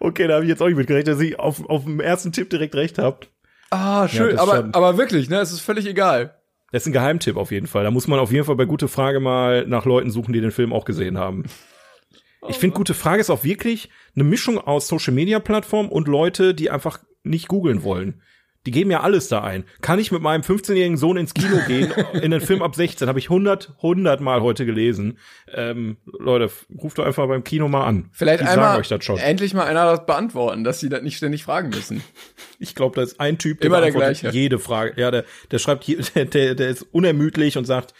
[0.00, 2.50] Okay, da habe ich jetzt auch nicht mitgerechnet, dass ich auf, auf dem ersten Tipp
[2.50, 3.30] direkt recht habt.
[3.70, 4.32] Ah, schön.
[4.32, 5.38] das aber, aber wirklich, ne?
[5.38, 6.36] Es ist völlig egal.
[6.72, 7.84] Das ist ein Geheimtipp auf jeden Fall.
[7.84, 10.50] Da muss man auf jeden Fall bei Gute Frage mal nach Leuten suchen, die den
[10.50, 11.44] Film auch gesehen haben.
[12.48, 16.54] Ich finde, Gute Frage ist auch wirklich eine Mischung aus Social Media Plattform und Leute,
[16.54, 18.20] die einfach nicht googeln wollen.
[18.66, 19.64] Die geben ja alles da ein.
[19.82, 23.08] Kann ich mit meinem 15-jährigen Sohn ins Kino gehen, in den Film ab 16?
[23.08, 25.18] Habe ich 100, 100 Mal heute gelesen.
[25.52, 26.50] Ähm, Leute,
[26.82, 28.08] ruft doch einfach beim Kino mal an.
[28.12, 29.18] Vielleicht Die einmal sagen euch das schon.
[29.18, 32.02] endlich mal einer das beantworten, dass sie das nicht ständig fragen müssen.
[32.60, 34.30] Ich glaube, da ist ein Typ, der Immer der gleiche.
[34.30, 34.98] jede Frage.
[34.98, 37.92] Ja, der, der schreibt, der, der, der ist unermüdlich und sagt,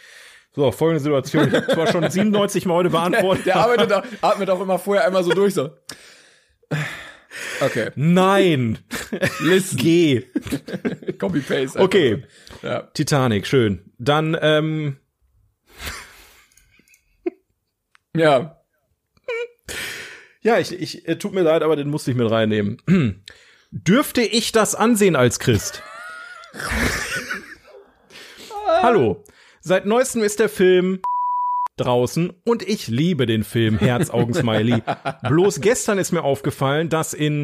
[0.55, 1.47] so, folgende Situation.
[1.49, 3.45] Ich habe zwar schon 97 Mal heute beantwortet.
[3.45, 5.71] Der arbeitet auch, atmet auch immer vorher einmal so durch, so.
[7.59, 8.79] Okay, Nein.
[9.41, 9.77] listen.
[9.77, 10.21] Geh.
[11.19, 11.61] Copy-Paste.
[11.61, 11.81] einfach.
[11.81, 12.23] Okay.
[12.61, 12.83] Ja.
[12.93, 13.91] Titanic, schön.
[13.97, 14.97] Dann, ähm,
[18.15, 18.61] ja.
[20.41, 22.81] ja, ich, ich, äh, tut mir leid, aber den musste ich mit reinnehmen.
[23.71, 25.83] Dürfte ich das ansehen als Christ?
[28.81, 29.25] Hallo.
[29.67, 30.99] Seit neuestem ist der Film
[31.77, 34.83] draußen und ich liebe den Film Herzaugen-Smiley.
[35.27, 37.41] Bloß gestern ist mir aufgefallen, dass in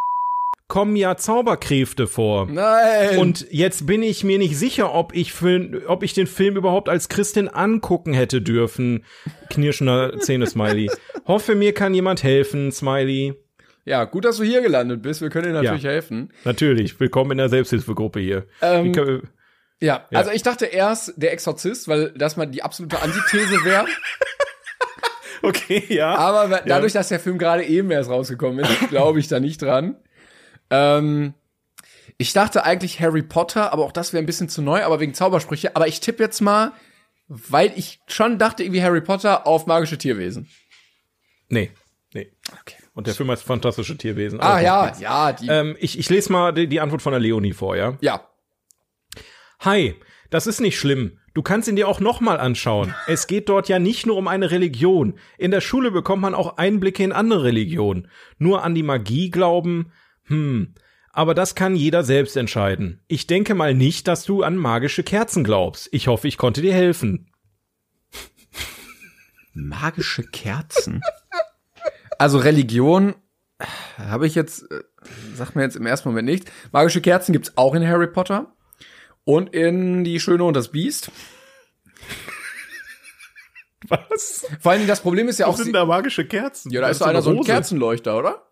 [0.68, 2.46] kommen ja Zauberkräfte vor.
[2.46, 3.18] Nein.
[3.18, 6.90] Und jetzt bin ich mir nicht sicher, ob ich, für, ob ich den Film überhaupt
[6.90, 9.04] als Christin angucken hätte dürfen.
[9.50, 10.92] Knirschender Zähne-Smiley.
[11.26, 13.34] Hoffe, mir kann jemand helfen, Smiley.
[13.84, 15.22] ja, gut, dass du hier gelandet bist.
[15.22, 15.90] Wir können dir natürlich Ja.
[15.90, 16.30] helfen.
[16.46, 18.46] Natürlich, willkommen in der Selbsthilfegruppe hier.
[18.62, 19.24] Ähm, kann-
[19.82, 23.86] Ja, also ich dachte erst der Exorzist, weil das mal die absolute Antithese wäre.
[25.42, 26.16] okay, ja.
[26.16, 29.96] Aber dadurch, dass der Film gerade eben erst rausgekommen ist, glaube ich da nicht dran.
[30.70, 31.34] Ähm,
[32.20, 35.16] ich dachte eigentlich Harry Potter, aber auch das wäre ein bisschen zu neu, aber wegen
[35.16, 35.76] Zaubersprüche.
[35.76, 36.74] Aber ich tippe jetzt mal,
[37.28, 40.48] weil ich schon dachte, irgendwie Harry Potter auf magische Tierwesen.
[41.50, 41.72] Nee,
[42.14, 42.32] nee.
[42.62, 42.76] Okay.
[42.94, 44.40] Und der Film heißt Fantastische Tierwesen.
[44.42, 45.48] Ah ja, ja, die.
[45.48, 47.98] Ähm, ich, ich lese mal die, die Antwort von der Leonie vor, ja?
[48.02, 48.28] ja.
[49.64, 49.93] Hi,
[50.32, 51.20] das ist nicht schlimm.
[51.36, 52.95] Du kannst ihn dir auch nochmal anschauen.
[53.05, 55.20] Es geht dort ja nicht nur um eine Religion.
[55.38, 58.07] In der Schule bekommt man auch Einblicke in andere Religionen.
[58.39, 59.91] Nur an die Magie glauben?
[60.24, 60.74] Hm.
[61.14, 63.01] Aber das kann jeder selbst entscheiden.
[63.07, 65.89] Ich denke mal nicht, dass du an magische Kerzen glaubst.
[65.91, 67.30] Ich hoffe, ich konnte dir helfen.
[69.53, 71.01] Magische Kerzen.
[72.18, 73.14] Also Religion
[73.99, 74.82] habe ich jetzt, äh,
[75.36, 76.51] sagt mir jetzt im ersten Moment nicht.
[76.72, 78.55] Magische Kerzen gibt's auch in Harry Potter
[79.24, 81.12] und in Die Schöne und das Biest.
[83.88, 84.46] Was?
[84.60, 86.72] Vor allen Dingen das Problem ist ja auch, sie- sind da magische Kerzen?
[86.72, 87.44] ja, da Das ist doch einer so ein.
[87.44, 88.48] Kerzenleuchter, oder?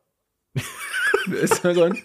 [1.28, 2.02] da, ist da, so ein,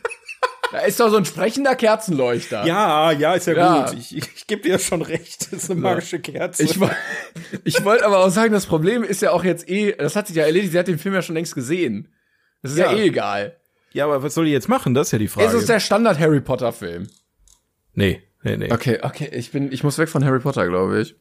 [0.73, 2.67] da ist doch so ein sprechender Kerzenleuchter.
[2.67, 3.87] Ja, ja, ist ja, Ja.
[3.87, 3.99] gut.
[3.99, 5.53] Ich, ich, gebe dir schon recht.
[5.53, 6.63] Das ist eine magische Kerze.
[6.65, 6.79] Ich,
[7.65, 10.37] ich wollte aber auch sagen, das Problem ist ja auch jetzt eh, das hat sich
[10.37, 12.13] ja erledigt, sie hat den Film ja schon längst gesehen.
[12.63, 12.99] Das ist ja, Ja.
[12.99, 13.57] eh egal.
[13.93, 14.93] ja, aber was soll ich jetzt machen?
[14.95, 15.47] Das ist ja die Frage.
[15.49, 17.09] Es ist der Standard Harry Potter Film.
[17.95, 18.73] nee, nee, nee.
[18.73, 21.17] Okay, okay, ich bin, ich muss weg von Harry Potter, glaube ich.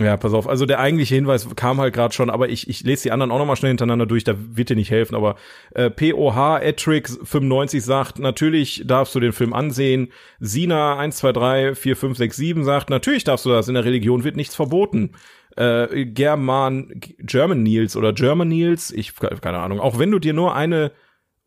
[0.00, 0.48] Ja, pass auf.
[0.48, 3.38] Also der eigentliche Hinweis kam halt gerade schon, aber ich, ich lese die anderen auch
[3.38, 5.16] noch mal schnell hintereinander durch, da wird dir nicht helfen.
[5.16, 5.34] Aber
[5.74, 10.12] äh, POH Etrix 95 sagt, natürlich darfst du den Film ansehen.
[10.38, 13.66] Sina 1, 2, 3, 4, 5, 6, 7 sagt, natürlich darfst du das.
[13.66, 15.16] In der Religion wird nichts verboten.
[15.56, 19.80] Äh, German, German Nils oder German Nils, ich keine Ahnung.
[19.80, 20.92] Auch wenn du dir nur eine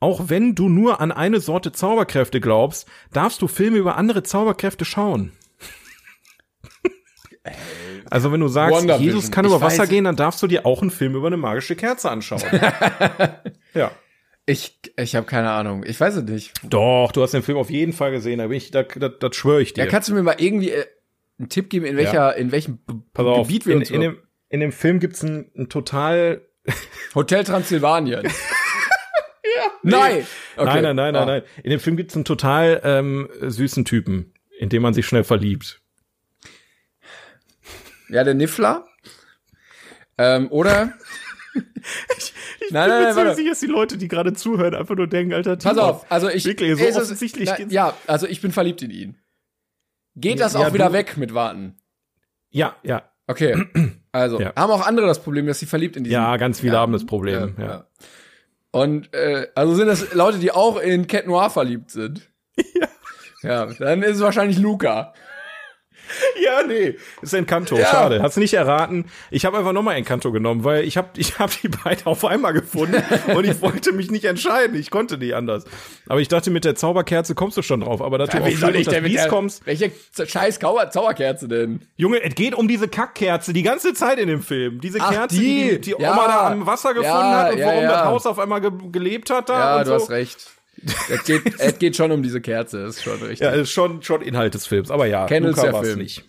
[0.01, 4.83] auch wenn du nur an eine Sorte Zauberkräfte glaubst, darfst du Filme über andere Zauberkräfte
[4.83, 5.31] schauen.
[8.09, 8.83] Also wenn du sagst.
[8.99, 11.75] Jesus kann über Wasser gehen, dann darfst du dir auch einen Film über eine magische
[11.75, 12.41] Kerze anschauen.
[13.73, 13.91] ja.
[14.47, 15.83] Ich, ich habe keine Ahnung.
[15.85, 16.53] Ich weiß es nicht.
[16.63, 19.35] Doch, du hast den Film auf jeden Fall gesehen, da bin ich, da, da, das
[19.35, 19.85] schwöre ich dir.
[19.85, 20.85] Ja, kannst du mir mal irgendwie äh,
[21.37, 22.79] einen Tipp geben, in welcher, in welchem
[23.13, 24.17] Pass auf, Gebiet wir in, uns in, dem,
[24.49, 26.41] in dem Film gibt's ein, ein total
[27.15, 28.27] Hotel Transsilvanien.
[29.61, 29.71] ja.
[29.83, 30.27] Nein.
[30.57, 30.65] Okay.
[30.81, 31.25] Nein, nein, nein, nein, Ah.
[31.25, 31.43] nein.
[31.63, 35.81] In dem Film gibt's einen total ähm, süßen Typen, in dem man sich schnell verliebt.
[38.09, 38.85] Ja, der Niffler.
[40.17, 40.93] Ähm, oder?
[41.53, 43.35] nein, nein, nein, warte.
[43.35, 46.45] sicher, dass die Leute, die gerade zuhören, einfach nur denken, Alter, Pass auf, also ich.
[46.45, 49.17] Wirklich, so ist es- offensichtlich na, Ja, also ich bin verliebt in ihn.
[50.15, 51.77] Geht das Ja, auch wieder du- weg mit Warten?
[52.49, 53.09] Ja, ja.
[53.27, 53.55] Okay.
[54.11, 54.53] Also, Ja.
[54.57, 56.13] haben auch andere das Problem, dass sie verliebt in diesen.
[56.13, 57.69] Ja, ganz viele haben das Problem, Ja, ja.
[57.71, 57.87] ja.
[58.71, 62.29] Und äh, also sind das Leute, die auch in Cat Noir verliebt sind.
[62.73, 62.87] Ja.
[63.43, 65.13] Ja, dann ist es wahrscheinlich Luca.
[66.43, 66.95] Ja, nee.
[67.21, 67.77] Ist Encanto.
[67.77, 67.85] Ja.
[67.85, 68.21] Schade.
[68.21, 69.05] Hast du nicht erraten?
[69.29, 72.53] Ich habe einfach nochmal Encanto genommen, weil ich habe ich hab die beiden auf einmal
[72.53, 73.01] gefunden
[73.35, 74.75] und ich wollte mich nicht entscheiden.
[74.79, 75.65] Ich konnte nicht anders.
[76.07, 78.01] Aber ich dachte, mit der Zauberkerze kommst du schon drauf.
[78.01, 79.65] Aber dass du auf soll ich denn der, kommst.
[79.65, 79.91] Welche
[80.25, 81.85] scheiß Zauber Zauberkerze denn?
[81.95, 84.81] Junge, es geht um diese Kackkerze die ganze Zeit in dem Film.
[84.81, 85.79] Diese Ach, Kerze, die.
[85.79, 86.27] die die Oma Ja.
[86.27, 87.91] da am Wasser gefunden Ja, hat und ja, warum ja.
[87.91, 89.59] das Haus auf einmal ge gelebt hat da.
[89.59, 89.93] Ja, und du so.
[89.95, 90.47] hast recht.
[91.09, 93.39] Es geht, es geht schon um diese Kerze, ist schon richtig.
[93.39, 94.91] Ja, ist schon, schon Inhalt des Films.
[94.91, 95.99] Aber ja, Candles Luca Film.
[95.99, 96.23] nicht.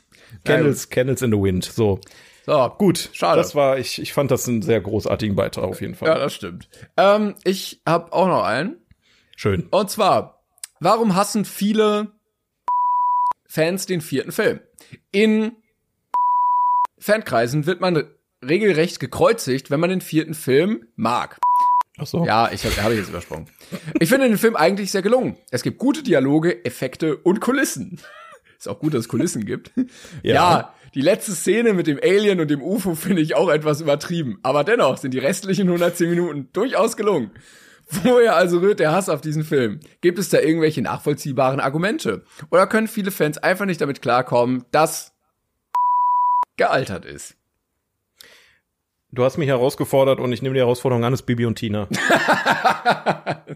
[0.44, 1.64] Candles, Candles in the Wind.
[1.64, 2.00] So.
[2.46, 3.38] so, Gut, Schade.
[3.38, 6.08] Das war, ich, ich fand das einen sehr großartigen Beitrag auf jeden Fall.
[6.08, 6.68] Ja, das stimmt.
[6.96, 8.76] Ähm, ich habe auch noch einen.
[9.36, 9.68] Schön.
[9.70, 10.42] Und zwar,
[10.80, 12.12] warum hassen viele
[13.52, 14.60] Fans den vierten Film.
[15.10, 15.52] In
[16.98, 18.04] Fankreisen wird man
[18.42, 21.38] regelrecht gekreuzigt, wenn man den vierten Film mag.
[22.02, 22.26] Ach so.
[22.26, 23.46] Ja, ich habe hab ich jetzt übersprungen.
[24.00, 25.36] Ich finde den Film eigentlich sehr gelungen.
[25.50, 28.00] Es gibt gute Dialoge, Effekte und Kulissen.
[28.58, 29.70] Ist auch gut, dass es Kulissen gibt.
[30.22, 30.34] Ja.
[30.34, 30.74] Ja.
[30.94, 34.38] die letzte Szene mit dem Alien und dem UFO finde ich auch etwas übertrieben.
[34.42, 37.30] Aber dennoch sind die restlichen 110 Minuten durchaus gelungen.
[37.88, 39.80] Woher also rührt der Hass auf diesen Film?
[40.00, 42.24] Gibt es da irgendwelche nachvollziehbaren Argumente?
[42.50, 45.12] Oder können viele Fans einfach nicht damit klarkommen, dass
[46.56, 47.36] gealtert ist?
[49.14, 51.86] Du hast mich herausgefordert und ich nehme die Herausforderung an, es ist Bibi und Tina.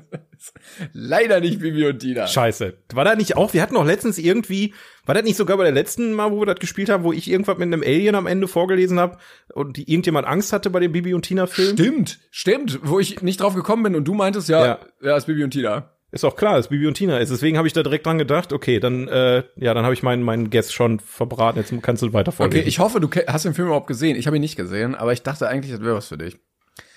[0.93, 2.27] Leider nicht Bibi und Tina.
[2.27, 2.75] Scheiße.
[2.93, 4.75] War da nicht auch, wir hatten auch letztens irgendwie,
[5.07, 7.31] war das nicht sogar bei der letzten Mal, wo wir das gespielt haben, wo ich
[7.31, 9.17] irgendwas mit einem Alien am Ende vorgelesen habe
[9.55, 11.73] und die, irgendjemand Angst hatte bei dem Bibi und Tina Film?
[11.77, 15.17] Stimmt, stimmt, wo ich nicht drauf gekommen bin und du meintest, ja, ja, Ja.
[15.17, 15.96] ist Bibi und Tina.
[16.13, 17.31] Ist auch klar, dass Bibi und Tina ist.
[17.31, 20.23] Deswegen habe ich da direkt dran gedacht, okay, dann, äh, ja, dann habe ich meinen,
[20.23, 21.59] meinen Guess schon verbraten.
[21.59, 22.61] Jetzt kannst du weiter vorlesen.
[22.61, 24.17] Okay, ich hoffe, du hast den Film überhaupt gesehen.
[24.17, 26.39] Ich habe ihn nicht gesehen, aber ich dachte eigentlich, das wäre was für dich.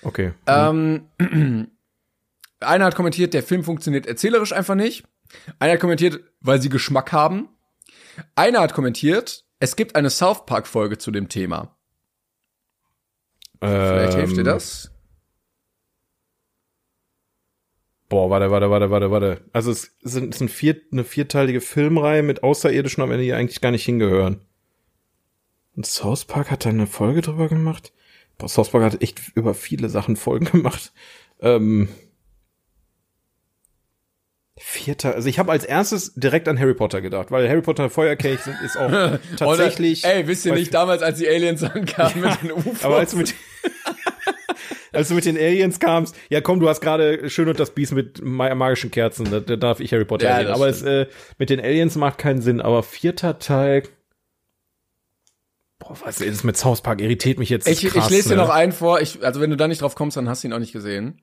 [0.02, 0.32] okay.
[0.46, 1.06] Ähm,
[2.60, 5.04] einer hat kommentiert, der Film funktioniert erzählerisch einfach nicht.
[5.58, 7.48] Einer hat kommentiert, weil sie Geschmack haben.
[8.36, 11.76] Einer hat kommentiert, es gibt eine South Park Folge zu dem Thema.
[13.60, 14.90] Vielleicht hilft dir Ähm, das.
[18.10, 19.40] Boah, warte, warte, warte, warte, warte.
[19.52, 23.60] Also es sind, es sind vier, eine vierteilige Filmreihe mit Außerirdischen am Ende, die eigentlich
[23.60, 24.40] gar nicht hingehören.
[25.76, 27.92] Und South Park hat da eine Folge drüber gemacht.
[28.36, 30.92] Boah, South Park hat echt über viele Sachen Folgen gemacht.
[31.40, 31.88] Ähm,
[34.58, 38.40] vierter, also ich habe als erstes direkt an Harry Potter gedacht, weil Harry Potter Feuerkelch
[38.40, 38.90] sind, ist auch
[39.36, 40.04] tatsächlich.
[40.04, 42.84] Oder, ey, wisst ihr nicht damals, als die Aliens ankamen mit den UFOs?
[42.84, 43.36] Aber als mit,
[44.92, 47.92] als du mit den Aliens kamst, ja komm, du hast gerade schön und das Biest
[47.92, 50.50] mit ma- magischen Kerzen, da, da darf ich Harry Potter Ja, reden.
[50.52, 51.06] Aber es, äh,
[51.38, 52.60] mit den Aliens macht keinen Sinn.
[52.60, 53.82] Aber vierter Teil,
[55.78, 57.00] boah, was ist das mit South Park?
[57.00, 58.42] Irritiert mich jetzt Ich, krass, ich lese dir ne?
[58.42, 59.00] noch einen vor.
[59.00, 61.22] Ich, also wenn du da nicht drauf kommst, dann hast du ihn auch nicht gesehen.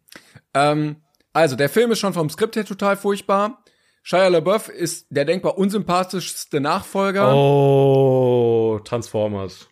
[0.54, 0.98] Ähm,
[1.34, 3.64] also der Film ist schon vom Skript her total furchtbar.
[4.04, 7.36] Shia LaBeouf ist der denkbar unsympathischste Nachfolger.
[7.36, 9.68] Oh, Transformers.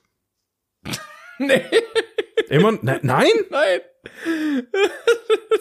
[1.37, 1.61] Nee,
[2.49, 3.31] Immer, ne, nein?
[3.49, 3.81] nein.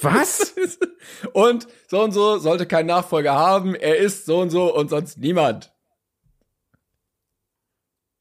[0.00, 0.54] Was?
[1.32, 3.74] Und so und so sollte kein Nachfolger haben.
[3.74, 5.72] Er ist so und so und sonst niemand.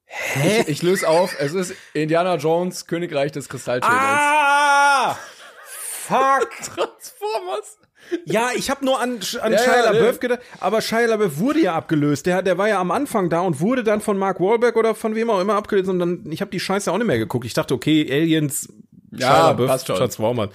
[0.05, 0.61] Hä?
[0.61, 1.35] Ich, ich löse auf.
[1.39, 3.99] Es ist Indiana Jones, Königreich des Kristallschädels.
[3.99, 5.15] Ah!
[5.65, 6.51] Fuck!
[6.51, 7.77] Transformers.
[8.25, 10.19] Ja, ich habe nur an, an Ja, Shia ja, LaBeouf nee.
[10.19, 12.25] gedacht, aber Shia LaBeouf wurde ja abgelöst.
[12.25, 15.15] Der, der war ja am Anfang da und wurde dann von Mark Wahlberg oder von
[15.15, 17.45] wem auch immer abgelöst und dann, ich habe die Scheiße auch nicht mehr geguckt.
[17.45, 18.71] Ich dachte, okay, Aliens,
[19.11, 19.95] Ja, passt schon.
[19.97, 20.49] Transformers.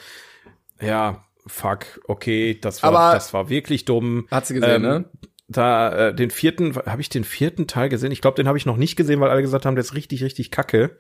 [0.81, 4.27] Ja, fuck, okay, das war, Aber- das war wirklich dumm.
[4.31, 5.05] Hat sie gesehen, ne?
[5.51, 8.13] Da, äh, den vierten, habe ich den vierten Teil gesehen?
[8.13, 10.23] Ich glaube, den habe ich noch nicht gesehen, weil alle gesagt haben, der ist richtig,
[10.23, 10.99] richtig kacke.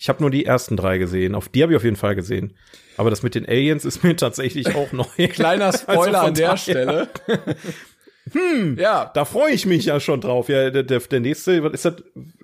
[0.00, 1.34] Ich habe nur die ersten drei gesehen.
[1.34, 2.54] Auf die habe ich auf jeden Fall gesehen.
[2.96, 5.04] Aber das mit den Aliens ist mir tatsächlich auch neu.
[5.28, 7.08] Kleiner Spoiler Also an der Stelle.
[8.32, 8.78] hm.
[8.78, 9.10] Ja.
[9.12, 10.48] Da freue ich mich ja schon drauf.
[10.48, 11.94] Ja, der, der, der nächste, was ist das?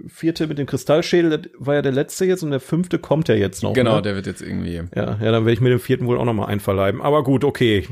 [0.07, 3.35] Vierte mit dem Kristallschädel, das war ja der letzte jetzt und der fünfte kommt ja
[3.35, 3.73] jetzt noch.
[3.73, 4.03] Genau, Ne?
[4.03, 4.75] der wird jetzt irgendwie.
[4.95, 7.01] Ja, ja, dann werde ich mir den vierten wohl auch noch mal einverleiben.
[7.01, 7.89] Aber gut, okay.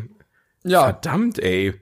[0.62, 1.73] Ja, Verdammt, ey.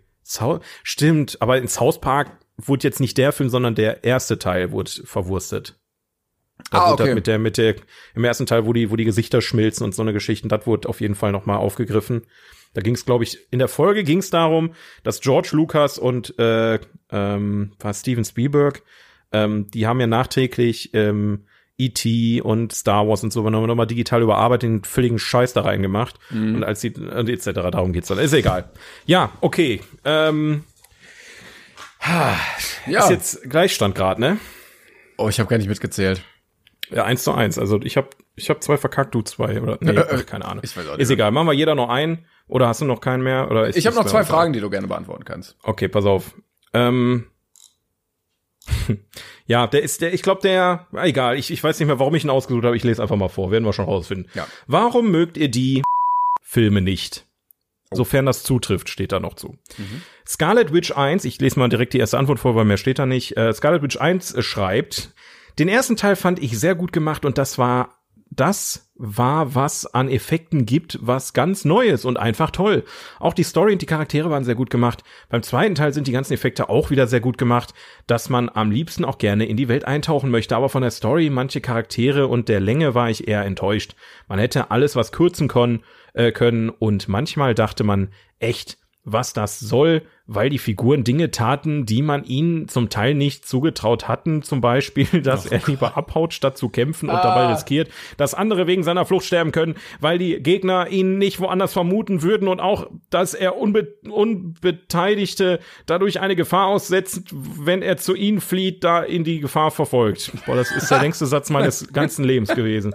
[0.84, 4.90] Stimmt, aber in South Park wurde jetzt nicht der Film, sondern der erste Teil wurde
[5.04, 5.78] verwurstet.
[6.70, 7.10] Ah, wurde okay.
[7.10, 7.74] das mit der, mit der,
[8.14, 10.88] im ersten Teil, wo die, wo die Gesichter schmilzen und so eine Geschichten, das wurde
[10.88, 12.22] auf jeden Fall noch mal aufgegriffen.
[12.74, 14.72] Da ging es, glaube ich, in der Folge ging es darum,
[15.02, 16.78] dass George Lucas und äh,
[17.10, 18.82] ähm, war Steven Spielberg,
[19.32, 21.44] ähm, die haben ja nachträglich ähm,
[21.78, 22.40] E.T.
[22.40, 26.16] und Star Wars und so nochmal noch mal digital überarbeitet, den völligen Scheiß da reingemacht.
[26.30, 28.18] Und als sie, und etc., darum geht's dann.
[28.18, 28.70] Ist egal.
[29.04, 29.80] Ja, okay.
[30.04, 30.64] Ähm,
[32.86, 33.00] ja.
[33.00, 34.38] Ist jetzt Gleichstand gerade, ne?
[35.22, 36.22] oh, ich habe gar nicht mitgezählt.
[36.94, 37.58] Ja, eins zu eins.
[37.58, 39.60] Also ich habe ich hab zwei verkackt, du zwei.
[39.60, 40.62] Oder nee, Äh, ach, keine Ahnung.
[40.64, 41.30] ich weiß auch nicht Ist egal.
[41.30, 42.26] Machen wir jeder noch einen.
[42.48, 43.50] Oder hast du noch keinen mehr?
[43.50, 44.24] Oder Ich habe noch zwei?
[44.24, 45.56] Fragen, die du gerne beantworten kannst.
[45.62, 46.34] Okay, pass auf.
[46.74, 47.26] Ähm,
[49.46, 52.14] ja, der ist der, ich glaube, der, ah, egal, ich, ich weiß nicht mehr, warum
[52.14, 52.76] ich ihn ausgesucht habe.
[52.76, 54.30] Ich lese einfach mal vor, werden wir schon rausfinden.
[54.34, 54.46] Ja.
[54.66, 55.82] Warum mögt ihr die
[56.42, 57.26] Filme nicht?
[57.94, 59.58] Sofern das zutrifft, steht da noch zu.
[60.26, 63.04] Scarlet Witch 1, ich lese mal direkt die erste Antwort vor, weil mehr steht da
[63.04, 63.36] nicht.
[63.36, 65.12] Äh, Scarlet Witch 1 äh, schreibt,
[65.58, 68.02] den ersten Teil fand ich sehr gut gemacht und das war
[68.34, 72.84] das war, was an Effekten gibt, was ganz Neues und einfach toll.
[73.18, 75.04] Auch die Story und die Charaktere waren sehr gut gemacht.
[75.28, 77.74] Beim zweiten Teil sind die ganzen Effekte auch wieder sehr gut gemacht,
[78.06, 80.56] dass man am liebsten auch gerne in die Welt eintauchen möchte.
[80.56, 83.96] Aber von der Story, manche Charaktere und der Länge war ich eher enttäuscht.
[84.28, 85.84] Man hätte alles was kürzen können,
[86.14, 88.08] äh, können und manchmal dachte man
[88.38, 93.46] echt, was das soll, weil die Figuren Dinge taten, die man ihnen zum Teil nicht
[93.46, 94.42] zugetraut hatten.
[94.42, 97.22] Zum Beispiel, dass oh er lieber abhaut, statt zu kämpfen und ah.
[97.22, 101.72] dabei riskiert, dass andere wegen seiner Flucht sterben können, weil die Gegner ihn nicht woanders
[101.72, 108.14] vermuten würden und auch, dass er Unbe Unbeteiligte dadurch eine Gefahr aussetzt, wenn er zu
[108.14, 110.32] ihnen flieht, da in die Gefahr verfolgt.
[110.46, 112.94] Boah, das ist der längste Satz meines ganzen Lebens gewesen.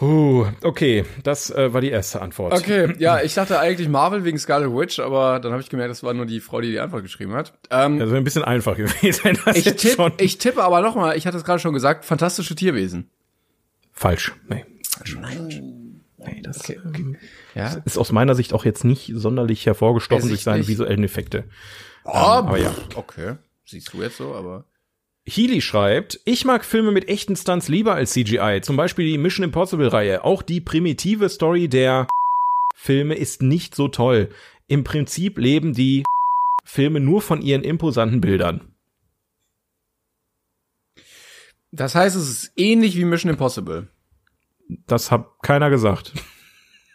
[0.00, 2.52] Uh, okay, das äh, war die erste Antwort.
[2.52, 6.02] Okay, ja, ich dachte eigentlich Marvel wegen Scarlet Witch, aber dann habe ich gemerkt, das
[6.02, 7.56] war nur die Frau, die die Antwort geschrieben hat.
[7.70, 9.38] Ähm, das wäre ein bisschen einfach gewesen.
[9.54, 10.12] ich, tipp, schon.
[10.18, 13.08] ich tippe aber noch mal, ich hatte es gerade schon gesagt, fantastische Tierwesen.
[13.92, 14.34] Falsch.
[14.48, 14.64] Nee.
[14.96, 15.16] Falsch.
[15.20, 16.02] Nein.
[16.18, 17.16] Nee, das okay, okay.
[17.54, 17.76] Ja?
[17.84, 21.44] ist aus meiner Sicht auch jetzt nicht sonderlich hervorgestochen durch seine visuellen Effekte.
[22.04, 22.74] Oh, ähm, aber ja.
[22.94, 23.36] Okay.
[23.64, 24.64] Siehst du jetzt so, aber.
[25.26, 29.44] Healy schreibt, ich mag Filme mit echten Stunts lieber als CGI, zum Beispiel die Mission
[29.44, 30.22] Impossible Reihe.
[30.22, 32.06] Auch die primitive Story der
[32.74, 34.28] Filme ist nicht so toll.
[34.66, 36.04] Im Prinzip leben die
[36.64, 38.74] Filme nur von ihren imposanten Bildern.
[41.72, 43.88] Das heißt, es ist ähnlich wie Mission Impossible.
[44.86, 46.12] Das hat keiner gesagt.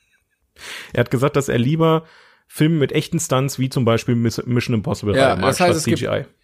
[0.94, 2.06] er hat gesagt, dass er lieber
[2.48, 6.26] Filme mit echten Stunts wie zum Beispiel Mission Impossible ja, mag das heißt, statt CGI.
[6.26, 6.36] Gibt,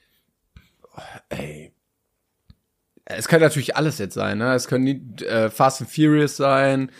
[1.30, 1.65] ey,
[3.06, 4.54] es könnte natürlich alles jetzt sein, ne?
[4.54, 6.92] Es können äh, Fast and Furious sein.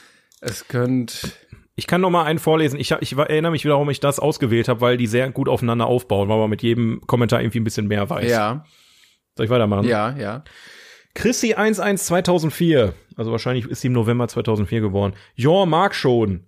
[0.42, 1.32] Es könnte
[1.78, 2.80] ich kann noch mal einen vorlesen.
[2.80, 5.88] Ich, ich erinnere mich wieder, warum ich das ausgewählt habe, weil die sehr gut aufeinander
[5.88, 8.32] aufbauen, weil man mit jedem Kommentar irgendwie ein bisschen mehr weiß.
[8.32, 8.66] Ja.
[9.36, 9.86] Soll ich weitermachen?
[9.86, 10.46] Ja, ja.
[11.16, 12.94] Chrissy 11 2004.
[13.18, 15.16] Also wahrscheinlich ist sie im November 2004 geboren.
[15.36, 16.46] Ja, mag schon.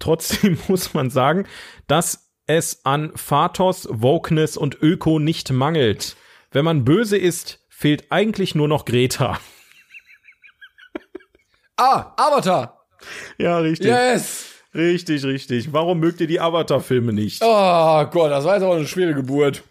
[0.00, 1.46] Trotzdem muss man sagen,
[1.86, 6.16] dass es an Phatos, Wokeness und Öko nicht mangelt.
[6.50, 9.38] Wenn man böse ist, fehlt eigentlich nur noch Greta.
[11.76, 12.80] ah, Avatar.
[13.36, 13.88] Ja, richtig.
[13.88, 14.54] Yes.
[14.74, 15.70] Richtig, richtig.
[15.74, 17.42] Warum mögt ihr die Avatar-Filme nicht?
[17.44, 19.64] Oh Gott, das war jetzt aber eine schwere Geburt.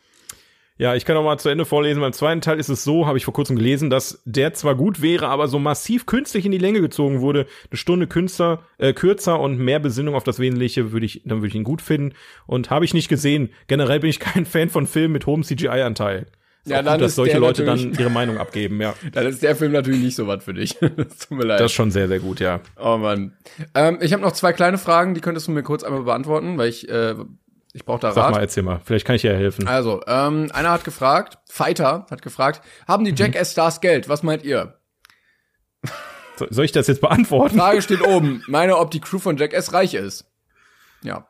[0.77, 2.01] Ja, ich kann noch mal zu Ende vorlesen.
[2.01, 5.01] Beim zweiten Teil ist es so, habe ich vor kurzem gelesen, dass der zwar gut
[5.01, 7.47] wäre, aber so massiv künstlich in die Länge gezogen wurde.
[7.71, 11.47] Eine Stunde künster, äh, kürzer und mehr Besinnung auf das Wesentliche würde ich, dann würde
[11.47, 12.13] ich ihn gut finden.
[12.45, 13.49] Und habe ich nicht gesehen.
[13.65, 16.27] Generell bin ich kein Fan von Filmen mit hohem CGI-Anteil.
[16.65, 18.93] Ja, dann gut, dass solche Leute dann ihre Meinung abgeben, ja.
[19.11, 20.75] Dann ist der Film natürlich nicht so was für dich.
[20.79, 21.59] Tut mir leid.
[21.59, 22.61] Das ist schon sehr, sehr gut, ja.
[22.79, 23.35] Oh Mann.
[23.75, 26.69] Ähm, ich habe noch zwei kleine Fragen, die könntest du mir kurz einmal beantworten, weil
[26.69, 27.15] ich äh,
[27.73, 28.15] ich brauche da Rat.
[28.15, 28.79] Sag mal, erzähl mal.
[28.85, 29.67] Vielleicht kann ich dir helfen.
[29.67, 33.17] Also, ähm, einer hat gefragt, Fighter hat gefragt, haben die mhm.
[33.17, 34.07] Jackass-Stars Geld?
[34.07, 34.79] Was meint ihr?
[36.49, 37.57] soll ich das jetzt beantworten?
[37.57, 38.43] Frage steht oben.
[38.47, 40.31] Meine, ob die Crew von Jackass reich ist.
[41.03, 41.27] Ja.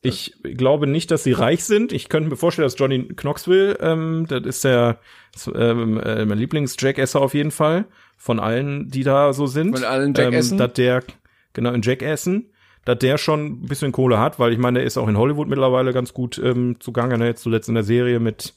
[0.00, 1.92] Ich glaube nicht, dass sie reich sind.
[1.92, 5.00] Ich könnte mir vorstellen, dass Johnny Knoxville, ähm, das ist der
[5.54, 7.86] ähm, äh, mein Lieblings-Jackasser auf jeden Fall.
[8.16, 9.76] Von allen, die da so sind.
[9.76, 10.54] Von allen Jackassen?
[10.54, 11.02] Ähm, dass der,
[11.52, 12.50] genau, in Jackassen
[12.88, 15.46] dass der schon ein bisschen Kohle hat, weil ich meine, der ist auch in Hollywood
[15.46, 17.26] mittlerweile ganz gut ähm, zugange, ne?
[17.26, 18.54] jetzt zuletzt in der Serie mit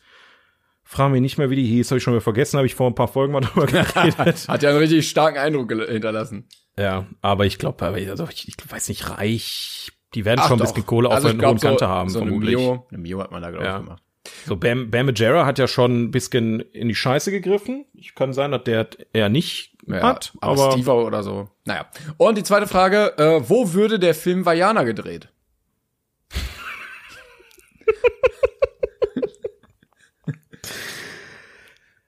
[0.83, 2.87] Frag mich nicht mehr, wie die hieß, habe ich schon wieder vergessen, habe ich vor
[2.87, 4.45] ein paar Folgen mal drüber geredet.
[4.47, 6.47] hat ja einen richtig starken Eindruck hinterlassen.
[6.77, 10.63] Ja, aber ich glaube, also ich, ich weiß nicht, reich, die werden Ach schon ein
[10.63, 12.55] bisschen Kohle also auf der hohen Kante haben, so vermutlich.
[12.55, 13.77] Eine Mio, eine Mio hat man da, glaube ich, ja.
[13.79, 14.03] gemacht.
[14.45, 17.85] So, Bam, Bam Majera hat ja schon ein bisschen in die Scheiße gegriffen.
[17.93, 21.49] Ich kann sein, dass der eher nicht ja, hat, aber, aber Steve oder so.
[21.65, 21.87] Naja.
[22.17, 25.29] Und die zweite Frage, äh, wo würde der Film Vajana gedreht?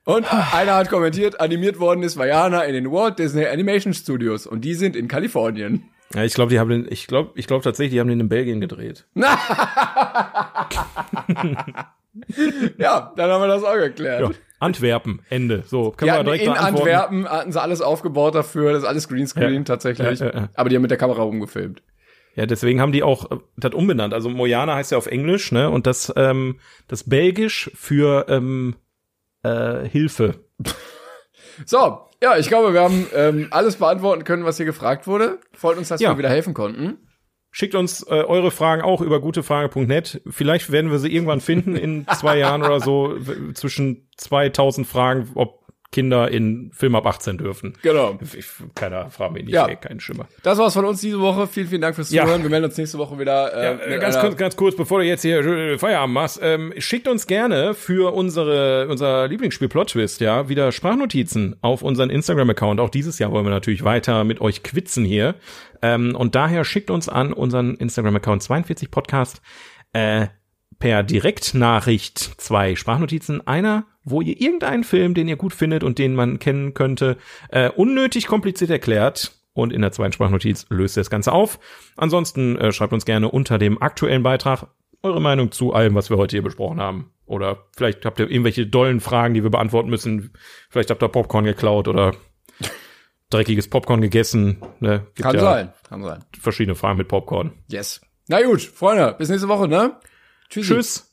[0.05, 4.61] Und einer hat kommentiert, animiert worden ist Vajana in den Walt Disney Animation Studios und
[4.61, 5.89] die sind in Kalifornien.
[6.15, 8.29] Ja, ich glaube, die haben den, ich glaube, ich glaube tatsächlich, die haben den in
[8.29, 9.05] Belgien gedreht.
[9.15, 9.37] ja,
[13.15, 14.21] dann haben wir das auch geklärt.
[14.21, 15.63] Ja, Antwerpen, Ende.
[15.65, 19.53] So, können wir direkt In Antwerpen hatten sie alles aufgebaut dafür, das ist alles Greenscreen
[19.53, 20.19] ja, tatsächlich.
[20.19, 21.81] Ja, Aber die haben mit der Kamera rumgefilmt.
[22.35, 24.13] Ja, deswegen haben die auch äh, das umbenannt.
[24.13, 25.69] Also Mojana heißt ja auf Englisch, ne?
[25.69, 28.75] Und das, ähm, das Belgisch für ähm,
[29.43, 30.35] äh, Hilfe.
[31.65, 35.39] So, ja, ich glaube, wir haben ähm, alles beantworten können, was hier gefragt wurde.
[35.53, 36.11] Freut uns, dass ja.
[36.11, 36.97] wir wieder helfen konnten.
[37.51, 40.21] Schickt uns äh, eure Fragen auch über gutefrage.net.
[40.27, 43.17] Vielleicht werden wir sie irgendwann finden in zwei Jahren oder so
[43.53, 45.62] zwischen 2000 Fragen, ob
[45.93, 47.73] Kinder in Film ab 18 dürfen.
[47.81, 48.19] Genau.
[48.21, 48.45] Ich,
[48.75, 49.67] keiner fragt mich nicht, ja.
[49.67, 50.27] ey, kein Schimmer.
[50.41, 51.47] Das war's von uns diese Woche.
[51.47, 52.27] Vielen, vielen Dank fürs Zuhören.
[52.29, 52.43] Ja.
[52.43, 53.53] Wir melden uns nächste Woche wieder.
[53.53, 57.07] Äh, ja, ganz, kurz, ganz kurz, bevor du jetzt hier äh, Feierabend machst, ähm, schickt
[57.07, 62.79] uns gerne für unsere unser Lieblingsspiel Plot Twist, ja, wieder Sprachnotizen auf unseren Instagram-Account.
[62.79, 65.35] Auch dieses Jahr wollen wir natürlich weiter mit euch quitzen hier.
[65.81, 69.41] Ähm, und daher schickt uns an unseren Instagram-Account 42 Podcast
[69.93, 70.27] äh,
[70.79, 73.45] per Direktnachricht zwei Sprachnotizen.
[73.45, 77.17] Einer wo ihr irgendeinen Film, den ihr gut findet und den man kennen könnte,
[77.49, 81.59] äh, unnötig kompliziert erklärt und in der zweiten Sprachnotiz löst ihr das Ganze auf.
[81.95, 84.67] Ansonsten äh, schreibt uns gerne unter dem aktuellen Beitrag
[85.03, 87.11] eure Meinung zu allem, was wir heute hier besprochen haben.
[87.25, 90.31] Oder vielleicht habt ihr irgendwelche dollen Fragen, die wir beantworten müssen.
[90.69, 92.13] Vielleicht habt ihr Popcorn geklaut oder
[93.29, 94.57] dreckiges Popcorn gegessen.
[94.79, 95.07] Ne?
[95.15, 96.23] Gibt kann ja sein, kann sein.
[96.39, 97.51] Verschiedene Fragen mit Popcorn.
[97.67, 98.01] Yes.
[98.27, 99.97] Na gut, Freunde, bis nächste Woche, ne?
[100.49, 100.67] Tschüss.
[100.67, 101.12] Tschüss.